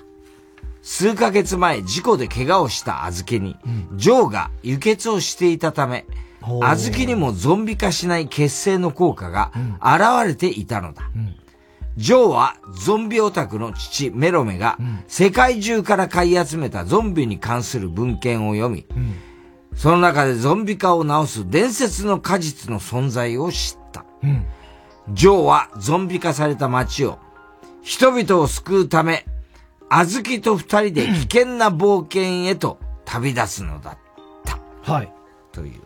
[0.83, 3.57] 数ヶ月前、事故で怪我をした小豆に、
[3.95, 6.05] ジョーが輸血をしていたため、
[6.41, 11.03] 小豆にもゾンビ化しない血清の効果が現れていたのだ。
[11.95, 14.77] ジョーはゾンビオタクの父メロメが
[15.07, 18.85] 世界中から買い集めたゾンビに関する文献を読み、
[19.75, 24.03] その中でゾンビ化を治す伝説の果実の存在を知った。
[25.11, 27.19] ジョーはゾンビ化された街を
[27.81, 29.25] 人々を救うため、
[30.01, 33.97] 小豆と二人で危険な冒険へと旅立つのだっ
[34.43, 34.57] た。
[34.81, 35.11] はい。
[35.51, 35.81] という。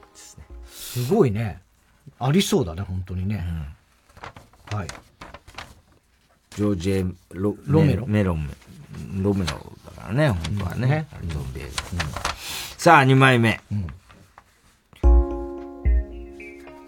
[0.65, 1.61] すごいね。
[2.17, 3.45] ありそうだね、本当にね。
[4.71, 4.87] はい。
[6.51, 8.07] ジョージ・エロロメロ？
[8.07, 8.55] メロメ
[9.21, 10.87] ロメロだからね、本当はね。
[10.87, 11.65] ねゾンビ映
[11.97, 12.13] 画
[12.77, 13.59] さあ、2枚目。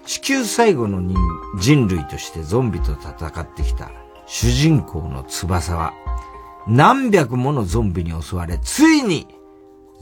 [0.06, 1.16] 地球最後の人
[1.60, 3.92] 人類としてゾンビと戦ってきた
[4.26, 5.94] 主人公の翼は
[6.70, 9.28] 何百ものゾンビに襲われ、ついに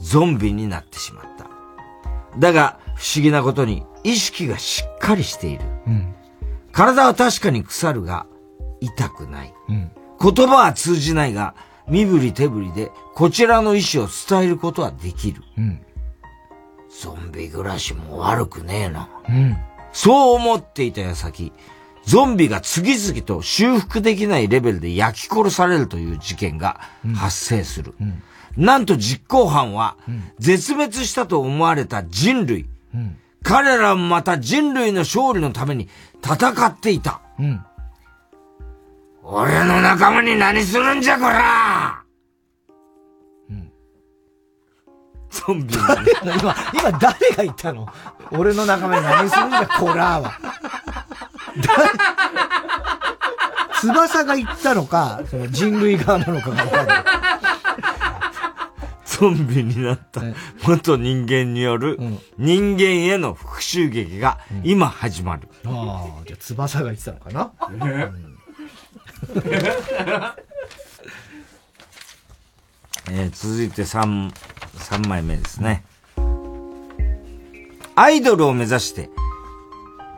[0.00, 1.48] ゾンビになってしまった。
[2.38, 5.64] だが、不思議なことに意識がしっかりしている。
[5.86, 6.14] うん。
[6.70, 8.26] 体は確かに腐るが、
[8.80, 9.54] 痛くない。
[9.68, 9.90] うん。
[10.20, 11.54] 言葉は通じないが、
[11.88, 15.42] 身振り手振りでこちらの意思を伝えることはできる。
[15.56, 15.80] うん。
[17.00, 19.08] ゾンビ暮らしも悪くねえな。
[19.28, 19.56] うん。
[19.92, 21.52] そう思っていた矢先、
[22.08, 26.80] ゾンビが次々と修復できないレベルで焼き殺されるという事件が
[27.14, 27.94] 発生する。
[28.56, 29.98] なんと実行犯は、
[30.38, 32.66] 絶滅したと思われた人類。
[32.94, 33.18] うん。
[33.42, 35.86] 彼らもまた人類の勝利のために
[36.24, 37.20] 戦っていた。
[37.38, 37.60] うん。
[39.22, 42.02] 俺の仲間に何するんじゃ、こら
[45.30, 45.74] ゾンビ
[46.40, 47.00] 今、今誰
[47.36, 47.86] が言ったの？
[48.30, 51.07] 俺の仲間に何するんだ、コラーは。
[51.56, 51.74] だ
[53.80, 57.04] 翼が言ったのか、その人類側なのかがわかんない。
[59.06, 60.20] ゾンビになった
[60.64, 61.98] 元人間による
[62.38, 65.48] 人間への復讐劇が今始まる。
[65.66, 67.50] ああ、じゃあ翼が言ってたのかな。
[73.10, 74.30] えー続いて3、
[74.76, 75.84] 三枚目ですね。
[77.94, 79.08] アイドルを目指して、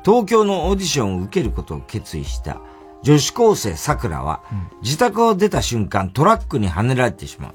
[0.05, 2.61] 東京のオーディションを受けることを決意した
[3.03, 4.43] 女子高生さくらは、
[4.83, 7.55] 自宅を出た瞬間トラックにはねられてしまう。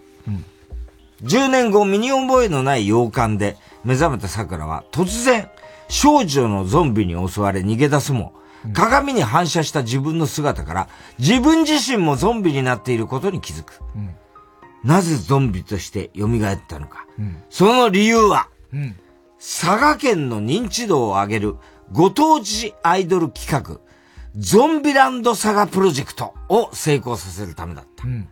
[1.23, 5.49] 10年後身に覚えのない洋館で目覚めたさくらは突然
[5.87, 8.33] 少女のゾンビに襲われ逃げ出すも、
[8.73, 10.89] 鏡に反射した自分の姿から
[11.19, 13.79] 自分自身もゾンビになっていることに気づく。
[14.83, 17.05] なぜゾンビとして蘇ったのか。
[17.49, 18.95] その理由は、うん。
[19.37, 21.55] 佐賀県の認知度を上げる
[21.91, 23.79] ご当地アイドル企画、
[24.35, 28.07] ゾンビランド佐賀プロジェクトを成功させるためだった。
[28.07, 28.27] うん。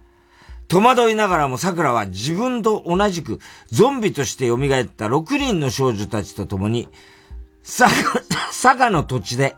[0.67, 6.89] 戸惑いながらも桜は自分と同じくゾンビとして蘇った6人の少女たちと共に、
[7.63, 8.21] 佐賀、
[8.51, 9.55] 佐賀の土地で、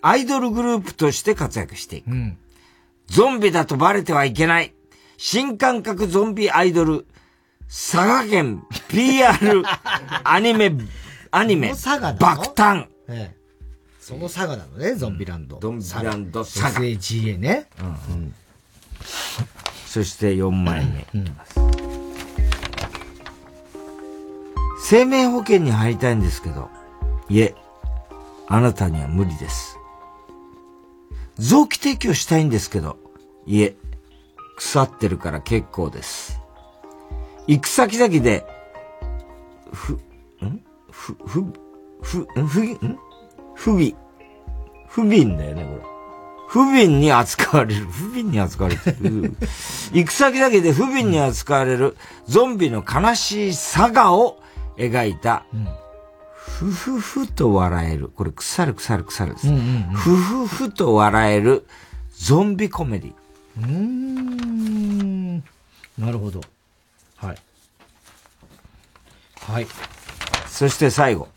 [0.00, 2.10] アイドルグループとして活躍していく。
[2.10, 2.38] うん。
[3.06, 4.74] ゾンビだとバレてはいけない。
[5.16, 7.06] 新感覚ゾンビアイドル、
[7.66, 9.64] 佐賀県 PR
[10.24, 10.72] アニメ、
[11.30, 12.86] アニメ、爆誕。
[13.08, 13.36] ええ。
[14.00, 15.58] その佐賀なのね、ゾンビランド。
[15.60, 17.66] ゾンビランド佐賀 SAGA ね。
[17.80, 18.34] うん
[19.86, 21.06] そして4枚目。
[24.82, 26.68] 生命保険に入りたいんですけど、
[27.28, 27.54] いえ、
[28.46, 29.78] あなたには無理です。
[31.36, 32.98] 臓器提供したいんですけど、
[33.46, 33.76] いえ、
[34.56, 36.40] 腐ってるから結構です。
[37.46, 38.46] 行く先々で、
[39.72, 40.00] ふ、ん
[41.08, 41.44] ふ、
[42.02, 42.98] ふ、ふ、んふ、ん？
[43.54, 43.94] 不備、
[44.88, 45.82] 不憫だよね、これ。
[46.48, 47.86] 不憫に扱われる。
[47.86, 48.82] 不憫に扱われる。
[49.92, 54.40] 行く先々で不憫に扱われるゾンビの悲しい佐賀を
[54.76, 55.44] 描いた、
[56.36, 58.08] ふふふと笑える。
[58.08, 59.48] これ腐る腐る腐るです。
[59.94, 61.66] ふふふと笑える
[62.16, 63.12] ゾンビコメディ。
[63.58, 65.36] うーん。
[65.98, 66.40] なるほど。
[67.16, 67.36] はい。
[69.40, 69.66] はい。
[70.58, 71.28] そして最後。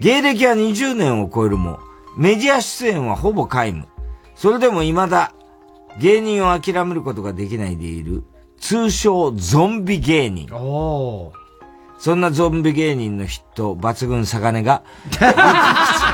[0.00, 1.78] 芸歴は20年を超えるも、
[2.14, 3.88] メディア出演はほぼ皆無。
[4.34, 5.32] それでも未だ、
[5.98, 8.22] 芸人を諦めることができないでいる、
[8.60, 10.46] 通称ゾンビ芸人。
[11.98, 14.82] そんなゾンビ芸人の筆頭、抜群サガネが、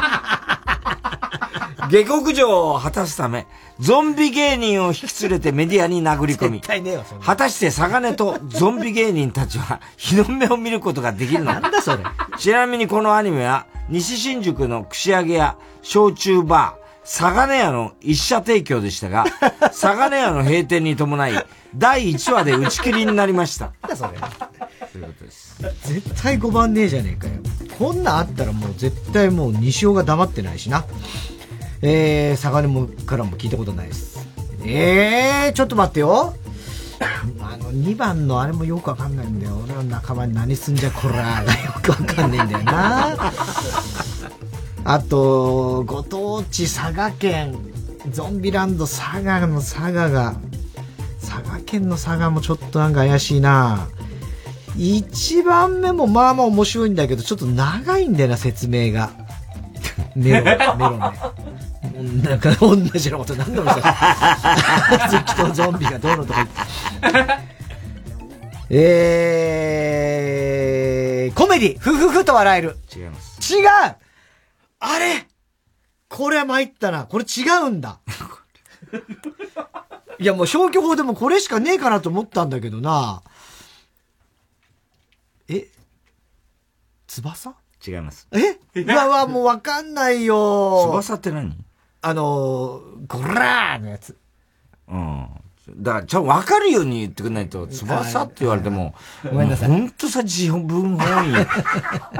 [1.90, 3.46] 下克上を果たすため、
[3.78, 12.04] ゾンビ芸人を引き連れてメディアに殴り込み、果たしてサガネとゾンビ芸人たちは日の目を見ることができるのかなんだそれ。
[12.38, 19.24] ちなみにこのアニメは、西新宿の串揚げ屋、焼酎バー、サガネ屋の一社提供でしたが、
[19.72, 23.72] サガネ屋の閉店に伴い、第1話で打ち切りになりました。
[23.82, 24.10] なんだそれ。
[24.92, 25.56] ということです。
[25.84, 27.34] 絶対5番ねえじゃねえかよ。
[27.78, 30.84] こんなんあったらもう絶対もう西尾が黙ってないしな。
[31.82, 34.26] えー、サガネもからも聞いたことないです。
[34.64, 36.34] えー、ちょっと待ってよ。
[37.40, 39.60] あの、2番のあれもよくわかんないんだよ。
[39.64, 43.32] 俺の仲間に何すんじゃこらがよくわかんないんだよな。
[44.84, 47.56] あと、ご当地佐賀県、
[48.10, 50.34] ゾンビランド佐賀の佐賀が、
[51.20, 53.88] 佐賀県の佐賀もちょっとなんか怪しいな。
[54.76, 59.10] 一番目もまあまあ面白いんだけど、ちょっと長いんだよな、説明が。
[60.16, 61.38] メロ、メロね。
[61.98, 64.38] なんか同じようなこと何度もさ、
[65.10, 66.46] ずっとゾンビがどうのとか
[67.02, 67.58] 言って。
[68.70, 72.76] えー、コメディ、ふふふと笑える。
[72.94, 73.52] 違います。
[73.52, 73.68] 違う
[74.80, 75.26] あれ
[76.08, 77.04] これは参ったな。
[77.04, 77.98] これ違うんだ。
[80.20, 83.22] いやもう消去法でもこれしかねえかなと思ったんだけどな。
[85.48, 85.68] え？
[87.06, 87.54] 翼？
[87.86, 88.28] 違います。
[88.32, 88.58] え？
[88.82, 90.82] うわうわ、もうわかんないよ。
[90.90, 91.56] 翼って何？
[92.00, 94.16] あのー、ゴラーのやつ。
[94.88, 95.26] うん。
[95.76, 98.94] だから、ちゃんと分かるように言ってくれないと、翼って言われても、
[99.30, 100.98] ごめんなさいほんとさ、自分本
[101.30, 101.46] 位。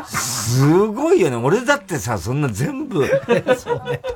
[0.06, 1.36] すごいよね。
[1.36, 3.06] 俺だってさ、そんな全部、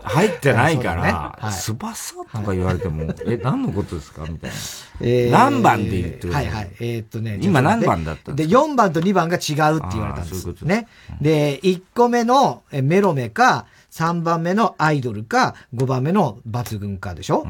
[0.03, 1.03] 入ってないから、
[1.39, 4.27] はい翼とか言われても、え、何のことですか？
[4.29, 4.57] みたいな。
[5.01, 6.71] えー何番で言ってくださいはいはい。
[6.81, 7.39] えーっとね。
[7.41, 8.67] 今何番だったんでですか？
[8.67, 9.39] で、4番と2番が違
[9.73, 10.41] うって言われたんです。
[10.43, 10.89] そういうことね。
[11.23, 17.45] で、1個目のえメロメか、3番目のアイドルか、5番目の抜群かでしょ、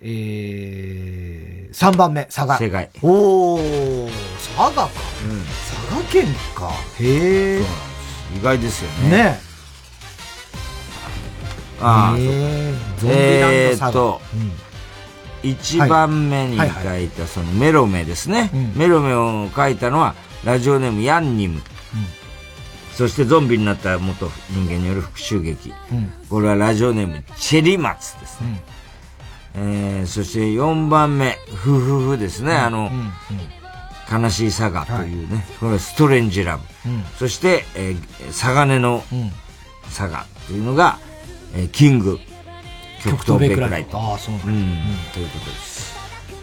[0.00, 2.58] えー、3番目、佐賀。
[2.58, 2.88] 正解。
[3.02, 4.88] おー、佐賀か。
[4.88, 6.70] 佐賀県か。
[7.00, 7.60] へえ。
[8.38, 9.10] 意外ですよね。
[9.10, 9.40] ね
[11.80, 14.20] ああ、へそうーゾンビランえーっと、
[15.42, 18.50] 一番目に書はいいたそのメロメですね。
[18.76, 20.14] メロメを書いたのは、
[20.44, 21.62] ラジオネームヤンニム。
[22.98, 25.72] そしてゾンビになった元人間による復讐劇。
[25.92, 28.60] うんこれはラジオネームチェリマツですね。
[29.54, 32.54] えー、そして4番目、フフフですね。
[32.56, 32.90] あの、
[34.12, 35.46] 悲しいサガというね。
[35.60, 36.64] これはストレンジラブ。
[36.86, 39.04] うんそして、えー、サガネの
[39.90, 40.98] サガというのが、
[41.54, 42.18] えーキング、
[43.04, 43.96] 極東ベイクライト。
[43.96, 44.56] ああ、そうなんだうん、
[45.14, 45.77] ということです。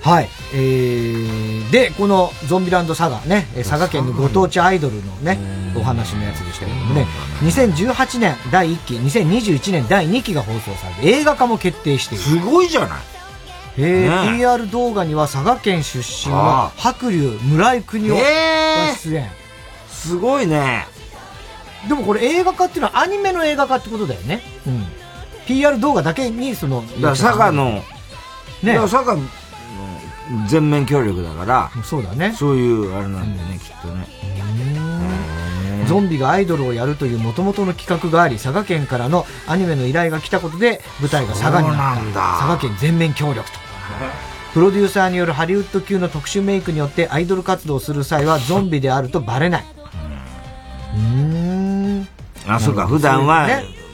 [0.06, 0.30] はい。
[0.54, 5.40] えー、で、このゾンビランドサガね、えー佐賀県のご当地アイドルのね、
[5.76, 7.08] お話のやつでしたけどもね、
[7.42, 12.24] 2018年第1期、2021年第2期が放送されて映画化も決定している。
[12.24, 12.90] すごいじゃない
[13.78, 18.22] えーね PR 動画には佐賀県出身のあ白龍村井邦夫が
[19.04, 19.30] 出演。
[19.90, 20.86] すごいね。
[21.90, 24.42] でもこれ映画化っていうのはアニメの映画化ってことだよね。
[24.68, 24.86] うん。
[25.48, 27.84] PR 動画だけにその、佐賀の、
[28.62, 29.24] ね佐賀の
[30.48, 32.34] 全面協力だから、そうだね。
[32.38, 34.08] そういうあれなんだよね、きっとね。
[35.88, 41.96] ゾンビがアイドルをやるという元々の企画があり、佐賀県からのアニメの依頼が来たことで、舞台が佐賀になった。
[41.96, 43.60] そうなんだ佐賀県全面協力と。
[44.54, 49.66] プロデューサーによるハリウッド級の特殊メイクによってアイドル活動をする際はゾンビであるとバレない。
[50.96, 51.02] うー
[52.00, 52.08] ん。
[52.48, 53.48] あ、そうか、普段は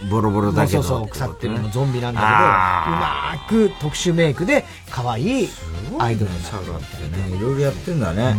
[0.10, 0.84] ボロボロだけど。
[0.84, 5.50] そうそう、腐ってるのゾンビなんだあけど、うまく特殊メイクで可愛い
[6.00, 6.58] アイドルになる
[7.32, 8.36] ね、いろいろやってんだね。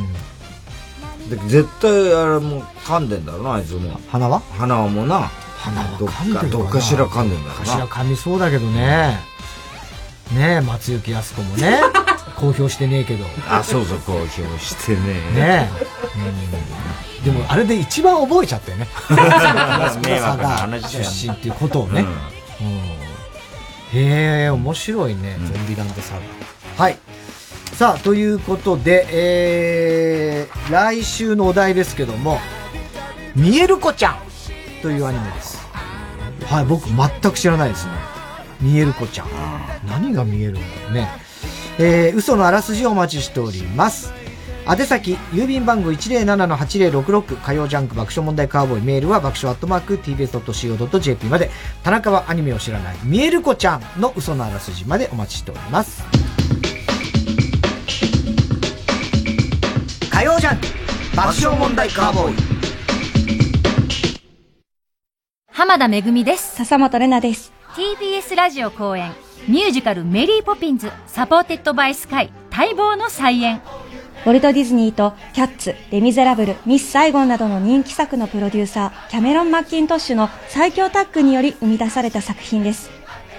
[1.31, 4.01] で絶対あれもう噛んでんだろうな、あいつも。
[4.09, 4.43] 鼻は？
[4.59, 5.31] 鼻はもうな。
[5.59, 7.87] 鼻はどっ噛んでるかなか、どっかしら噛んでんだろう頭な。
[7.87, 9.21] 噛みそうだけどね。
[10.33, 11.81] ねえ、松雪靖子もね、
[12.37, 13.25] 公表してねえけど。
[13.49, 14.99] あ、そうそう、公表してね。
[14.99, 15.71] ねえ。
[17.07, 18.89] うんでも、あれで一番覚えちゃったよね。
[20.05, 22.01] 迷惑な話出身っていうことをね。
[22.01, 22.33] うん
[23.95, 26.15] へえ、面白いね、ゾンビランドサ
[26.79, 26.85] ガ。
[26.85, 26.99] はい。
[27.75, 32.39] さあ、ということで、えー、来週のお題ですけども、
[33.37, 34.17] 見える子ちゃん
[34.81, 35.59] というアニメです。
[36.47, 37.93] はい、僕全く知らないですね。
[38.63, 39.29] 見える子ちゃん。
[39.87, 41.09] 何が見えるんだろうね。
[41.79, 44.22] えー、嘘のあらすじをお待ちしております。
[44.65, 51.51] 宛先、郵便番号107-8066火曜ジャンク爆笑問題カーボーイメールは爆笑アットマーク tbs.co.jp まで
[51.83, 56.05] 田中はアニメを知らない見える子ちゃんの嘘のあらすじまでお待ちしております。
[60.13, 60.67] 火曜ジャンク
[61.17, 62.53] 爆笑問題カーボーイ
[65.49, 66.55] 浜田めぐみです。
[66.57, 67.53] 笹本玲奈です。
[67.75, 69.13] TBS ラジオ後援、
[69.49, 73.61] ミュージカルメリーポピンズ、 Supported by Sky、待望の再演。
[74.25, 82.89] ウォルト・ディズニーとキャッツ、レ・ミゼラブル、ミス・サイゴンなどの人気作のプロデューサー、キャメロン・マッキントッシュの最強タッグにより生み出された作品です。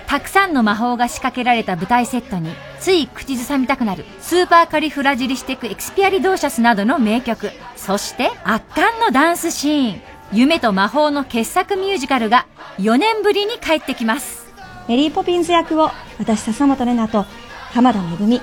[0.07, 10.01] たくさんの魔法が仕掛けられた舞台セットに、つい口ずさみたくなる、スーパーカリフラジリシテクエクスピアリドーシャスなどの名曲、そして圧巻のダンスシーン、
[10.33, 12.45] 夢と魔法の傑作ミュージカルが
[12.79, 14.51] 4年ぶりに帰ってきます。
[14.89, 17.25] メリー・ポピンズ役を私笹本玲奈と
[17.71, 18.41] 浜田めぐみ、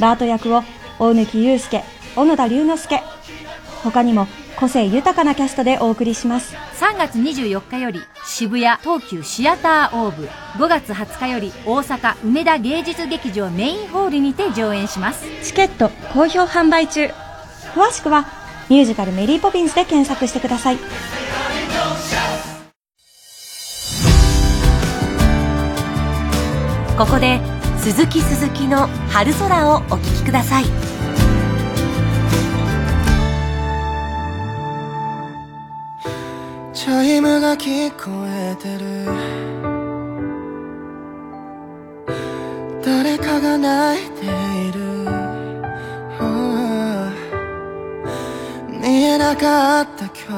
[0.00, 0.62] バート役を
[0.98, 1.84] 大貫祐介、
[2.16, 3.02] 小野田龍之介、
[3.84, 4.26] 他にも
[4.56, 6.56] 個性豊かなキャストでお送りします。
[6.80, 10.28] 3月24日より渋谷東急シアターオーブ
[10.62, 17.10] 5月20日より大阪梅田芸術劇場メインホールにて上演しますチケット好評販売中。
[17.74, 18.26] 詳しくは
[18.68, 20.78] ミュージカルメリー・ポピンズで検索してください。
[26.98, 27.38] ここで
[27.80, 30.64] 鈴木鈴木の春空をお聞きください。
[36.74, 39.06] チャイムが聞こえてる。
[42.84, 44.78] 誰かが泣いている。
[48.80, 50.32] 見えなかった今日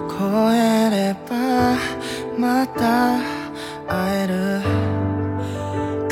[0.00, 1.76] を越えれば
[2.38, 3.18] また
[3.88, 4.83] 会える。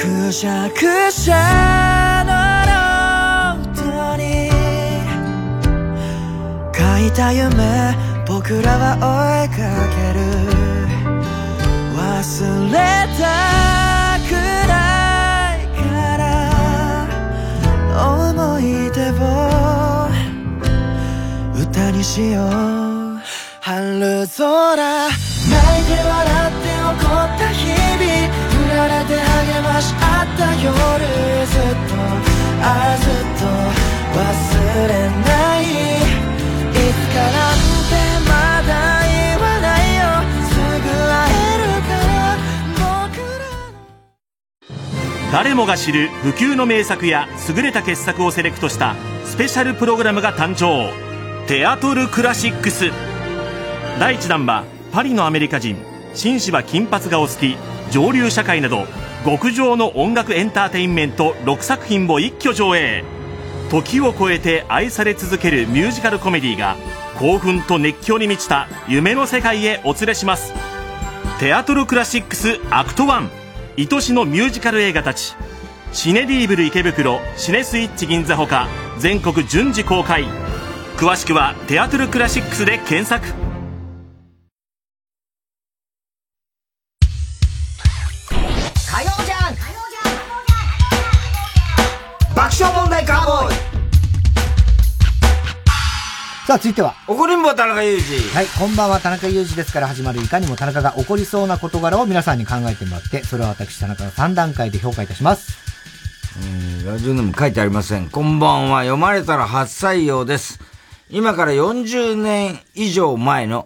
[0.03, 2.35] くしゃくしゃの
[2.67, 4.51] ノートに
[6.75, 7.95] 書いた夢
[8.27, 9.55] 僕らは追いか
[9.95, 10.21] ける
[11.95, 12.01] 忘
[12.73, 12.75] れ
[13.17, 13.23] た
[14.27, 14.31] く
[14.67, 14.75] な
[15.55, 16.21] いから
[18.27, 18.61] 思い
[18.91, 19.23] 出を
[21.63, 23.03] 歌にしよう。
[23.61, 26.19] 春空泣いて笑
[26.51, 28.42] って怒った日々
[28.89, 30.73] られて励まし合った夜
[31.47, 31.95] ずっと
[32.65, 33.47] ああずっと
[34.19, 34.21] 忘
[34.89, 37.95] れないいつかなんて
[38.29, 38.33] ま
[38.67, 38.71] だ
[39.07, 40.03] 言わないよ
[40.49, 42.39] すぐ会えるから
[43.09, 48.95] 僕ら誰もが知る不朽の名作や優れた傑作をセレクトした
[49.33, 50.93] スペシャルプログラムが誕生。
[51.47, 52.91] テアトルクラシックス。
[53.99, 55.77] 第1弾はパリのアメリカ人。
[56.13, 57.57] 紳士は金髪がお好き。
[57.93, 58.87] 上流社会など
[59.25, 63.05] 極上の音楽エンターテインメント6作品を一挙上映。
[63.71, 66.77] 時を超えて愛され続けるミュージカルコメディが
[67.19, 70.53] 興奮と熱狂に満ちた夢の世界へお連れします。
[71.39, 73.05] テアトルクラシックス Act
[73.77, 75.35] 1愛しのミュージカル映画たち。
[75.93, 80.25] シネ・リーブル池袋シネスイッチ銀座ほか全国順次公開。
[80.97, 83.42] 詳しくはテアトルクラシックスで検索。
[96.47, 96.95] さあ、続いては。
[97.07, 98.35] 怒りんぼ田中裕二。
[98.35, 105.57] はい、こんばんは、田中裕二ですから始まるいかにも田中が起こりそうな事柄を皆さんに考えてもらって、それを私、田中の3段階で評価いたします。
[106.39, 108.11] えーラジオネーム書いてありません。
[108.11, 110.59] こんばんは、読まれたら初採用です。
[111.11, 113.65] 今から40年以上前の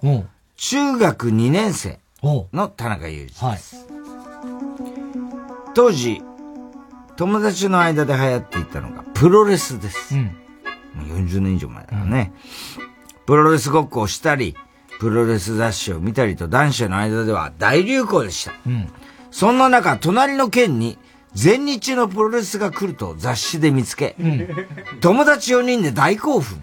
[0.57, 3.87] 中学2年生の田中裕二です。
[5.75, 6.21] 当時、
[7.17, 10.15] 友達の間で流行っていたのがプロレスです。
[10.15, 10.46] もう
[11.05, 12.33] 40年以上前だからね。
[13.27, 14.57] プロレスごっこをしたり、
[14.99, 18.53] プロレス雑誌を見たりと男子の間では大流行でした。
[18.67, 18.89] うん。
[19.31, 20.99] そんな中、隣の県に
[21.35, 24.17] 全日のプロレスが来ると雑誌で見つけ、
[25.01, 26.63] 友達4人で大興奮。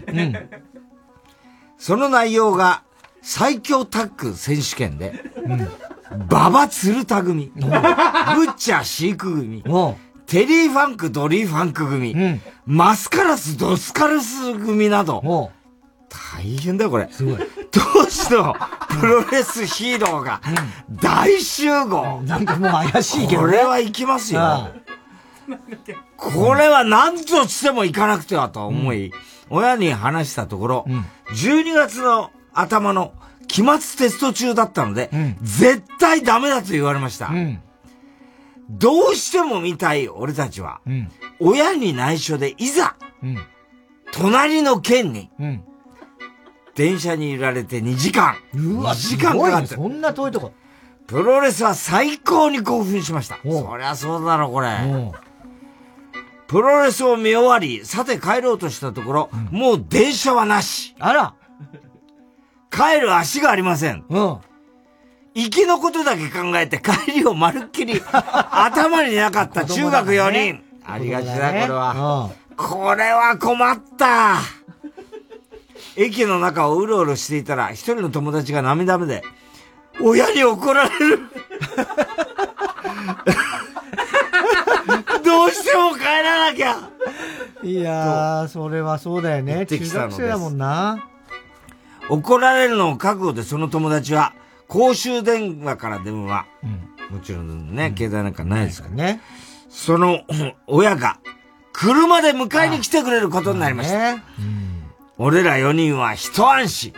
[1.77, 2.83] その内容が
[3.21, 5.13] 最強タッグ選手権で、
[6.29, 9.63] 馬場鶴田組、ブッチャーシーク組、
[10.25, 12.15] テリーファンクドリーファンク組、
[12.65, 15.51] マスカラスドスカラス組など、
[16.35, 17.09] 大変だよこれ。
[17.71, 18.55] 当時の
[18.99, 20.41] プロレスヒーローが
[20.89, 22.21] 大集合。
[22.23, 23.47] なんかもう怪しいけどね。
[23.47, 24.69] これは行きますよ。
[26.17, 29.11] これは何としても行かなくてはと思い、
[29.49, 30.85] 親に話したところ、
[31.33, 33.13] 12月の頭の
[33.47, 35.09] 期末テスト中だったので、
[35.41, 37.29] 絶対ダメだと言われました。
[38.69, 40.81] どうしても見たい俺たちは、
[41.39, 42.95] 親に内緒でいざ、
[44.11, 45.29] 隣の県に、
[46.75, 48.35] 電車に揺られて2時間。
[48.53, 50.53] うわ、2時間かかってねそんな遠いとこ。
[51.07, 53.37] プロレスは最高に興奮しました。
[53.43, 54.69] そりゃそうだろ、これ。
[56.47, 60.95] プロレスを見終わり、さて帰ろうとしたところ、もう電車はなし。
[60.99, 61.35] あら
[62.71, 64.05] 帰る足がありません。
[64.09, 64.37] うん。
[65.35, 70.63] 行きのことだけ考えて帰りをまるっきり 頭になかった中学4人。
[70.85, 72.29] ありがちだ、これは。
[72.55, 74.37] これは困った。
[75.95, 79.23] 駅の中をうろうろしていたら、一人の友達が涙目で、
[80.01, 81.19] 親に怒られる。
[85.23, 86.89] どうしても帰らなきゃ。
[87.63, 89.65] いやー、それはそうだよね。
[89.65, 91.07] 中学生だもんな。
[92.09, 94.33] 怒られるのを覚悟でその友達は、
[94.73, 96.47] 公衆電話から電話。
[97.11, 99.21] もちろんね、携帯なんかないですからね。
[99.69, 100.21] その
[100.65, 101.19] 親が、
[101.73, 104.23] 車で迎えに来てくれることになりました。
[105.19, 106.93] 俺ら4人は一安心。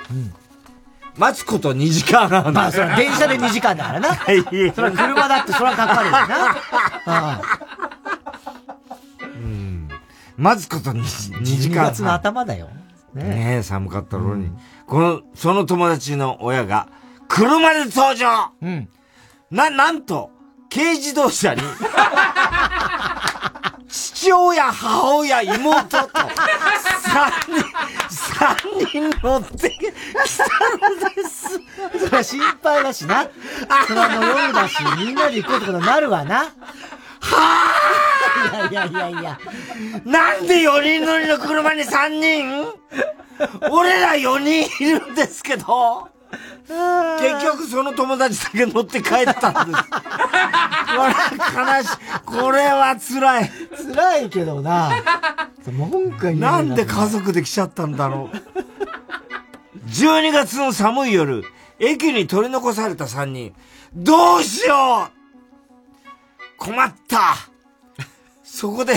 [1.18, 2.54] 待つこと2時間半。
[2.54, 4.16] まあ、そ電車で2時間だからな。
[4.24, 4.40] それ
[4.70, 6.28] は車だってそれはかかるよな。
[7.08, 7.42] あ
[10.38, 12.70] 待つこと 2, 2時12間月の頭だよ。
[13.14, 14.50] ねえ、寒かったろうに。
[14.88, 16.88] この、その友達の親が、
[17.28, 18.52] 車で登場
[19.52, 20.32] な、なんと、
[20.74, 21.62] 軽自動車に、
[23.88, 26.12] 父親、母親、妹と、
[27.02, 27.64] 三人、
[28.10, 28.56] 三
[28.92, 29.96] 人乗ってきたの
[31.16, 31.60] です。
[32.00, 33.28] それは心配だしな。
[33.88, 36.40] それはもう夜だし、みんなで行こうってことになるわな。
[36.40, 39.40] はぁいやいやいやいや。
[40.04, 42.66] なんで4人乗りの車に3人？
[43.72, 46.08] 俺ら4人いるんですけど、
[47.20, 49.84] 結局その友達だけ乗って帰ったんです。
[49.84, 51.98] これ悲しい。
[52.26, 53.52] これは辛い。
[53.94, 54.92] 辛いけどな。
[55.72, 58.38] 文句なんで家族で来ちゃったんだろう。
[59.90, 61.44] 12月の寒い夜、
[61.80, 63.54] 駅に取り残された3人。
[63.94, 65.16] どうしよう
[66.58, 67.36] 困った
[68.44, 68.96] そこで、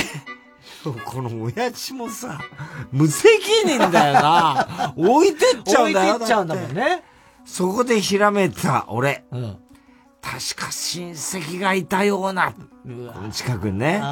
[1.05, 2.41] この親父もさ、
[2.93, 3.29] 無責
[3.65, 4.93] 任だよな。
[4.97, 6.15] 置いてっちゃうんだよ。
[6.15, 7.03] 置いてっちゃうんだもんね。
[7.49, 9.25] そこでひらめいた俺。
[10.21, 12.53] 確か親戚がいたような。
[12.53, 14.03] この近くにね。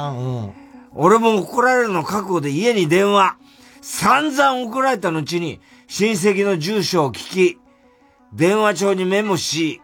[0.93, 3.37] 俺も怒られるの覚悟で家に電話。
[3.81, 7.59] 散々怒られた後に親戚の住所を聞き、
[8.33, 9.81] 電話帳にメモし、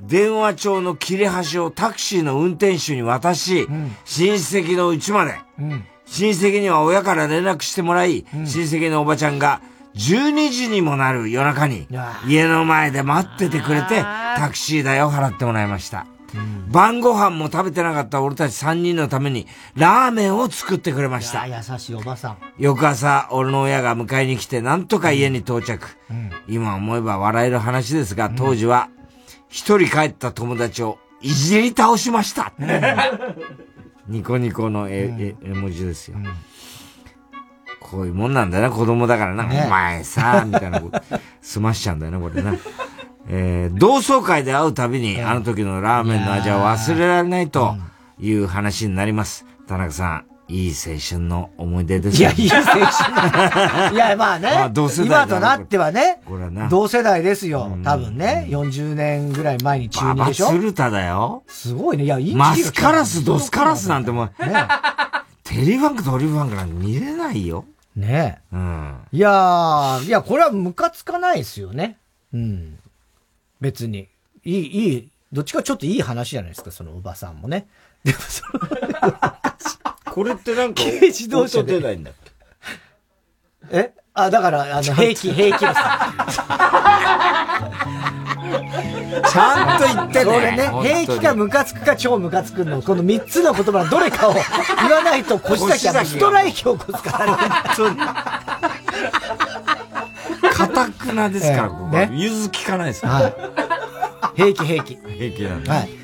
[0.00, 3.68] 電話帳の切れ端をタクシーの運転手に渡し、
[4.06, 5.84] 親戚の家まで、うん。
[6.06, 9.60] 親戚には親から連絡してもらい、親戚のおばちゃんが
[9.94, 11.86] 12時にもなる夜中に
[12.26, 14.02] 家の前で待っててくれて
[14.36, 16.06] タクシー代を払ってもらいました。
[16.70, 21.46] 晩ご飯も食べてなかった俺たち3人のためにラーメンを作ってくれました。
[21.46, 22.38] 優しいおばさん。
[22.58, 25.86] 翌朝、俺の親が迎えに来て、なんとか家に到着。
[26.10, 26.30] うん。
[26.48, 28.88] 今思えば笑える話ですが、当時は、
[29.50, 32.54] 一人帰った友達をいじり倒しました。
[34.08, 36.16] ニコニコの絵、絵絵文字ですよ。
[37.92, 39.44] こういうもんなんだよな、子供だからな。
[39.44, 40.98] ねお前さ、 みたいなこと、
[41.42, 42.54] 済ましちゃうんだよな、これな。
[43.28, 47.76] えー同窓会で会うたびに、あの時のラーメンの味は忘れられないと
[48.18, 49.44] いう話になります。
[49.68, 52.80] 田中さん、いい青春の思い出ですいや、いい青春。
[53.94, 54.50] いや、まあね。
[54.54, 56.20] まあ同世代今となってはね。
[56.24, 56.68] これはな。
[56.68, 57.76] 同世代ですよ。
[57.84, 58.46] 多分ね。
[58.48, 61.42] 40年ぐらい前に中二でしょババ鶴田だよ。
[61.46, 62.04] すごいね。
[62.04, 64.54] いや、いいマスカラス、ドスカラスなんてもう、ね
[65.44, 67.64] テリーファンク、トリーファンクなんて見れないよ。
[67.96, 69.06] ねうん。
[69.12, 71.98] いやー、いや、これはムカつかないですよね。
[72.32, 72.78] うん。
[73.60, 74.08] 別に。
[74.44, 77.68] いい、いい、どっちかちょっといい話じゃないですか、そのおばさんもね。
[78.02, 78.60] でもその、
[80.12, 82.14] これってなんか、軽自動車出ないんだっ
[83.70, 83.92] え？
[84.14, 85.78] あ、だから、あの、平気、平気です。
[89.30, 90.24] ちゃんと言ってね。
[90.24, 94.34] これね、平気かムカつくか超ムカつくの、この三つの言葉のどれかを
[94.80, 97.36] 言わないと、腰崎はストライキを起こすから、
[97.76, 97.96] 本
[100.52, 101.68] かたくなですから、ええ。
[101.68, 102.10] ここね。
[102.12, 103.34] 融通きかないですはい。
[104.36, 104.96] 平気、平気。
[104.96, 105.74] 平気なんだ。
[105.74, 106.02] はい。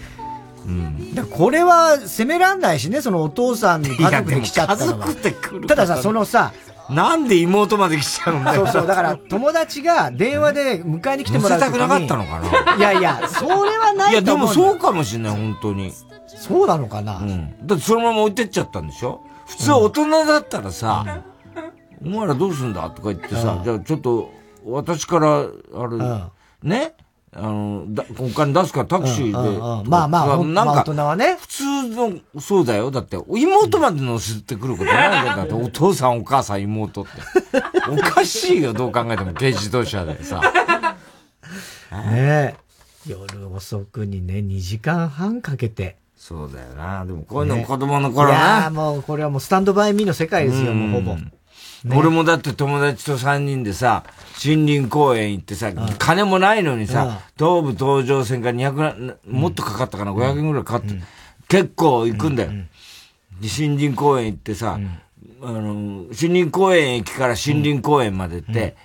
[1.15, 5.07] だからこれは責めらんないしね、そのお父さんに家族で来ちゃったのは。
[5.07, 6.53] 家族で来るたださ、そのさ、
[6.90, 8.65] なんで妹まで来ちゃうんだよ。
[8.66, 14.47] そうそう、だから友達が電話で迎えに来てもらう乗せたくなかったのかないやいや、それはないいや、でと思う。
[14.48, 15.93] もそうかもしれない、本当に。
[16.27, 17.66] そうなのかなうん。
[17.66, 19.20] だってそのまま置いてっちゃったんでしょ？
[19.47, 21.23] 普通大人だったらさ、
[22.05, 22.89] お前らどうすんだ？
[22.90, 24.31] とか言ってさ、うんじゃあちょっと、
[24.65, 25.47] 私から、あ
[26.62, 26.94] れ、ね？
[27.39, 29.48] あの、だお金出すからタクシーで。
[29.48, 31.36] うんうんうんまあまあなんか、まあ大人はね。
[31.40, 32.90] 普通の、そうだよ。
[32.90, 35.36] だって、妹まで乗せてくることないんだよ。
[35.39, 37.10] だって、お父さん、お母さん、妹って。
[37.90, 40.40] おかしいよ、どう考えても、軽自動車でさ。
[41.93, 42.55] ねえ。
[43.06, 45.97] 夜遅くにね、2時間半かけて。
[46.16, 47.06] そうだよな。
[47.06, 48.70] でも、こういうのね子供の頃いやなー。
[48.70, 51.16] もう、これはもうスタンドバイミーの世界ですよ、もうほぼ。
[51.84, 51.96] ね。
[51.96, 54.05] 俺もだって友達と3人でさ、
[54.44, 56.86] 森林公園行ってさ、金もないのにうん。
[56.86, 60.94] さ、東武東上線が200な、もっとかかったかな、500円ぐらいかかって、
[61.48, 62.50] 結構行くんだよ。
[62.50, 62.56] で、
[63.56, 64.78] 森林公園行ってさ、
[65.40, 68.76] あの、森林公園駅から森林公園までって、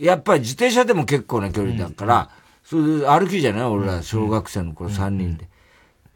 [0.00, 2.30] やっぱり自転車でも結構な距離だから、
[2.64, 3.62] それで歩きじゃない？
[3.64, 5.48] 俺ら小学生の頃3人で。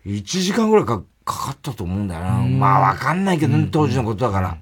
[0.04, 2.30] 1時間ぐらいかかかったと思うんだよな。
[2.42, 4.58] まあわかんないけどね、当時のことだから。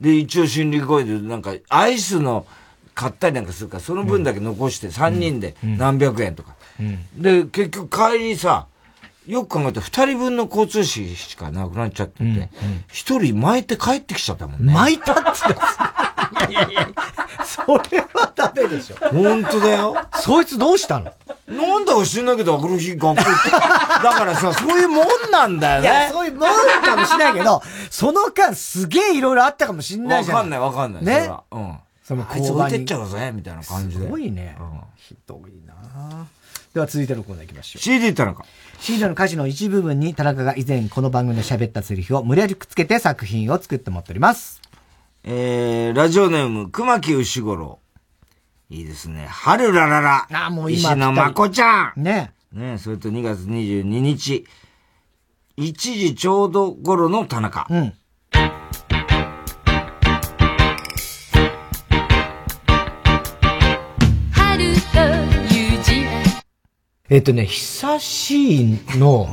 [0.00, 2.46] で、一応森林公園でなんかアイスの
[2.94, 6.54] 買ったりなんかするから、その分だけ残して3人で何百円とか。
[7.16, 8.66] で、結局帰りさ、
[9.26, 12.48] よく考えたら2人分の交通費しかなくなっちゃってて、1
[13.20, 14.72] 人巻いて帰ってきちゃったもんね。
[14.72, 16.88] 巻いたっていやいやいや、
[17.44, 18.96] それはダメでしょ。
[18.96, 19.96] 本当だよ。
[20.16, 21.12] そいつどうしたの？
[21.46, 23.50] なんだか知んないけど、あの日学校行って。
[23.50, 25.88] だからさ、 そういうもんなんだよね。
[25.88, 26.50] いや、そういうもん
[26.84, 30.36] かもしれないけど、その間すげえいろいろあったかもしんないじゃん。
[30.36, 31.04] わかんないわかんない。
[31.04, 31.30] ね？
[31.50, 31.78] うん。
[32.02, 34.04] そのあいつ置いてっちゃうぜ、みたいな感じで。
[34.04, 34.56] すごいね。
[34.96, 36.26] ひどいな
[36.74, 37.82] では続いてのコーナー行きましょう。
[37.82, 38.44] CD 田中。
[38.80, 44.62] CD の歌詞の一部分に田中が以前この番組で喋ったセリフを無理やりくっつけて作品を作ってもっております。
[45.22, 47.78] えー、ラジオネーム、熊木牛五郎。
[48.70, 49.26] いいですね。
[49.26, 50.46] 春ららら。
[50.46, 52.02] あ、もう今石野まこちゃん。
[52.02, 52.32] ね。
[52.52, 54.46] ねそれと2月22日。
[55.58, 57.66] 1時ちょうど頃の田中。
[57.68, 57.92] うん。
[67.10, 69.26] えっとね、久しいの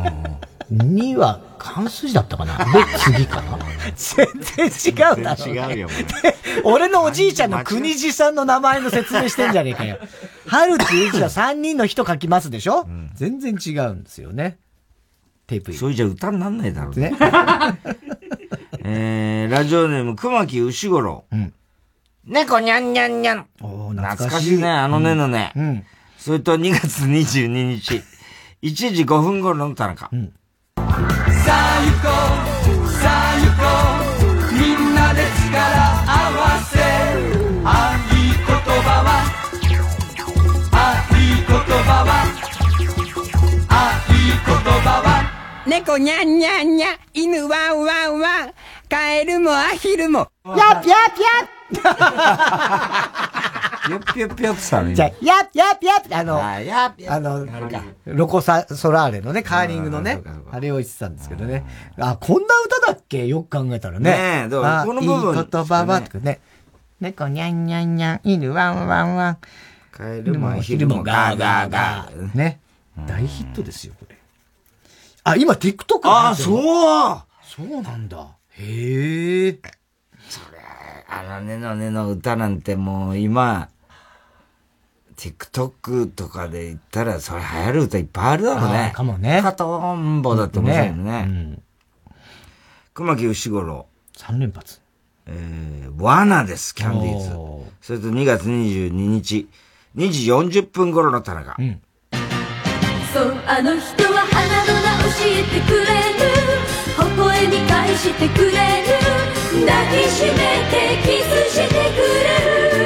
[0.74, 3.60] 2は関数字だったかな で、次かな
[3.96, 5.90] 全然違うだろ、全然違うよ
[6.66, 10.00] 俺のおじいちゃんの国地さんの名前の説明してんじゃねえかよ。
[10.48, 14.58] 春っていう字は3人の人書きますでしょ、全然違うんですよね。
[15.46, 17.14] テープそれじゃ歌になんないだろうね。
[18.84, 21.26] えー、ラジオネーム、熊木牛五郎。
[21.32, 21.54] うん。
[22.26, 23.46] 猫にゃんにゃんにゃん。
[23.60, 25.52] 懐懐かしいね、あのねのね。
[25.56, 25.86] うん。
[26.18, 28.04] それと2月22日、
[28.62, 30.10] 1時5分頃の田中。
[30.10, 30.16] さあ
[31.86, 32.10] 行こ
[32.86, 32.92] う。
[32.92, 33.64] さあ行こ
[34.26, 34.54] う。
[34.54, 35.56] みんなで力
[36.06, 36.80] 合わせ。
[37.64, 39.10] あいい言葉は。
[40.74, 40.76] あ
[41.16, 42.48] いい言葉は。
[44.88, 45.24] 葉は。
[45.66, 48.54] 猫にゃんにゃんにゃ犬ワンワンワン。
[48.90, 50.30] カエルもアヒルも。
[50.46, 51.88] やっぴゃぴゃ
[53.88, 54.94] ぴょっぴょっぴょってさね。
[54.94, 57.46] じゃあ、やっやっやっ、あの、あやっやあの、
[58.06, 61.66] ロコサ、ソラーレのね、カーリングのね、あれを言ってたんですけどね。
[61.98, 64.12] あ、こんな歌だっけよく考えたらね。
[64.12, 66.40] ねえだからあこの部分いい言葉は、とかね。
[67.00, 69.38] 猫にゃんにゃんにゃん、犬ワンワンワン。
[69.92, 72.36] カエルもアヒルもガーガーガー。
[72.36, 72.60] ね。
[73.08, 74.18] 大ヒットですよ、これ。
[75.24, 78.28] あ、今 TikTok あそうそうなんだ。
[78.50, 79.60] へえ。
[80.30, 80.58] それ
[81.10, 83.70] あのねのねの歌なんてもう今、
[85.18, 88.96] TikTok とかで言ったらそれ流行る歌いっぱいあるだろうあねー。
[88.96, 91.26] かもねかとんぼだって面白いよね。
[91.26, 91.60] ね
[92.94, 93.88] 熊木牛五郎。
[94.16, 94.80] 三連発。
[95.26, 97.30] えー、罠です、キャンディーズ。
[97.82, 99.50] それと2月22日、
[99.98, 101.58] 2時40分頃の田中。
[103.14, 106.28] そうあの人は花の名教えてくれる
[107.16, 108.58] 微笑み返してくれる
[109.66, 110.30] 抱きしめ
[110.70, 111.78] てキスしてく
[112.74, 112.77] れ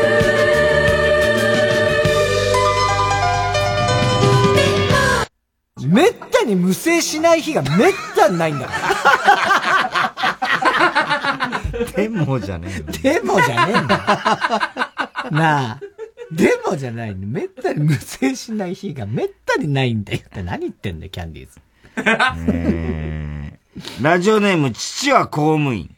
[5.88, 8.74] めったに無制しない日がめったにないんだか
[11.78, 11.82] ら。
[11.95, 12.70] でもじゃね
[13.02, 15.32] でもじゃねえんだよ。
[15.32, 15.80] なあ。
[16.32, 17.28] でもじゃないの。
[17.28, 21.60] めったに無制しない日がめったにないんだよって何言ってんだよ、キャンディーズ。
[22.53, 23.32] えー
[24.02, 25.95] ラジオネーム、父は公務員。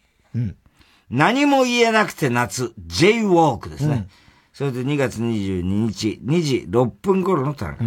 [1.09, 4.07] 何も言えなくて夏、J ウォークですね。
[4.53, 7.83] それで2月22日、2時6分頃の田中。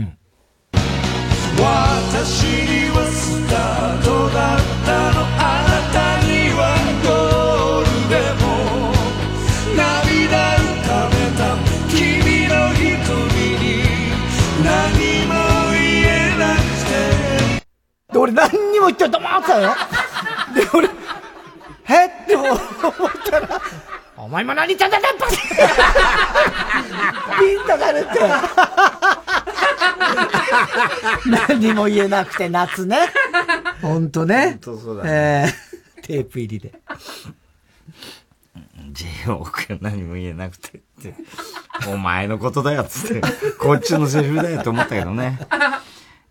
[1.58, 5.96] 私にはスタートだったのあなた
[6.26, 6.60] には
[7.02, 8.44] ゴールでも
[9.74, 11.56] 涙浮かべた
[11.88, 12.84] 君の瞳
[13.56, 13.64] に
[14.62, 14.68] 何
[15.26, 15.32] も
[15.72, 16.60] 言えなく
[16.90, 19.74] てで、俺何にも言ってると思ってたよ。
[20.54, 20.88] で、俺、
[21.88, 22.06] え？
[22.06, 22.56] って思っ
[23.30, 23.60] たら、
[24.18, 25.36] お前も何言ってんだ、やっぱり
[27.38, 28.18] ピンとなるって。
[31.50, 32.96] 何も言えなくて夏ね。
[33.82, 34.58] ほんとね。
[34.62, 36.80] 本当そうだねえーテープ入りで。
[38.92, 41.14] J ウォーク何も言えなくてって。
[41.88, 43.20] お前のことだよ、つって。
[43.58, 45.38] こっちのセリフだよと思ったけどね。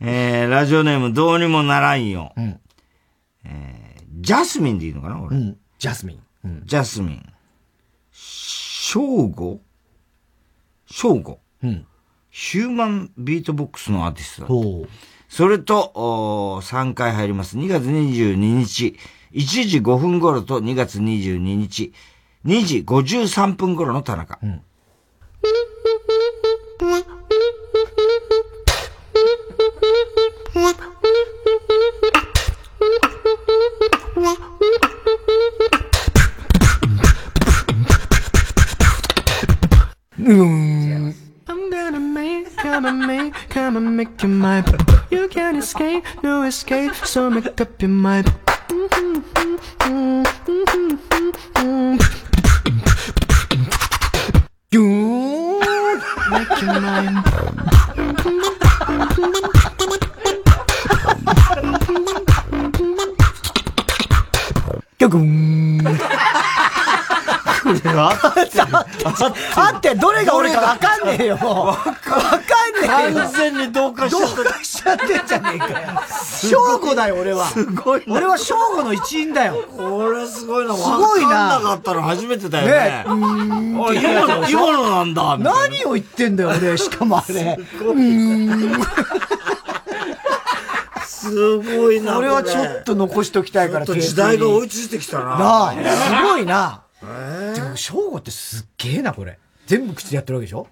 [0.02, 2.34] えー、ラジオネームどうにもならんよ。
[3.44, 5.38] えー、ジャスミンでいいのかな俺。
[5.78, 6.20] ジャスミン。
[6.66, 7.35] ジャスミン。
[8.26, 9.62] ショーゴ
[10.88, 11.40] ショーゴ。
[12.30, 14.90] ヒューマンビートボックスのアーティストだ。
[15.30, 17.58] それと、お3回入ります。
[17.58, 18.98] 2月22日、
[19.32, 21.94] 1時5分頃と2月22日、
[22.46, 24.40] 2時53分頃の田中。
[24.42, 24.62] うん。
[40.28, 41.14] I'm
[41.70, 44.66] gonna make, come and make, come and make you mine.
[45.12, 48.34] You can't escape, no escape, so make up your mind.
[54.72, 55.62] You
[56.32, 57.24] make you mine.
[64.98, 65.45] 曲ん。
[67.94, 71.68] あって、どれが俺かわかんねえよ、もう。
[71.68, 72.02] わかんね
[72.82, 73.20] えよ。
[73.20, 76.02] 完全に同化しちゃった同化しちゃってんじゃねえかよ。
[76.08, 77.46] 正吾だよ、俺は。
[77.48, 79.64] すごいな俺は正吾の一員だよ。
[79.78, 80.76] これすごいな。
[80.76, 82.72] すごいなわかんなかったの初めてだよね。
[82.72, 85.38] ねうーんあ今の、今のなんだ。
[85.38, 86.78] 何を言ってんだよ、俺。
[86.78, 87.58] しかもあれ。
[87.58, 88.86] うーん。
[91.06, 92.18] すごいな。
[92.20, 95.26] 俺はちょっと残しときたいから、ちょっと時代が追いついてきたな。
[95.26, 95.78] なあ、す
[96.24, 96.85] ごいな。
[97.56, 99.38] でも、正吾ってすっげえな、これ。
[99.68, 100.68] 全部口でやってるわけでしょ？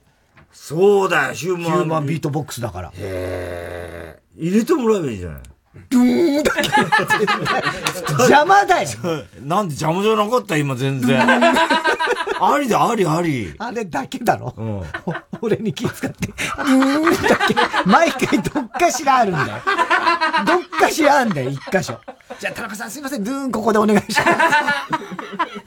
[0.51, 1.63] そうだよ、ヒューマン。
[1.63, 2.89] ヒューマンビートボックスだから。
[2.89, 4.19] へえ。
[4.37, 5.41] 入れてもらえばいいじゃない。
[5.89, 6.61] ドゥーンだけ。
[8.23, 8.89] 邪魔だよ。
[9.41, 11.19] なんで邪魔じゃなかった今全然。
[12.39, 13.53] ありだ、あり、あり。
[13.57, 14.53] あれだけだろ。
[15.05, 16.27] お俺に気遣って。
[16.27, 17.55] うーんだけ。
[17.89, 19.47] 毎回どっかしらあるんだよ。
[20.45, 21.99] どっかしらあるんだよ、一箇所。
[22.39, 24.25] じゃあ、田中さんすいません、ドゥーンここでお願いしま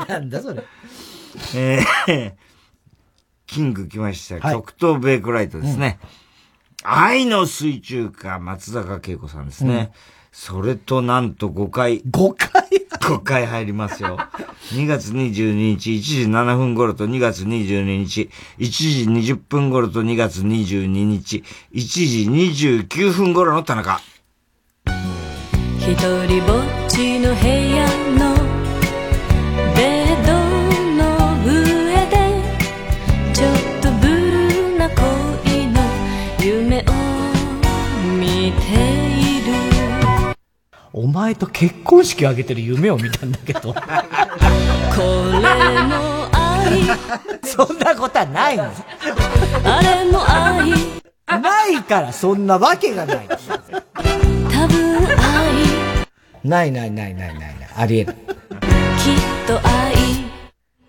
[0.04, 0.08] す。
[0.08, 0.62] なんだそれ。
[1.54, 2.32] えー、
[3.46, 4.46] キング来ました。
[4.46, 5.98] はい極東ベイクライトですね。
[6.82, 9.74] 愛の水中歌、松坂慶子さんですね。
[9.74, 9.88] うん
[10.38, 12.02] それとなんと5回。
[12.02, 12.85] 5回？
[13.06, 14.18] 国会入りますよ。
[14.72, 18.68] 2月22日、1時7分頃と2月22日、1
[19.22, 24.00] 時20分頃と2月22日、1時29分頃の田中。
[25.78, 27.95] 一人ぼっちの部屋
[41.06, 43.60] お前と結婚式を挙げてる夢を見たんだけど。
[43.60, 43.78] これ
[45.38, 46.82] も愛
[47.46, 48.82] そんなことはないんです。
[49.62, 53.28] あれも愛ないから、そんなわけがない。
[53.28, 57.54] 多分愛ないないないないないない。
[57.76, 58.16] ありえない。
[58.16, 58.24] きっ
[59.46, 59.94] と愛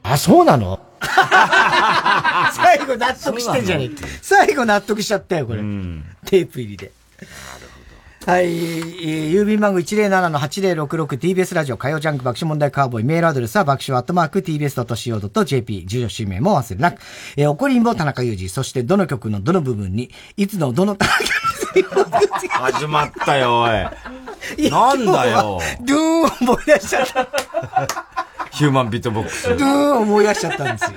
[0.01, 0.79] あ、そうなの？
[2.53, 5.59] 最後納得してんじゃねえか最後納得しちゃったよ、これ。
[6.25, 6.91] テープ入りで。
[8.27, 16.99] はい、えー郵便番号 107-8066TBS ラジオ火曜ジャンク爆笑問題カーボーイメールアドレスは爆笑アットマーク TBS.CO.JP 住所氏名も忘れなく、
[17.37, 20.97] えー、怒りんぼ田中裕二、そしてどの曲のどの部分に、いつのどの
[22.49, 23.69] 始まったよ、おい。
[24.69, 25.61] なんだよ。
[25.85, 27.29] ドゥーン思い出しちゃった。
[28.51, 29.47] ヒューマンビートボックス。
[29.47, 30.91] ドゥーン思い出しちゃったんです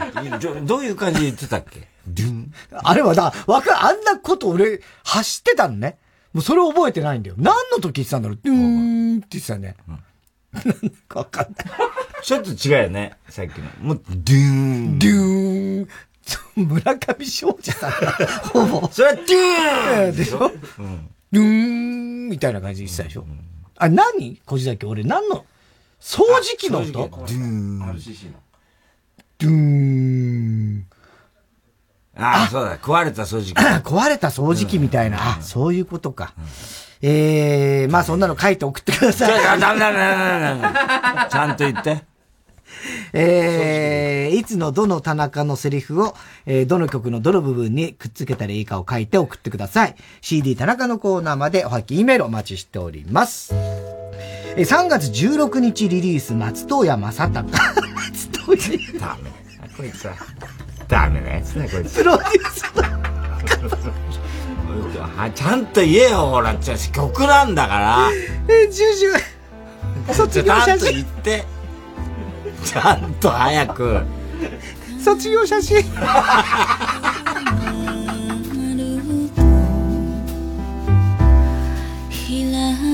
[0.49, 0.57] よ。
[0.57, 1.87] どどういう感じで言ってたっけ？
[2.09, 2.53] ドゥン。
[2.73, 5.99] あれはだ、わかる、あんなこと俺、走ってたのね。
[6.33, 7.37] もうそれ覚えてないんだよ。
[7.39, 9.75] 何の時言ってたんだろうドゥーンって言ってたね。
[10.53, 11.67] なんかわかんない。
[12.23, 13.71] ちょっと違うよね、さっきの。
[13.81, 14.99] もう、ドゥーン。
[14.99, 15.89] ドゥーン。
[16.57, 18.13] 村上昌司さんが、
[18.53, 18.89] ほぼ。
[18.93, 20.39] それはドゥーンでしょ？
[20.39, 23.27] ドゥーンみたいな感じで言ってたでしょ？
[23.77, 25.45] あ、何小路崎、俺何の？
[26.01, 26.93] 掃除機の音？
[26.93, 27.83] ドゥーン。
[27.95, 28.39] RCC の。
[29.39, 30.87] ドゥーン。
[32.21, 33.59] ああ、そうだ、壊れた掃除機。
[33.83, 36.35] 壊れた掃除機みたいな、あ、そういうことか。
[37.03, 39.43] えー、まあそんなの書いて送ってください。
[39.43, 42.11] ダメダメダメダメダメ ちゃんと言って。
[43.13, 46.15] えー、いつのどの田中のセリフを、
[46.47, 49.97] えー、どの曲のどの部分にくっつけたらいいかを書いて送ってください。
[50.21, 53.53] CD 田中のコーナーまでおはき E メールお待ちしております。
[53.55, 57.53] えー、3月16日リリース、松任谷正隆。
[58.13, 59.01] 松任谷。
[59.01, 59.31] ダメ。
[59.77, 60.15] こいつは。
[60.91, 61.99] ダメなやつだ、こいつ。
[61.99, 62.65] プロデュース
[64.99, 68.11] はちゃんと言えよ、ほら、ちょ曲なんだから。
[68.49, 70.13] えー、ジュジュ。
[70.13, 71.03] 卒業写ちゃんと言真。
[71.03, 71.45] って。
[72.65, 74.01] ちゃんと早く。
[75.03, 75.83] 卒業写真。
[75.83, 75.85] 開
[82.77, 82.90] く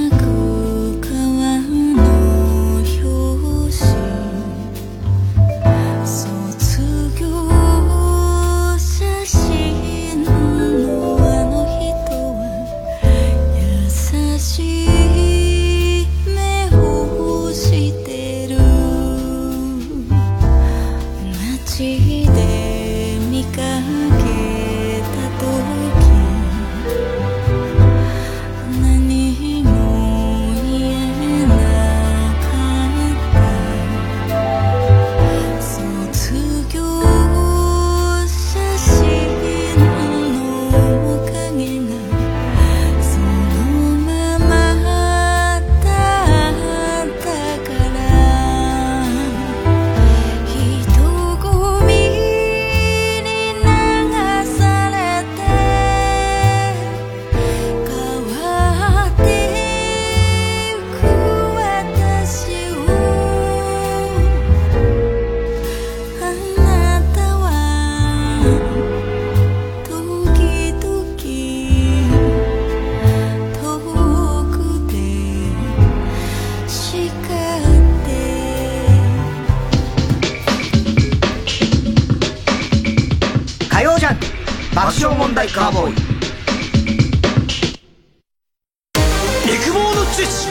[85.36, 85.94] 爆笑問題カーボーイ。
[89.54, 90.50] 育毛の知識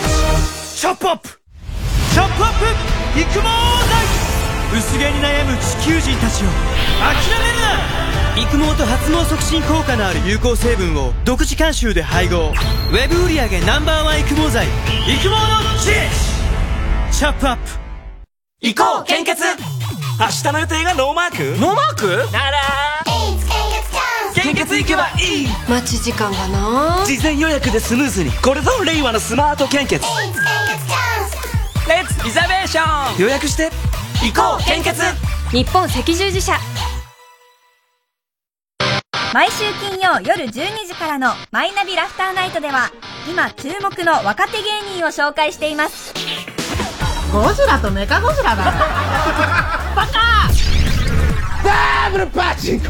[0.80, 0.86] チ。
[0.86, 1.30] ャップアップ。
[2.14, 2.66] チャップアップ。
[3.20, 3.50] 育毛剤
[4.78, 6.48] 薄毛に悩む地球人たちを。
[7.02, 8.38] 諦めるな。
[8.38, 11.14] 育毛と発毛促進効果のある有効成分を。
[11.26, 12.54] 独自監修で配合。
[12.92, 14.68] ウェブ売上 Ｎｏ.1 育毛剤。
[14.68, 15.36] 育毛の
[15.80, 17.26] 知識チ。
[17.26, 17.62] ャップアップ。
[18.62, 19.44] 行こう献血。
[20.20, 21.60] 明日の予定がノーマーク？
[21.60, 22.32] ノーマーク？
[22.32, 22.85] なら
[24.46, 25.48] 献血行けばいい。
[25.68, 27.04] 待ち時間がな？
[27.04, 30.06] 事前予約でスムーズにこれぞ令和のスマート献血。
[31.88, 33.72] Let's reservation 予約して
[34.24, 34.64] 行こう。
[34.64, 35.02] 献血。
[35.50, 36.54] 日本赤十字社。
[39.34, 40.52] 毎週金曜夜12
[40.88, 42.92] 時からの「マイナビラフターナイト」では
[43.28, 46.14] 今注目の若手芸人を紹介しています。
[47.34, 48.64] ゴジラとメカゴジラだ
[49.96, 50.50] バカ
[51.64, 52.90] ダブルパチンコ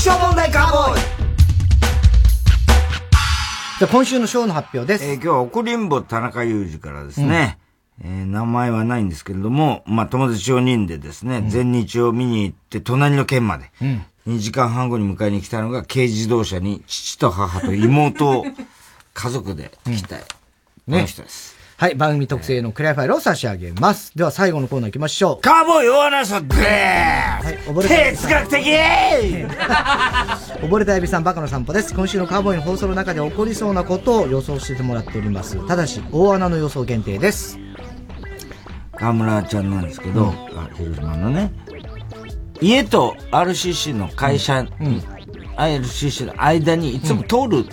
[0.00, 1.00] 爆笑問題カーボーイ。
[3.78, 5.04] じゃあ今週のショーの発表です。
[5.04, 7.58] えー今日は怒りんぼ田中裕二からですね、
[8.02, 14.04] えー名前はないんですけれども、まあ、友達4人でですね、全日を見に行って隣の県まで、うん。
[14.36, 18.46] 2時間半後に迎えに来たのが軽自動車に父と母と妹を
[19.12, 20.24] 家族で来た、こ
[20.86, 21.59] の人です。
[21.80, 24.12] はい、番組特製のクリアファイルを差し上げます。
[24.14, 25.40] では最後のコーナー行きましょう。
[25.40, 28.66] カーボーイ大穴さん、グレーはい、溺れた哲学的
[30.60, 31.94] 溺れたエビさん バカの散歩です。
[31.94, 35.56] 今週のカーボーイの放送の中で起こりそうなことを予想してもらっております。
[35.66, 37.58] ただし、大穴の予想限定です。
[38.98, 41.50] 河村ちゃんなんですけど、あ広島のね、
[42.60, 44.66] 家と RCC の会社、
[45.56, 47.64] RCC の間にいつも通る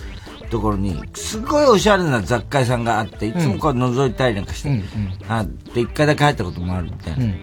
[0.48, 4.82] ところに、すごいおしゃれな雑貨屋さんがあって、いつもこう覗いたりなんかして、
[5.28, 7.34] あって、一回だけ入ったこともあるみたいな。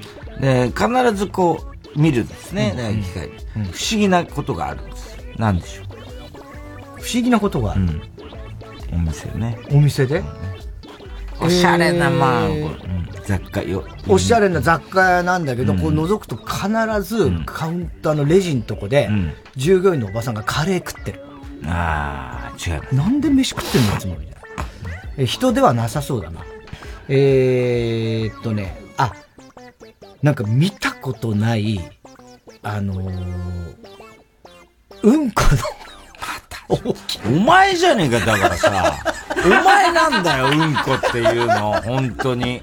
[0.41, 1.63] で、必ずこ
[1.95, 5.17] う、見るんですね、大機械で不思議なことがあるんです。
[5.37, 5.85] なんでしょう？
[7.01, 8.01] 不思議なことがある。
[8.91, 9.57] お店ね。
[9.71, 10.23] お店で？
[11.39, 12.49] おしゃれな、まあ、
[13.25, 13.85] 雑貨よ。
[14.07, 16.69] おしゃれな雑貨屋なんだけど、こう覗くと必
[17.03, 19.09] ずカウンターのレジのとこで、
[19.55, 21.21] 従業員のおばさんがカレー食ってる。
[21.67, 22.95] ああ、違う。
[22.95, 24.39] なんで飯食ってんのいつもみたいな。
[25.17, 26.41] え人ではなさそうだな。
[27.07, 29.13] えーっとね、あ、
[30.21, 31.79] なんか見たことない、
[32.63, 33.35] あのー、
[35.03, 35.43] うんこ
[36.69, 37.19] の、大きい。
[37.27, 38.95] お前じゃねえか、だからさ。
[39.45, 42.61] お前なんだよ、うんこっていうの、本当に。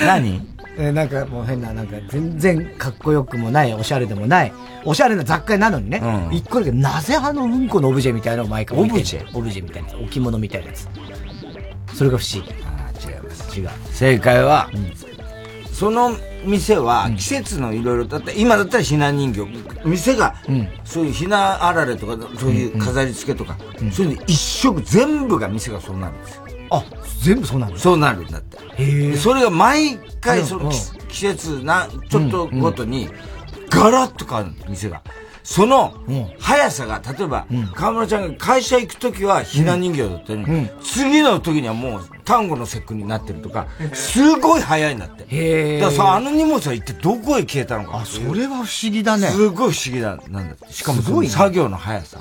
[0.00, 0.49] 何？
[0.80, 4.52] えーなんかもう変な、なんか全然かっこよくもない、おしゃれでもない、
[4.86, 6.02] おしゃれな雑貨屋なのにね、
[6.32, 9.38] 一個だけなぜあのうんこのオブジェみたいなのを毎回置いてオブジェ？
[9.38, 10.88] オブジェみたいなやつ、置物みたいなやつ。
[11.94, 12.50] それが不思議。
[12.50, 12.52] 違
[13.12, 13.60] います。
[13.60, 13.70] 違う。
[13.90, 14.70] 正解は、
[15.72, 16.12] その
[16.46, 19.46] 店は季節のいろいろ、だって今だったらひな人形、
[19.84, 20.34] 店が、
[20.84, 23.56] そういうひなあられとか、そういう飾り付けとか、
[23.92, 26.39] そういうの一色全部が店がそうなるんですよ。
[26.70, 26.84] あ、
[27.22, 28.58] 全部そうなるそうなるんだって。
[28.84, 30.78] でそれが毎回そのうん季
[31.08, 33.08] 季節な、ちょっとごとに、
[33.68, 35.02] ガラッと変わるんです、店が。
[35.42, 35.94] その
[36.38, 45.24] 速さが、例えば、河村ちゃんが会社行くときはひな人形だったのに、次の時にはもう単語の節句になってるとか、すごい速いんだって。
[45.28, 47.98] へーだからさ、あの荷物は一体どこへ消えたのか。
[47.98, 50.72] あ、それは不思議だねすごい不思議だ、なんだって。
[50.72, 52.20] しかもすごいね作業の速さ。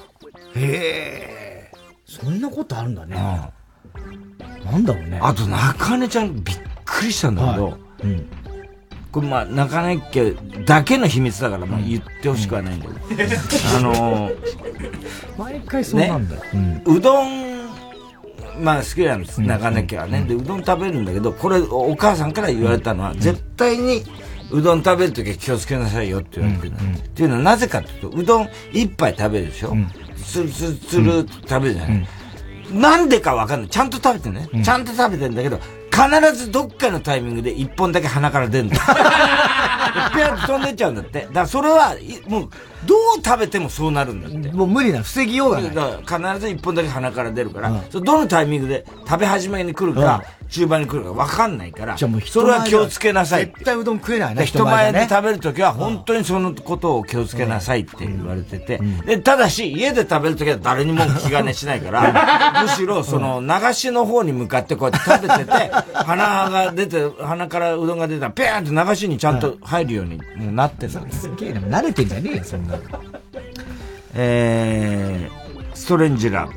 [0.56, 1.72] へえ。
[2.08, 3.16] そんなことあるんだね。
[4.66, 5.20] なんだろうね。
[5.22, 7.74] あと、中根ちゃんびっくりしたんだけど、はい。
[8.04, 8.26] うん。
[9.12, 10.36] これまあ、中根家
[10.66, 13.00] だけの秘密だから、まあ言ってほしくはないんだけど、
[13.78, 14.36] あのー、
[15.38, 16.36] 毎回そうなんだ。
[16.36, 16.42] よ。
[16.86, 17.70] うどん、
[18.62, 20.24] まあ好きなんです、中根家はね。
[20.28, 24.04] で、うどん食べるんだけど、これお母さんから言われたのは、絶対に
[24.52, 26.72] うどん食べるときは気をつけなさいよって言われてる。
[26.72, 29.76] の、っていうのはなぜかっていうと、うどん一杯食べるでしょ、
[30.24, 32.08] つるつるつるって食べるじゃない、
[32.72, 33.70] なんでかわかんない。
[33.70, 34.50] ちゃんと食べてね。
[34.64, 35.60] ちゃんと食べてんだけど、
[35.92, 38.78] 必ずどっかのタイミングで一本だけ鼻から出るんだ。
[40.14, 41.22] ピャンと飛んでっちゃうんだって。
[41.22, 42.50] だからそれは、いもう、
[42.86, 44.52] どう食べてもそうなるんだって。
[44.52, 45.70] もう無理な、防ぎようがない。
[45.70, 53.46] 必ず一本だけ鼻から出るから、それどのタイミングで食べ始めに来るか、中盤に来るか分かんないから、それは気をつけなさい。
[53.48, 54.42] 絶対うどん食えないね。
[54.42, 55.08] で人前でね。
[55.10, 70.20] 食べるときは本当にそのことを気をつけなさいって言われてて、で、ただし家で食べるときは誰にも気兼ねしないから、 むしろその流しの方に向かってこうやって食べてて、鼻が出て、鼻からうどんが出たらピャーンって流しにちゃんと入るように
[70.56, 71.22] なってるんです。
[71.22, 72.69] すげえな、慣れてんじゃねえよ、そんな。
[74.14, 76.54] えー、ストレンジラブ。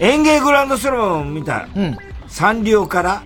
[0.00, 1.68] 園芸グランドスラムを見た、
[2.28, 3.22] サンリオから、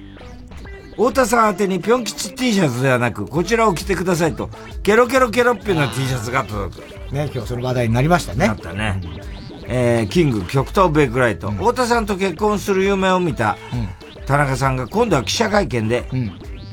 [0.93, 4.51] 太田さん宛てにぴょん吉 T シャツではなく、こちらを着てくださいと、
[4.83, 7.13] ケロケロケロッピの T シャツが届く。
[7.13, 8.47] ね、今日その話題になりましたね。
[8.47, 9.01] なったね。
[9.65, 13.57] えー、キング極東ベイクライト、太田さんと結婚する夢を見た、
[14.27, 16.05] 田中さんが今度は記者会見で、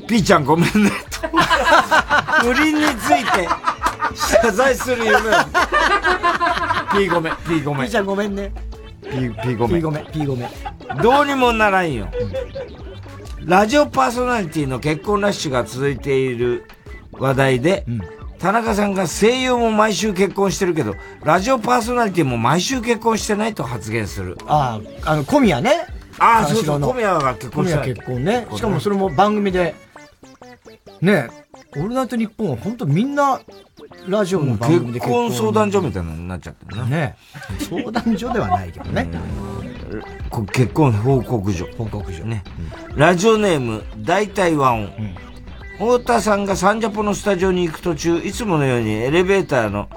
[0.06, 1.28] ピーちゃんごめんね、と、
[2.42, 3.48] 不倫について
[4.14, 5.20] 謝罪する夢を、
[6.92, 7.82] ピーごめん、ピーごめん。
[7.84, 8.52] ピーちゃんごめんね。
[9.02, 9.82] ピー、ピーごめん。
[9.82, 11.02] ごめん、ごめん。
[11.02, 12.08] どうにもならんよ。
[13.44, 16.64] ラジオパーソナリティの結婚ラッシュが続いている
[17.12, 17.84] 話題で、
[18.38, 24.36] 田中さんが声優も毎週結婚してるけど、ラジオパーソナリティも毎週結婚してないと発言する。
[24.46, 25.86] ああ、あの、小宮ね。
[26.18, 28.46] ああ、そうそう、小宮が結婚した小宮結婚ね。
[28.54, 29.74] しかもそれも番組で、
[31.00, 31.28] ね
[31.76, 33.40] オールナイトニッポンは本当みんな、
[34.08, 36.90] ラジオの番組で結婚相談所みたいなのになっちゃってるね。
[36.90, 37.16] ね
[37.60, 39.08] 相談所ではないけどね。
[40.30, 41.66] こ結婚報告所。
[41.78, 42.24] 報告所。
[42.24, 42.42] ね。
[42.96, 44.92] ラジオネーム、大体和音。
[45.78, 49.88] 太田さんがサンジャポのスタジオに行く途中、いつものようにエレベーターの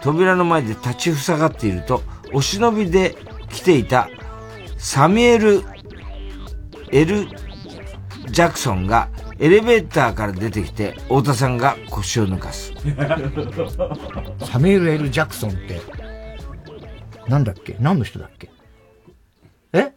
[0.00, 2.02] 扉の前で立ちふさがっていると、
[2.32, 3.16] お忍びで
[3.50, 4.08] 来ていた
[4.78, 5.62] サミュエル・
[6.90, 7.26] エル・
[8.30, 9.08] ジャクソンが
[9.40, 12.72] エレベーターから出てきて、太田さんが腰を抜かす。
[14.50, 15.80] サミュエル・エル・ジャクソンって、
[17.28, 17.76] なんだっけ？
[17.78, 18.50] 何の人だっけ？
[19.72, 19.92] え？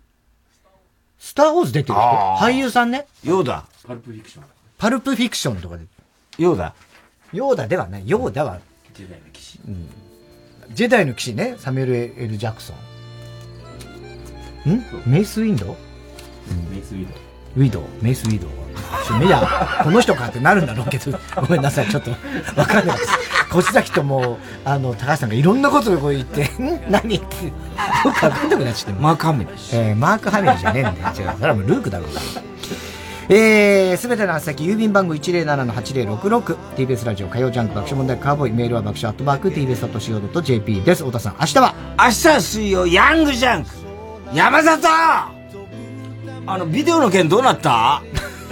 [1.17, 2.01] スター・ウォーズ出てる人？
[2.37, 3.07] 俳優さんね？
[3.23, 3.65] ヨーダ。
[3.87, 4.45] パルプフィクション。
[4.77, 5.85] パルプフィクションとかで。
[6.37, 6.75] ヨーダ。
[7.33, 8.03] ヨーダではない。
[8.05, 8.59] ヨーダは、
[8.93, 9.59] ジェダイの騎士。
[9.67, 9.89] うん。
[10.73, 11.55] ジェダイの騎士ね。
[11.57, 12.73] サミュエル・エル・ジャクソ
[14.67, 14.71] ン。
[14.71, 14.83] ん？
[15.07, 15.75] メイス・ウィンドウ？
[16.69, 17.15] メイスウィード。
[17.15, 18.49] ウィドウ、メイス・ウィドウ。
[19.05, 22.11] ちょいや、この人かってなるんだろうけど、ごめんなさい、ちょっと、
[22.55, 23.09] わかんないです。
[23.57, 26.79] 越崎ともう、あの、高橋さんがいろんなことをこう言って、 ん？
[26.89, 27.51] 何って、よ
[28.03, 29.01] くわかんなくなっちゃって。
[29.01, 29.51] マーク・ハミル。
[29.73, 31.07] えー、マーク・ハミルじゃねえんだよ。
[31.17, 31.35] 違う。
[31.37, 32.21] それはもうルークだろうが。
[33.29, 41.03] えー、すべての宛先、郵便番号107-8066、TBS ラジオ火曜ジャンク爆笑問題カーボーイ、メールは爆笑アットマーク、TBS.CO.JP です。
[41.05, 41.73] 太田さん、明日は？
[41.97, 43.69] 明日は水曜、ヤングジャンク
[44.33, 45.40] 山里
[46.47, 48.01] あの、ビデオの件どうなった？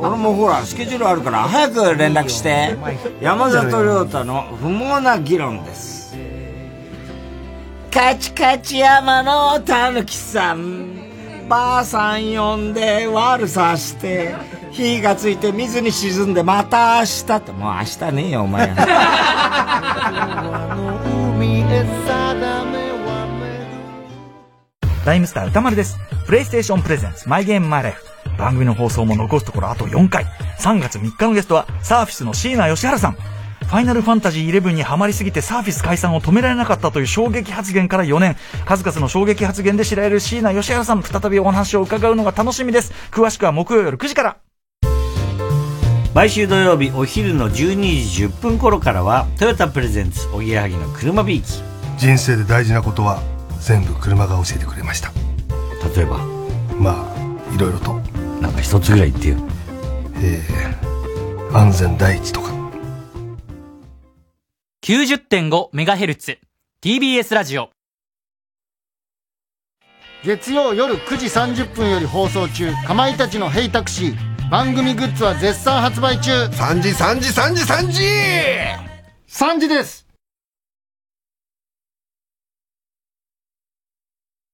[0.00, 2.76] 俺もほら、スケジュールあるから、早く連絡して。
[3.20, 6.16] 山里亮太の不毛な議論です。
[7.92, 10.96] カチカチ山のたぬきさん。
[11.48, 14.34] ばあさん呼んで悪さして、
[14.70, 18.68] 火がついて水に沈んでまた明日って、もう明日ねえよ、お前。
[25.08, 25.96] ライムスター歌丸です。
[26.26, 28.04] プレイステーションプレゼンツマイゲームマイライフ。
[28.36, 30.26] 番組の放送も残すところあと4回。
[30.58, 33.12] 3月3日のゲストはサーフィスの椎名義原さん。
[33.12, 38.36] ファイナルファンタジー11にハマりすぎてサーフィス解散を止められなかったという衝撃発言から4年。
[38.66, 41.02] 数々の衝撃発言で知られる椎名義原さん。
[41.02, 42.92] 再びお話を伺うのが楽しみです。
[43.10, 44.36] 詳しくは木曜夜9時から。
[46.12, 51.62] 毎週土曜日お昼の12時10分頃からはトヨタプレゼンツおぎやはぎの車ビーキ
[51.96, 53.22] 人生で大事なことは
[53.68, 55.12] 全部車が教えてくれました。
[55.94, 56.16] 例えば？
[56.78, 58.00] まあいろいろと。
[58.40, 59.36] なんか一つぐらい言ってよ。
[60.22, 62.48] えー、安全第一とか。
[64.82, 66.38] 90.5MHz
[66.82, 67.68] TBS ラジオ。
[70.24, 74.16] 月曜夜9時30分より放送中かまいたちの「ヘイタクシー」
[74.50, 76.32] 番組グッズは絶賛発売中。
[76.46, 78.02] 3時3時3時3時
[79.28, 80.07] !3 時です